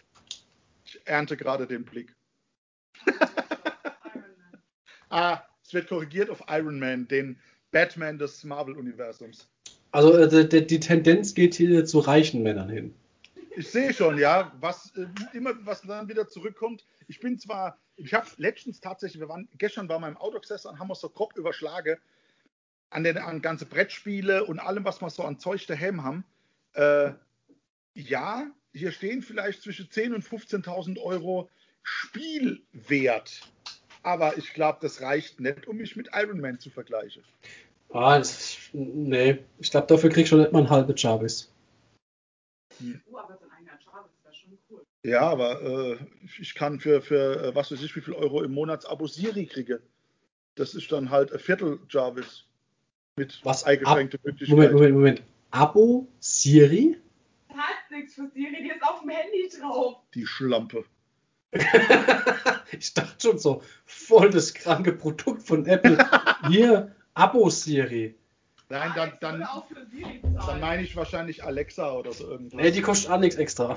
Ich 0.93 1.01
ernte 1.07 1.37
gerade 1.37 1.67
den 1.67 1.85
Blick. 1.85 2.15
Ah, 5.15 5.43
es 5.63 5.75
wird 5.75 5.89
korrigiert 5.89 6.31
auf 6.31 6.43
Iron 6.49 6.79
Man, 6.79 7.07
den 7.07 7.39
Batman 7.71 8.17
des 8.17 8.45
Marvel-Universums. 8.45 9.47
Also 9.91 10.17
äh, 10.17 10.49
die, 10.49 10.67
die 10.67 10.81
Tendenz 10.81 11.35
geht 11.35 11.55
hier 11.55 11.85
zu 11.85 11.99
reichen 11.99 12.43
Männern 12.43 12.71
hin. 12.71 12.95
Ich 13.55 13.71
sehe 13.71 13.93
schon, 13.93 14.17
ja, 14.17 14.51
was 14.59 14.97
äh, 14.97 15.07
immer 15.35 15.53
was 15.67 15.83
dann 15.83 16.09
wieder 16.09 16.29
zurückkommt. 16.29 16.87
Ich 17.09 17.21
bin 17.21 17.39
zwar, 17.39 17.79
ich 17.97 18.15
habe 18.15 18.27
letztens 18.39 18.81
tatsächlich, 18.81 19.21
wir 19.21 19.29
waren, 19.29 19.51
gestern 19.59 19.87
war 19.91 19.99
mein 19.99 20.17
Auto 20.17 20.41
gesessen 20.41 20.69
und 20.69 20.79
haben 20.79 20.89
uns 20.89 21.01
so 21.01 21.11
grob 21.11 21.37
überschlagen 21.37 21.99
an, 22.89 23.05
den, 23.05 23.19
an 23.19 23.43
ganze 23.43 23.67
Brettspiele 23.67 24.47
und 24.47 24.61
allem, 24.61 24.87
was 24.87 25.03
wir 25.03 25.11
so 25.11 25.25
an 25.25 25.39
Zeug 25.39 25.67
daheim 25.67 26.03
haben. 26.03 26.25
Äh, 26.73 27.13
ja, 27.93 28.51
hier 28.73 28.93
stehen 28.93 29.23
vielleicht 29.23 29.63
zwischen 29.63 29.87
10.000 29.87 30.15
und 30.15 30.25
15.000 30.25 30.99
Euro 31.01 31.49
Spielwert. 31.83 33.41
Aber 34.03 34.37
ich 34.37 34.53
glaube, 34.55 34.79
das 34.81 35.01
reicht 35.01 35.41
nicht, 35.41 35.67
um 35.67 35.77
mich 35.77 35.97
mit 35.97 36.09
Iron 36.13 36.41
Man 36.41 36.59
zu 36.59 36.71
vergleichen. 36.71 37.23
Ah, 37.91 38.19
das, 38.19 38.57
nee. 38.73 39.39
Ich 39.59 39.71
glaube, 39.71 39.87
dafür 39.87 40.11
krieg 40.11 40.25
ich 40.25 40.29
schon 40.29 40.41
nicht 40.41 40.53
mal 40.53 40.63
ein 40.63 40.71
halbes 40.71 41.01
Jarvis. 41.01 41.53
Oh, 42.81 43.17
aber 43.19 43.37
so 43.37 43.45
ein 43.45 43.51
eigener 43.51 43.79
Jarvis 43.85 44.13
wäre 44.25 44.35
schon 44.35 44.59
cool. 44.71 44.85
Ja, 45.05 45.21
aber 45.21 45.63
äh, 45.63 45.99
ich 46.41 46.55
kann 46.55 46.81
für, 46.81 47.03
für 47.03 47.45
äh, 47.45 47.55
was 47.55 47.71
weiß 47.71 47.83
ich, 47.83 47.95
wie 47.95 48.01
viel 48.01 48.15
Euro 48.15 48.43
im 48.43 48.53
Monatsabo 48.53 49.07
Siri 49.07 49.47
kriege. 49.47 49.83
Das 50.55 50.75
ist 50.75 50.91
dann 50.91 51.11
halt 51.11 51.33
ein 51.33 51.39
Viertel 51.39 51.81
Jarvis. 51.89 52.45
Mit 53.17 53.41
Was? 53.45 53.65
eingeschränkter 53.65 54.19
Moment, 54.23 54.41
Möglichkeit. 54.41 54.73
Moment, 54.73 54.95
Moment. 54.95 55.23
Abo 55.51 56.09
Siri? 56.19 56.97
Nichts 57.93 58.15
für 58.15 58.27
Siri, 58.29 58.63
die 58.63 58.71
ist 58.71 58.83
auf 58.83 59.01
dem 59.01 59.11
Handy 59.11 59.51
drauf. 59.61 59.99
Die 60.15 60.27
Schlampe. 60.27 60.85
ich 62.73 62.95
dachte 62.95 63.17
schon 63.21 63.39
so, 63.39 63.63
voll 63.85 64.31
das 64.31 64.55
kranke 64.55 64.93
Produkt 64.93 65.43
von 65.43 65.67
Apple. 65.67 65.99
Hier, 66.49 66.97
Abo 67.13 67.51
Siri. 67.51 68.15
Nein, 68.71 68.93
dann, 68.97 69.13
dann, 69.21 69.47
dann 70.47 70.61
meine 70.61 70.83
ich 70.83 70.97
wahrscheinlich 70.97 71.45
Alexa 71.45 71.93
oder 71.93 72.13
so 72.13 72.31
irgendwas. 72.31 72.59
Nee, 72.59 72.71
die 72.71 72.81
kostet 72.81 73.11
auch 73.11 73.21
nichts 73.21 73.37
extra. 73.37 73.77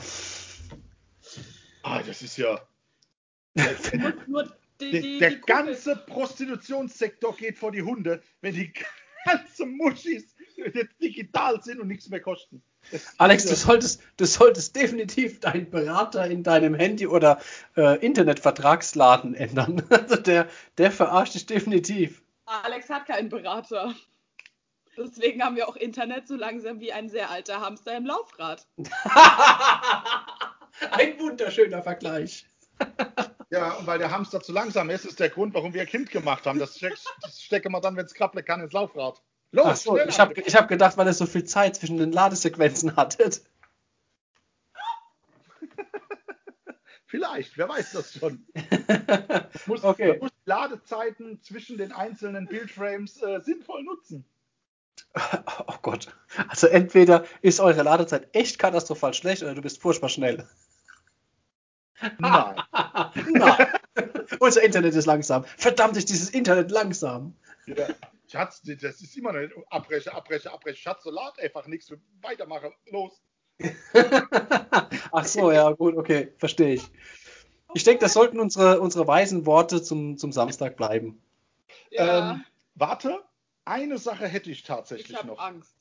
ah, 1.84 2.02
das 2.02 2.22
ist 2.22 2.38
ja. 2.38 2.62
Die, 3.58 3.64
Der, 4.82 5.02
die, 5.02 5.20
der 5.20 5.30
die 5.32 5.40
Kuppel. 5.40 5.56
ganze 5.66 5.96
Prostitutionssektor 5.98 7.36
geht 7.36 7.58
vor 7.58 7.74
die 7.74 7.82
Hunde, 7.82 8.22
wenn 8.40 8.54
die 8.54 8.72
ganzen 9.26 9.76
Muschis 9.76 10.34
jetzt 10.56 11.02
digital 11.02 11.62
sind 11.62 11.82
und 11.82 11.90
nichts 11.90 12.08
mehr 12.08 12.22
kosten. 12.22 12.64
Alex, 13.18 13.46
du 13.46 13.56
solltest, 13.56 14.02
du 14.18 14.26
solltest 14.26 14.76
definitiv 14.76 15.40
deinen 15.40 15.70
Berater 15.70 16.28
in 16.28 16.44
deinem 16.44 16.76
Handy- 16.76 17.08
oder 17.08 17.40
äh, 17.76 17.98
Internetvertragsladen 18.06 19.36
ändern. 19.36 19.84
Also 19.90 20.18
der, 20.18 20.48
der 20.78 20.92
verarscht 20.92 21.36
dich 21.36 21.46
definitiv. 21.46 22.22
Alex 22.46 22.90
hat 22.90 23.08
keinen 23.08 23.30
Berater. 23.30 23.96
Deswegen 24.98 25.44
haben 25.44 25.56
wir 25.56 25.68
auch 25.68 25.76
Internet 25.76 26.28
so 26.28 26.36
langsam 26.36 26.80
wie 26.80 26.94
ein 26.94 27.10
sehr 27.10 27.30
alter 27.30 27.60
Hamster 27.60 27.98
im 27.98 28.06
Laufrad. 28.06 28.68
Ein 30.92 31.20
wunderschöner 31.20 31.82
Vergleich. 31.82 32.46
Ja, 33.52 33.74
und 33.74 33.86
weil 33.86 34.00
der 34.00 34.10
Hamster 34.10 34.42
zu 34.42 34.52
langsam 34.52 34.90
ist, 34.90 35.06
ist 35.06 35.20
der 35.20 35.30
Grund, 35.30 35.54
warum 35.54 35.74
wir 35.74 35.82
ein 35.82 35.88
Kind 35.88 36.10
gemacht 36.10 36.48
haben. 36.48 36.58
Das, 36.58 36.78
steck, 36.78 36.96
das 37.22 37.40
stecken 37.40 37.72
wir 37.72 37.80
dann, 37.80 37.96
wenn 37.96 38.06
es 38.06 38.16
krabble 38.16 38.42
kann, 38.42 38.60
ins 38.60 38.74
Laufrad. 38.74 39.22
Los, 39.52 39.66
Ach 39.66 39.76
so, 39.76 39.98
ich 39.98 40.20
habe 40.20 40.34
ich 40.42 40.56
hab 40.56 40.68
gedacht, 40.68 40.98
weil 40.98 41.08
er 41.08 41.14
so 41.14 41.26
viel 41.26 41.46
Zeit 41.46 41.76
zwischen 41.76 41.98
den 41.98 42.12
Ladesequenzen 42.12 42.96
hattet. 42.96 43.42
Vielleicht, 47.08 47.58
wer 47.58 47.70
weiß 47.70 47.94
das 47.94 48.14
schon. 48.14 48.46
Muss, 49.66 49.84
Okay. 49.84 50.10
Man 50.10 50.20
muss 50.20 50.32
Ladezeiten 50.46 51.42
zwischen 51.42 51.78
den 51.78 51.92
einzelnen 51.92 52.48
Bildframes 52.48 53.22
äh, 53.22 53.40
sinnvoll 53.42 53.84
nutzen. 53.84 54.26
Oh 55.68 55.76
Gott. 55.82 56.14
Also 56.50 56.68
entweder 56.68 57.26
ist 57.42 57.60
eure 57.60 57.84
Ladezeit 57.84 58.28
echt 58.34 58.60
katastrophal 58.60 59.14
schlecht 59.14 59.44
oder 59.44 59.56
du 59.56 59.62
bist 59.62 59.82
furchtbar 59.82 60.10
schnell. 60.10 60.48
Nein. 62.20 62.62
Nein. 63.32 63.68
Unser 64.40 64.64
Internet 64.64 64.96
ist 64.96 65.06
langsam. 65.06 65.46
Verdammt 65.58 65.96
ist 65.98 66.10
dieses 66.10 66.30
Internet 66.30 66.72
langsam. 66.72 67.36
Ja. 67.66 67.88
Schatz, 68.28 68.62
das 68.64 69.02
ist 69.02 69.18
immer 69.18 69.30
eine 69.30 69.50
Abbreche, 69.70 70.14
Abbreche, 70.14 70.52
Abbreche. 70.52 70.78
Schatz, 70.82 71.04
so 71.04 71.12
lad 71.12 71.40
einfach 71.40 71.68
nichts. 71.68 71.92
Weitermachen. 72.22 72.74
Los. 72.92 73.22
Ach 75.12 75.26
so, 75.26 75.52
ja, 75.52 75.72
gut, 75.72 75.96
okay, 75.96 76.34
verstehe 76.38 76.74
ich. 76.76 76.84
Ich 77.74 77.84
denke, 77.84 78.02
das 78.02 78.14
sollten 78.14 78.40
unsere, 78.40 78.80
unsere 78.80 79.08
weisen 79.08 79.46
Worte 79.46 79.82
zum, 79.82 80.18
zum 80.18 80.32
Samstag 80.32 80.78
bleiben. 80.78 81.22
Ja, 81.92 82.32
Ähm, 82.34 82.46
warte, 82.76 83.24
eine 83.66 83.98
Sache 83.98 84.28
hätte 84.28 84.50
ich 84.52 84.60
ich 84.60 84.64
tatsächlich 84.64 85.18
habe 85.18 85.28
noch. 85.28 85.40
Angst. 85.40 85.76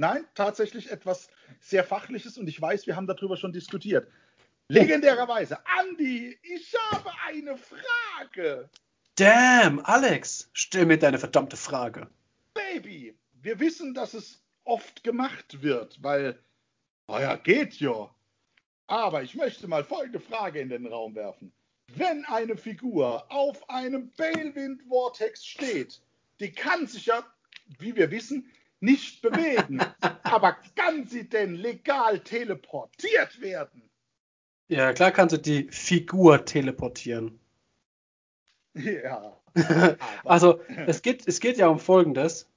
Nein, 0.00 0.26
tatsächlich 0.34 0.90
etwas 0.90 1.28
sehr 1.60 1.84
Fachliches 1.84 2.36
und 2.36 2.48
ich 2.48 2.60
weiß, 2.60 2.86
wir 2.86 2.96
haben 2.96 3.06
darüber 3.06 3.36
schon 3.36 3.52
diskutiert. 3.52 4.08
Legendärerweise, 4.68 5.58
Andi, 5.66 6.38
ich 6.42 6.74
habe 6.90 7.10
eine 7.26 7.56
Frage. 7.56 8.70
Damn, 9.16 9.78
Alex, 9.84 10.50
stell 10.52 10.86
mir 10.86 10.98
deine 10.98 11.18
verdammte 11.18 11.56
Frage. 11.56 12.08
Baby, 12.52 13.16
wir 13.42 13.60
wissen, 13.60 13.94
dass 13.94 14.12
es 14.12 14.42
oft 14.64 15.04
gemacht 15.04 15.62
wird, 15.62 16.02
weil, 16.02 16.38
naja, 17.06 17.36
geht 17.36 17.74
ja. 17.74 18.10
Aber 18.88 19.22
ich 19.22 19.36
möchte 19.36 19.68
mal 19.68 19.84
folgende 19.84 20.18
Frage 20.18 20.60
in 20.60 20.68
den 20.68 20.86
Raum 20.86 21.14
werfen. 21.14 21.52
Wenn 21.94 22.24
eine 22.24 22.56
Figur 22.56 23.30
auf 23.30 23.70
einem 23.70 24.10
Balewind 24.16 24.82
Vortex 24.88 25.46
steht, 25.46 26.00
die 26.40 26.50
kann 26.50 26.88
sich 26.88 27.06
ja, 27.06 27.24
wie 27.78 27.94
wir 27.94 28.10
wissen, 28.10 28.50
nicht 28.80 29.22
bewegen. 29.22 29.78
aber 30.24 30.56
kann 30.74 31.06
sie 31.06 31.28
denn 31.28 31.54
legal 31.54 32.18
teleportiert 32.18 33.40
werden? 33.40 33.88
Ja, 34.66 34.92
klar 34.92 35.12
kannst 35.12 35.34
du 35.34 35.38
die 35.38 35.68
Figur 35.70 36.44
teleportieren. 36.44 37.38
Ja. 38.74 39.36
Also, 40.24 40.60
es 40.86 41.02
geht, 41.02 41.28
es 41.28 41.38
geht 41.38 41.58
ja 41.58 41.68
um 41.68 41.78
Folgendes. 41.78 42.50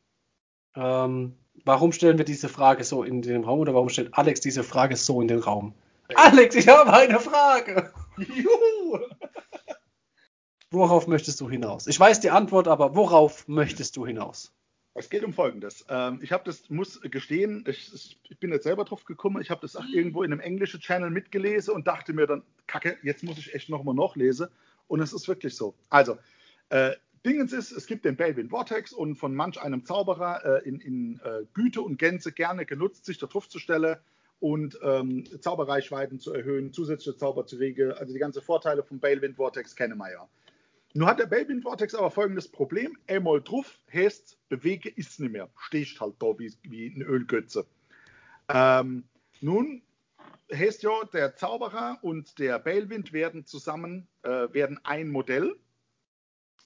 Ähm, 0.76 1.38
warum 1.64 1.92
stellen 1.92 2.18
wir 2.18 2.26
diese 2.26 2.50
Frage 2.50 2.84
so 2.84 3.04
in 3.04 3.22
den 3.22 3.44
Raum 3.44 3.60
oder 3.60 3.76
warum 3.76 3.90
stellt 3.90 4.16
Alex 4.16 4.42
diese 4.42 4.64
Frage 4.64 4.96
so 4.96 5.22
in 5.22 5.28
den 5.28 5.40
Raum? 5.40 5.76
Alex, 6.16 6.56
ich 6.56 6.68
habe 6.68 6.92
eine 6.92 7.20
Frage. 7.20 7.92
Juhu. 8.18 9.00
Worauf 10.72 11.08
möchtest 11.08 11.40
du 11.40 11.50
hinaus? 11.50 11.88
Ich 11.88 12.00
weiß 12.00 12.20
die 12.20 12.32
Antwort, 12.32 12.68
aber 12.68 12.96
worauf 12.96 13.48
möchtest 13.48 13.96
du 13.96 14.06
hinaus? 14.06 14.54
Es 14.94 15.10
geht 15.10 15.24
um 15.24 15.32
Folgendes. 15.32 15.86
Ähm, 15.90 16.20
ich 16.24 16.32
habe 16.32 16.44
das, 16.44 16.70
muss 16.70 17.00
gestehen, 17.02 17.64
ich, 17.68 18.18
ich, 18.24 18.40
bin 18.40 18.52
jetzt 18.52 18.64
selber 18.64 18.84
drauf 18.84 19.06
gekommen, 19.06 19.42
ich 19.42 19.52
habe 19.52 19.62
das 19.62 19.76
auch 19.76 19.86
irgendwo 19.86 20.24
in 20.24 20.32
einem 20.32 20.42
englischen 20.42 20.80
Channel 20.80 21.12
mitgelesen 21.12 21.76
und 21.76 21.88
dachte 21.88 22.14
mir 22.14 22.26
dann, 22.26 22.42
kacke, 22.66 22.98
jetzt 23.04 23.24
muss 23.24 23.38
ich 23.38 23.54
echt 23.54 23.70
nochmal 23.70 23.94
nachlesen. 23.94 24.48
Und 24.88 25.02
es 25.02 25.14
ist 25.14 25.28
wirklich 25.28 25.56
so. 25.56 25.76
Also, 25.90 26.18
äh, 26.70 26.94
Dingens 27.26 27.52
ist, 27.52 27.72
es 27.72 27.88
gibt 27.88 28.06
den 28.06 28.16
Belvin 28.16 28.50
Vortex 28.50 28.94
und 28.94 29.16
von 29.16 29.36
manch 29.36 29.62
einem 29.62 29.86
Zauberer 29.86 30.64
äh, 30.64 30.70
in, 30.70 30.80
in 30.80 31.20
äh, 31.24 31.44
Güte 31.54 31.82
und 31.82 31.98
Gänze 31.98 32.32
gerne 32.32 32.66
genutzt, 32.66 33.06
sich 33.06 33.18
da 33.18 33.28
drauf 33.28 33.50
zu 33.50 33.60
stellen 33.60 33.98
und 34.40 34.80
ähm, 34.84 35.26
Zauberreichweiten 35.42 36.20
zu 36.20 36.32
erhöhen, 36.34 36.72
zusätzliche 36.72 37.18
Zauber 37.18 37.46
zu 37.46 37.58
regeln. 37.58 37.92
Also 37.92 38.14
die 38.14 38.20
ganzen 38.20 38.42
Vorteile 38.42 38.84
vom 38.84 39.00
Belvin 39.00 39.36
Vortex 39.36 39.76
kennen 39.76 39.98
wir 39.98 40.12
ja. 40.12 40.30
Nun 40.94 41.08
hat 41.08 41.20
der 41.20 41.26
Belvin 41.26 41.62
Vortex 41.62 41.94
aber 41.96 42.12
folgendes 42.12 42.48
Problem. 42.48 42.98
Einmal 43.08 43.42
drauf 43.42 43.78
heißt, 43.94 44.38
bewege 44.50 44.90
ist 44.90 45.20
nicht 45.20 45.32
mehr. 45.32 45.50
Stehst 45.60 46.00
halt 46.00 46.16
da 46.20 46.28
wie, 46.40 46.54
wie 46.64 46.88
ein 46.88 47.02
Ölgötze. 47.02 47.66
Ähm, 48.48 49.04
nun 49.42 49.82
ja, 50.50 51.04
der 51.14 51.36
Zauberer 51.36 51.98
und 52.02 52.40
der 52.40 52.60
Belwind 52.60 53.14
werden 53.14 53.46
zusammen, 53.46 54.08
äh, 54.24 54.52
werden 54.54 54.80
ein 54.84 55.10
Modell. 55.10 55.56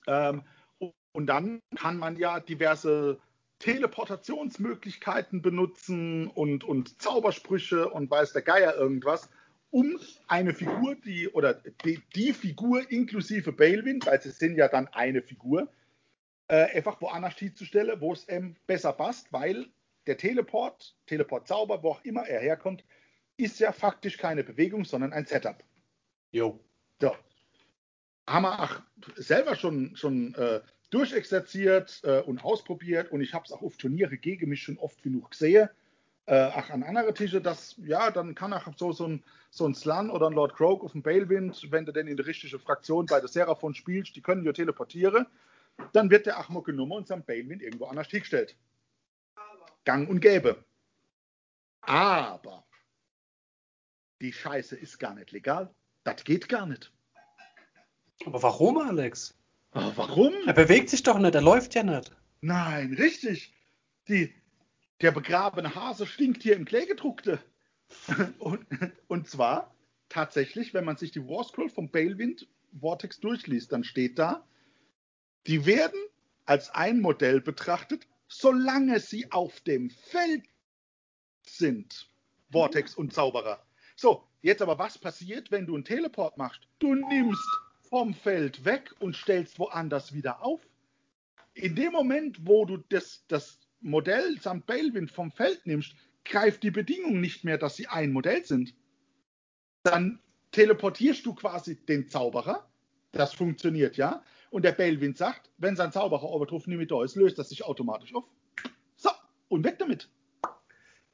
Ähm, 0.08 0.44
und 1.14 1.28
dann 1.28 1.62
kann 1.76 1.98
man 1.98 2.16
ja 2.16 2.40
diverse 2.40 3.20
Teleportationsmöglichkeiten 3.60 5.42
benutzen 5.42 6.28
und, 6.28 6.64
und 6.64 7.02
Zaubersprüche 7.02 7.90
und 7.90 8.10
weiß 8.10 8.34
der 8.34 8.42
Geier 8.42 8.76
irgendwas, 8.76 9.30
um 9.70 10.00
eine 10.28 10.54
Figur, 10.54 10.96
die 10.96 11.30
oder 11.30 11.54
die, 11.86 12.02
die 12.16 12.34
Figur 12.34 12.90
inklusive 12.90 13.52
Balewin, 13.52 14.00
weil 14.04 14.22
sie 14.22 14.32
sind 14.32 14.58
ja 14.58 14.68
dann 14.68 14.88
eine 14.90 15.22
Figur, 15.22 15.72
äh, 16.48 16.76
einfach 16.76 17.00
woanders 17.02 17.38
hinzustellen, 17.38 18.02
wo 18.02 18.14
es 18.14 18.26
ähm, 18.28 18.56
besser 18.68 18.94
passt, 18.94 19.32
weil 19.32 19.68
der 20.08 20.18
Teleport, 20.18 20.96
Teleport-Zauber, 21.06 21.84
wo 21.84 21.92
auch 21.92 22.04
immer 22.04 22.28
er 22.28 22.42
herkommt, 22.42 22.84
ist 23.38 23.60
ja 23.60 23.72
faktisch 23.72 24.18
keine 24.18 24.44
Bewegung, 24.44 24.86
sondern 24.86 25.14
ein 25.14 25.26
Setup. 25.26 25.64
Jo. 26.32 26.60
So. 27.00 27.16
Haben 28.28 28.44
wir 28.44 28.60
auch 28.60 28.82
selber 29.16 29.56
schon, 29.56 29.96
schon 29.96 30.36
äh, 30.36 30.62
durchexerziert 30.90 32.02
äh, 32.04 32.22
und 32.22 32.44
ausprobiert 32.44 33.12
und 33.12 33.22
ich 33.22 33.34
habe 33.34 33.46
es 33.46 33.52
auch 33.52 33.62
auf 33.62 33.78
Turniere 33.78 34.18
gegen 34.18 34.50
mich 34.50 34.64
schon 34.64 34.78
oft 34.78 35.02
genug 35.02 35.32
gesehen. 35.32 35.70
Äh, 36.28 36.52
ach, 36.54 36.70
an 36.70 36.84
andere 36.84 37.14
Tische, 37.14 37.42
das, 37.42 37.76
ja, 37.84 38.12
dann 38.12 38.36
kann 38.36 38.54
auch 38.54 38.68
so, 38.78 38.92
so 38.92 39.08
ein, 39.08 39.24
so 39.50 39.66
ein 39.68 39.74
Slan 39.74 40.12
oder 40.12 40.28
ein 40.28 40.34
Lord 40.34 40.56
Croak 40.56 40.84
auf 40.84 40.92
dem 40.92 41.02
Balewind, 41.02 41.72
wenn 41.72 41.86
du 41.86 41.92
denn 41.92 42.08
in 42.08 42.16
die 42.16 42.24
richtige 42.24 42.60
Fraktion 42.60 43.08
bei 43.08 43.20
der 43.20 43.28
Seraphon 43.28 43.74
spielst, 43.74 44.16
die 44.16 44.22
können 44.22 44.46
ja 44.46 44.54
teleportieren 44.54 45.26
dann 45.94 46.10
wird 46.10 46.26
der 46.26 46.40
Achmo 46.40 46.62
genommen 46.62 46.94
und 46.94 47.08
sein 47.08 47.24
Bailwind 47.24 47.62
irgendwo 47.62 47.86
anders 47.86 48.08
hingestellt. 48.08 48.56
Gang 49.84 50.10
und 50.10 50.20
gäbe. 50.20 50.64
Aber 51.82 52.66
die 54.22 54.32
Scheiße 54.32 54.76
ist 54.76 55.00
gar 55.00 55.16
nicht 55.16 55.32
legal. 55.32 55.74
Das 56.04 56.24
geht 56.24 56.48
gar 56.48 56.66
nicht. 56.66 56.92
Aber 58.26 58.42
warum, 58.44 58.78
Alex? 58.78 59.36
Aber 59.72 59.98
warum? 59.98 60.34
Er 60.46 60.54
bewegt 60.54 60.90
sich 60.90 61.04
doch 61.04 61.18
nicht, 61.18 61.36
er 61.36 61.42
läuft 61.42 61.76
ja 61.76 61.84
nicht. 61.84 62.16
Nein, 62.42 62.94
richtig. 62.94 63.54
Die, 64.08 64.34
der 65.02 65.12
begrabene 65.12 65.74
Hase 65.76 66.06
stinkt 66.06 66.44
hier 66.44 66.56
im 66.56 66.66
Kleegedruckte. 66.66 67.40
und, 68.40 68.66
und 69.08 69.28
zwar 69.28 69.76
tatsächlich, 70.10 70.74
wenn 70.74 70.86
man 70.86 70.98
sich 70.98 71.12
die 71.12 71.26
War 71.28 71.44
Scroll 71.44 71.70
vom 71.70 71.90
Balewind 71.90 72.48
Vortex 72.80 73.20
durchliest, 73.20 73.72
dann 73.72 73.84
steht 73.84 74.20
da, 74.20 74.48
die 75.48 75.66
werden 75.66 76.00
als 76.46 76.70
ein 76.70 77.02
Modell 77.02 77.42
betrachtet, 77.42 78.08
solange 78.28 79.00
sie 79.00 79.32
auf 79.32 79.60
dem 79.62 79.90
Feld 79.90 80.46
sind. 81.44 82.10
Vortex 82.52 82.96
und 82.96 83.14
Zauberer. 83.14 83.66
So, 84.02 84.28
jetzt 84.42 84.64
aber 84.64 84.80
was 84.80 84.98
passiert, 84.98 85.52
wenn 85.52 85.68
du 85.68 85.76
einen 85.76 85.86
Teleport 85.86 86.36
machst? 86.36 86.68
Du 86.80 86.96
nimmst 86.96 87.48
vom 87.88 88.16
Feld 88.16 88.66
weg 88.66 88.96
und 89.00 89.16
stellst 89.16 89.60
woanders 89.60 90.12
wieder 90.12 90.44
auf. 90.44 90.68
In 91.54 91.76
dem 91.76 91.92
Moment, 91.92 92.48
wo 92.48 92.66
du 92.66 92.78
das, 92.78 93.24
das 93.28 93.60
Modell 93.80 94.42
samt 94.42 94.66
Bailwind 94.66 95.12
vom 95.12 95.32
Feld 95.32 95.68
nimmst, 95.68 95.94
greift 96.26 96.64
die 96.64 96.72
Bedingung 96.72 97.22
nicht 97.22 97.44
mehr, 97.44 97.60
dass 97.60 97.76
sie 97.76 97.86
ein 97.86 98.12
Modell 98.12 98.44
sind. 98.44 98.74
Dann 99.84 100.20
teleportierst 100.50 101.24
du 101.24 101.36
quasi 101.36 101.76
den 101.86 102.10
Zauberer. 102.10 102.68
Das 103.12 103.36
funktioniert 103.36 103.98
ja. 103.98 104.24
Und 104.50 104.66
der 104.66 104.72
Belwind 104.72 105.16
sagt, 105.16 105.52
wenn 105.60 105.76
sein 105.76 105.92
Zauberer 105.92 106.24
Obertruff 106.24 106.66
nicht 106.66 106.80
mit 106.80 106.90
da 106.90 107.04
ist, 107.04 107.16
löst 107.16 107.38
das 107.38 107.50
sich 107.50 107.64
automatisch 107.64 108.16
auf. 108.16 108.26
So, 108.96 109.12
und 109.48 109.64
weg 109.64 109.78
damit. 109.78 110.10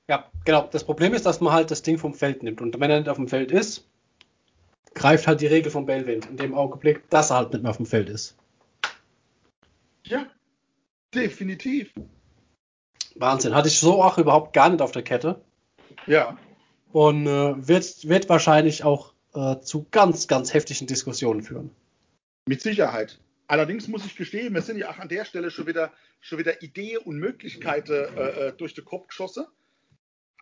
Ja, 0.10 0.32
genau. 0.46 0.68
Das 0.72 0.84
Problem 0.84 1.14
ist, 1.14 1.26
dass 1.26 1.42
man 1.42 1.54
halt 1.54 1.72
das 1.72 1.82
Ding 1.82 1.98
vom 1.98 2.14
Feld 2.14 2.44
nimmt. 2.44 2.62
Und 2.62 2.80
wenn 2.80 2.90
er 2.90 3.00
nicht 3.00 3.10
auf 3.10 3.18
dem 3.18 3.28
Feld 3.28 3.52
ist, 3.52 3.88
greift 4.94 5.28
halt 5.28 5.42
die 5.42 5.48
Regel 5.48 5.72
vom 5.72 5.86
Bellwind 5.86 6.26
in 6.28 6.38
dem 6.38 6.54
Augenblick, 6.54 7.10
dass 7.10 7.30
er 7.30 7.38
halt 7.38 7.54
nicht 7.54 7.62
mehr 7.62 7.72
auf 7.72 7.78
dem 7.78 7.86
Feld 7.86 8.10
ist. 8.10 8.36
Ja, 10.04 10.26
definitiv. 11.14 11.94
Wahnsinn. 13.16 13.54
Hatte 13.54 13.68
ich 13.68 13.80
so 13.80 14.02
auch 14.02 14.18
überhaupt 14.18 14.54
gar 14.54 14.70
nicht 14.70 14.82
auf 14.82 14.92
der 14.92 15.04
Kette. 15.04 15.42
Ja. 16.06 16.38
Und 16.92 17.28
äh, 17.28 17.68
wird, 17.68 18.08
wird 18.08 18.30
wahrscheinlich 18.30 18.84
auch 18.84 19.14
äh, 19.34 19.60
zu 19.60 19.86
ganz, 19.92 20.28
ganz 20.28 20.54
heftigen 20.54 20.88
Diskussionen 20.88 21.44
führen. 21.44 21.72
Mit 22.48 22.62
Sicherheit. 22.62 23.20
Allerdings 23.48 23.88
muss 23.88 24.06
ich 24.06 24.16
gestehen, 24.16 24.54
wir 24.54 24.62
sind 24.62 24.78
ja 24.78 24.90
auch 24.90 24.98
an 24.98 25.10
der 25.10 25.26
Stelle 25.26 25.52
schon 25.52 25.68
wieder, 25.68 25.92
schon 26.22 26.40
wieder 26.40 26.62
Ideen 26.62 27.00
und 27.00 27.18
Möglichkeiten 27.18 27.92
äh, 27.92 28.48
äh, 28.48 28.54
durch 28.54 28.74
den 28.74 28.86
Kopf 28.86 29.08
geschossen. 29.08 29.46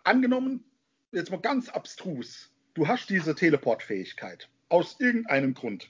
Angenommen, 0.05 0.63
jetzt 1.11 1.31
mal 1.31 1.41
ganz 1.41 1.67
abstrus, 1.67 2.51
du 2.75 2.87
hast 2.87 3.09
diese 3.09 3.35
Teleportfähigkeit 3.35 4.47
aus 4.69 4.99
irgendeinem 4.99 5.53
Grund. 5.53 5.89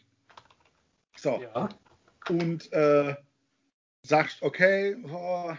So. 1.17 1.41
Ja. 1.41 1.69
Und 2.29 2.71
äh, 2.73 3.15
sagst, 4.03 4.41
okay, 4.41 4.95
oh, 5.03 5.53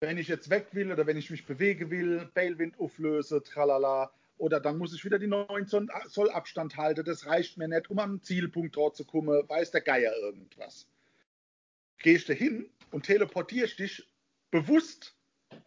wenn 0.00 0.18
ich 0.18 0.28
jetzt 0.28 0.50
weg 0.50 0.68
will 0.72 0.92
oder 0.92 1.06
wenn 1.06 1.16
ich 1.16 1.30
mich 1.30 1.46
bewegen 1.46 1.90
will, 1.90 2.30
Bailwind 2.34 2.78
auflöse, 2.78 3.42
tralala, 3.42 4.12
oder 4.36 4.60
dann 4.60 4.78
muss 4.78 4.94
ich 4.94 5.04
wieder 5.04 5.18
die 5.18 5.26
19 5.26 5.90
Zoll 6.08 6.30
Abstand 6.30 6.76
halten. 6.76 7.04
Das 7.04 7.26
reicht 7.26 7.56
mir 7.56 7.68
nicht, 7.68 7.90
um 7.90 7.98
am 7.98 8.22
Zielpunkt 8.22 8.76
dort 8.76 8.96
zu 8.96 9.04
kommen. 9.04 9.48
Weiß 9.48 9.70
der 9.70 9.80
Geier 9.80 10.14
irgendwas. 10.16 10.88
Gehst 11.98 12.28
du 12.28 12.34
hin 12.34 12.68
und 12.90 13.06
teleportierst 13.06 13.78
dich 13.78 14.08
bewusst 14.50 15.13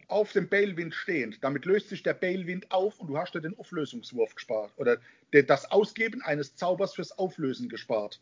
auf 0.08 0.32
dem 0.32 0.48
Bailwind 0.48 0.94
stehend. 0.94 1.42
Damit 1.42 1.64
löst 1.64 1.88
sich 1.88 2.02
der 2.02 2.14
Bailwind 2.14 2.70
auf 2.70 2.98
und 3.00 3.08
du 3.08 3.18
hast 3.18 3.34
dir 3.34 3.40
den 3.40 3.58
Auflösungswurf 3.58 4.34
gespart 4.34 4.72
oder 4.76 4.98
das 5.30 5.70
Ausgeben 5.70 6.22
eines 6.22 6.56
Zaubers 6.56 6.94
fürs 6.94 7.18
Auflösen 7.18 7.68
gespart. 7.68 8.20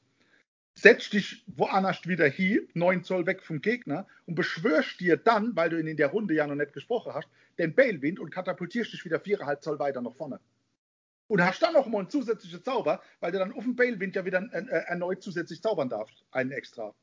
Setz 0.74 1.08
dich 1.08 1.42
woanders 1.46 2.06
wieder 2.06 2.28
hin, 2.28 2.68
9 2.74 3.02
Zoll 3.02 3.24
weg 3.24 3.42
vom 3.42 3.62
Gegner 3.62 4.06
und 4.26 4.34
beschwörst 4.34 5.00
dir 5.00 5.16
dann, 5.16 5.56
weil 5.56 5.70
du 5.70 5.80
ihn 5.80 5.86
in 5.86 5.96
der 5.96 6.08
Runde 6.08 6.34
ja 6.34 6.46
noch 6.46 6.54
nicht 6.54 6.74
gesprochen 6.74 7.14
hast, 7.14 7.28
den 7.58 7.74
Bailwind 7.74 8.20
und 8.20 8.30
katapultierst 8.30 8.92
dich 8.92 9.04
wieder 9.04 9.18
4,5 9.18 9.60
Zoll 9.60 9.78
weiter 9.78 10.02
nach 10.02 10.14
vorne. 10.14 10.38
Und 11.28 11.42
hast 11.42 11.62
dann 11.62 11.72
noch 11.72 11.86
mal 11.86 12.00
einen 12.00 12.10
zusätzlichen 12.10 12.62
Zauber, 12.62 13.00
weil 13.20 13.32
du 13.32 13.38
dann 13.38 13.52
auf 13.52 13.64
dem 13.64 13.74
Bailwind 13.74 14.14
ja 14.14 14.24
wieder 14.24 14.46
äh, 14.52 14.66
erneut 14.86 15.22
zusätzlich 15.22 15.62
zaubern 15.62 15.88
darfst. 15.88 16.24
Einen 16.30 16.52
extra. 16.52 16.94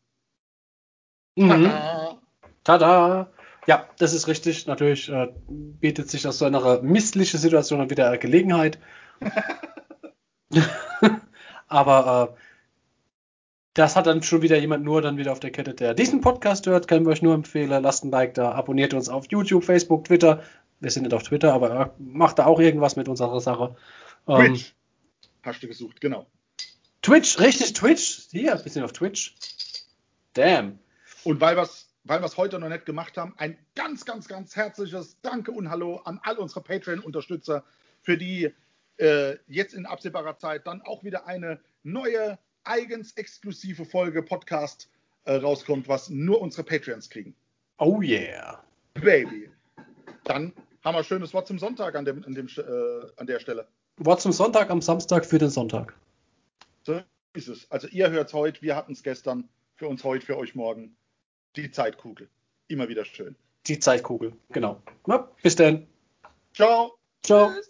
Mhm. 1.36 1.50
Tada! 1.50 2.22
Tada! 2.64 3.34
Ja, 3.68 3.88
das 3.98 4.14
ist 4.14 4.28
richtig. 4.28 4.68
Natürlich 4.68 5.10
äh, 5.10 5.28
bietet 5.48 6.10
sich 6.10 6.28
aus 6.28 6.40
so 6.40 6.46
einer 6.46 6.82
misslichen 6.82 7.40
Situation 7.40 7.80
dann 7.80 7.90
wieder 7.90 8.18
Gelegenheit. 8.18 8.80
Aber 11.68 12.36
äh, 12.36 12.42
das 13.74 13.96
hat 13.96 14.06
dann 14.06 14.22
schon 14.22 14.42
wieder 14.42 14.58
jemand 14.58 14.84
nur 14.84 15.02
dann 15.02 15.18
wieder 15.18 15.32
auf 15.32 15.40
der 15.40 15.52
Kette, 15.52 15.74
der 15.74 15.94
diesen 15.94 16.22
Podcast 16.22 16.68
hört. 16.68 16.88
Können 16.88 17.06
wir 17.06 17.12
euch 17.12 17.22
nur 17.22 17.34
empfehlen. 17.34 17.70
Lasst 17.70 18.04
ein 18.04 18.12
Like 18.12 18.34
da, 18.36 18.52
abonniert 18.52 18.94
uns 18.94 19.10
auf 19.10 19.26
YouTube, 19.30 19.64
Facebook, 19.64 20.06
Twitter. 20.06 20.44
Wir 20.80 20.92
sind 20.92 21.04
nicht 21.04 21.14
auf 21.14 21.24
Twitter, 21.24 21.54
aber 21.54 21.96
macht 21.98 22.40
da 22.40 22.46
auch 22.46 22.60
irgendwas 22.60 22.96
mit 22.96 23.08
unserer 23.08 23.40
Sache. 23.40 23.76
Ähm, 24.28 24.54
Twitch. 24.54 24.76
Hast 25.42 25.64
du 25.64 25.68
gesucht, 25.68 26.02
genau. 26.02 26.28
Twitch, 27.02 27.40
richtig, 27.40 27.74
Twitch. 27.74 28.28
Hier, 28.32 28.60
wir 28.64 28.72
sind 28.72 28.84
auf 28.84 28.94
Twitch. 28.94 29.36
Damn. 30.34 30.80
Und 31.24 31.42
weil 31.42 31.56
wir 32.04 32.22
es 32.22 32.38
weil 32.38 32.46
heute 32.46 32.60
noch 32.60 32.70
nicht 32.70 32.86
gemacht 32.86 33.18
haben, 33.18 33.34
ein 33.38 33.58
ganz, 33.76 34.06
ganz, 34.06 34.28
ganz 34.28 34.56
herzliches 34.56 35.18
Danke 35.22 35.52
und 35.52 35.70
Hallo 35.70 35.98
an 36.04 36.20
all 36.24 36.38
unsere 36.38 36.62
Patreon-Unterstützer, 36.62 37.64
für 38.02 38.18
die 38.18 38.54
äh, 38.98 39.38
jetzt 39.48 39.74
in 39.74 39.86
absehbarer 39.86 40.38
Zeit 40.38 40.68
dann 40.68 40.82
auch 40.82 41.04
wieder 41.04 41.28
eine 41.28 41.60
neue 41.84 42.38
eigens 42.66 43.14
exklusive 43.14 43.86
Folge 43.86 44.22
Podcast 44.22 44.90
äh, 45.26 45.36
rauskommt, 45.36 45.88
was 45.88 46.10
nur 46.10 46.42
unsere 46.42 46.64
Patreons 46.64 47.10
kriegen. 47.10 47.36
Oh 47.78 48.02
yeah. 48.02 48.64
Baby. 48.94 49.50
Dann 50.26 50.54
haben 50.84 50.96
wir 50.96 51.00
ein 51.00 51.04
schönes 51.04 51.34
Wort 51.34 51.48
zum 51.48 51.60
Sonntag 51.60 51.96
an, 51.96 52.06
dem, 52.06 52.24
an, 52.26 52.34
dem, 52.34 52.48
äh, 52.48 53.08
an 53.18 53.28
der 53.28 53.40
Stelle. 53.40 53.68
Wort 53.98 54.22
zum 54.22 54.32
Sonntag 54.32 54.70
am 54.70 54.82
Samstag 54.82 55.26
für 55.26 55.38
den 55.38 55.50
Sonntag. 55.50 55.96
So 56.84 57.02
ist 57.34 57.48
es. 57.48 57.70
Also 57.72 57.88
ihr 57.88 58.10
hört 58.12 58.28
es 58.28 58.34
heute, 58.34 58.62
wir 58.62 58.76
hatten 58.76 58.92
es 58.92 59.04
gestern, 59.04 59.48
für 59.76 59.88
uns 59.88 60.04
heute, 60.04 60.26
für 60.26 60.38
euch 60.38 60.56
morgen. 60.56 60.96
Die 61.56 61.72
Zeitkugel. 61.72 62.30
immer 62.68 62.88
wieder 62.90 63.06
schön. 63.06 63.36
Die 63.68 63.80
Zeitkugel, 63.80 64.34
genau. 64.50 64.82
Na, 65.06 65.30
bis 65.42 65.56
dann. 65.56 65.88
Ciao. 66.54 66.98
Ciao. 67.24 67.52
Tschüss. 67.52 67.70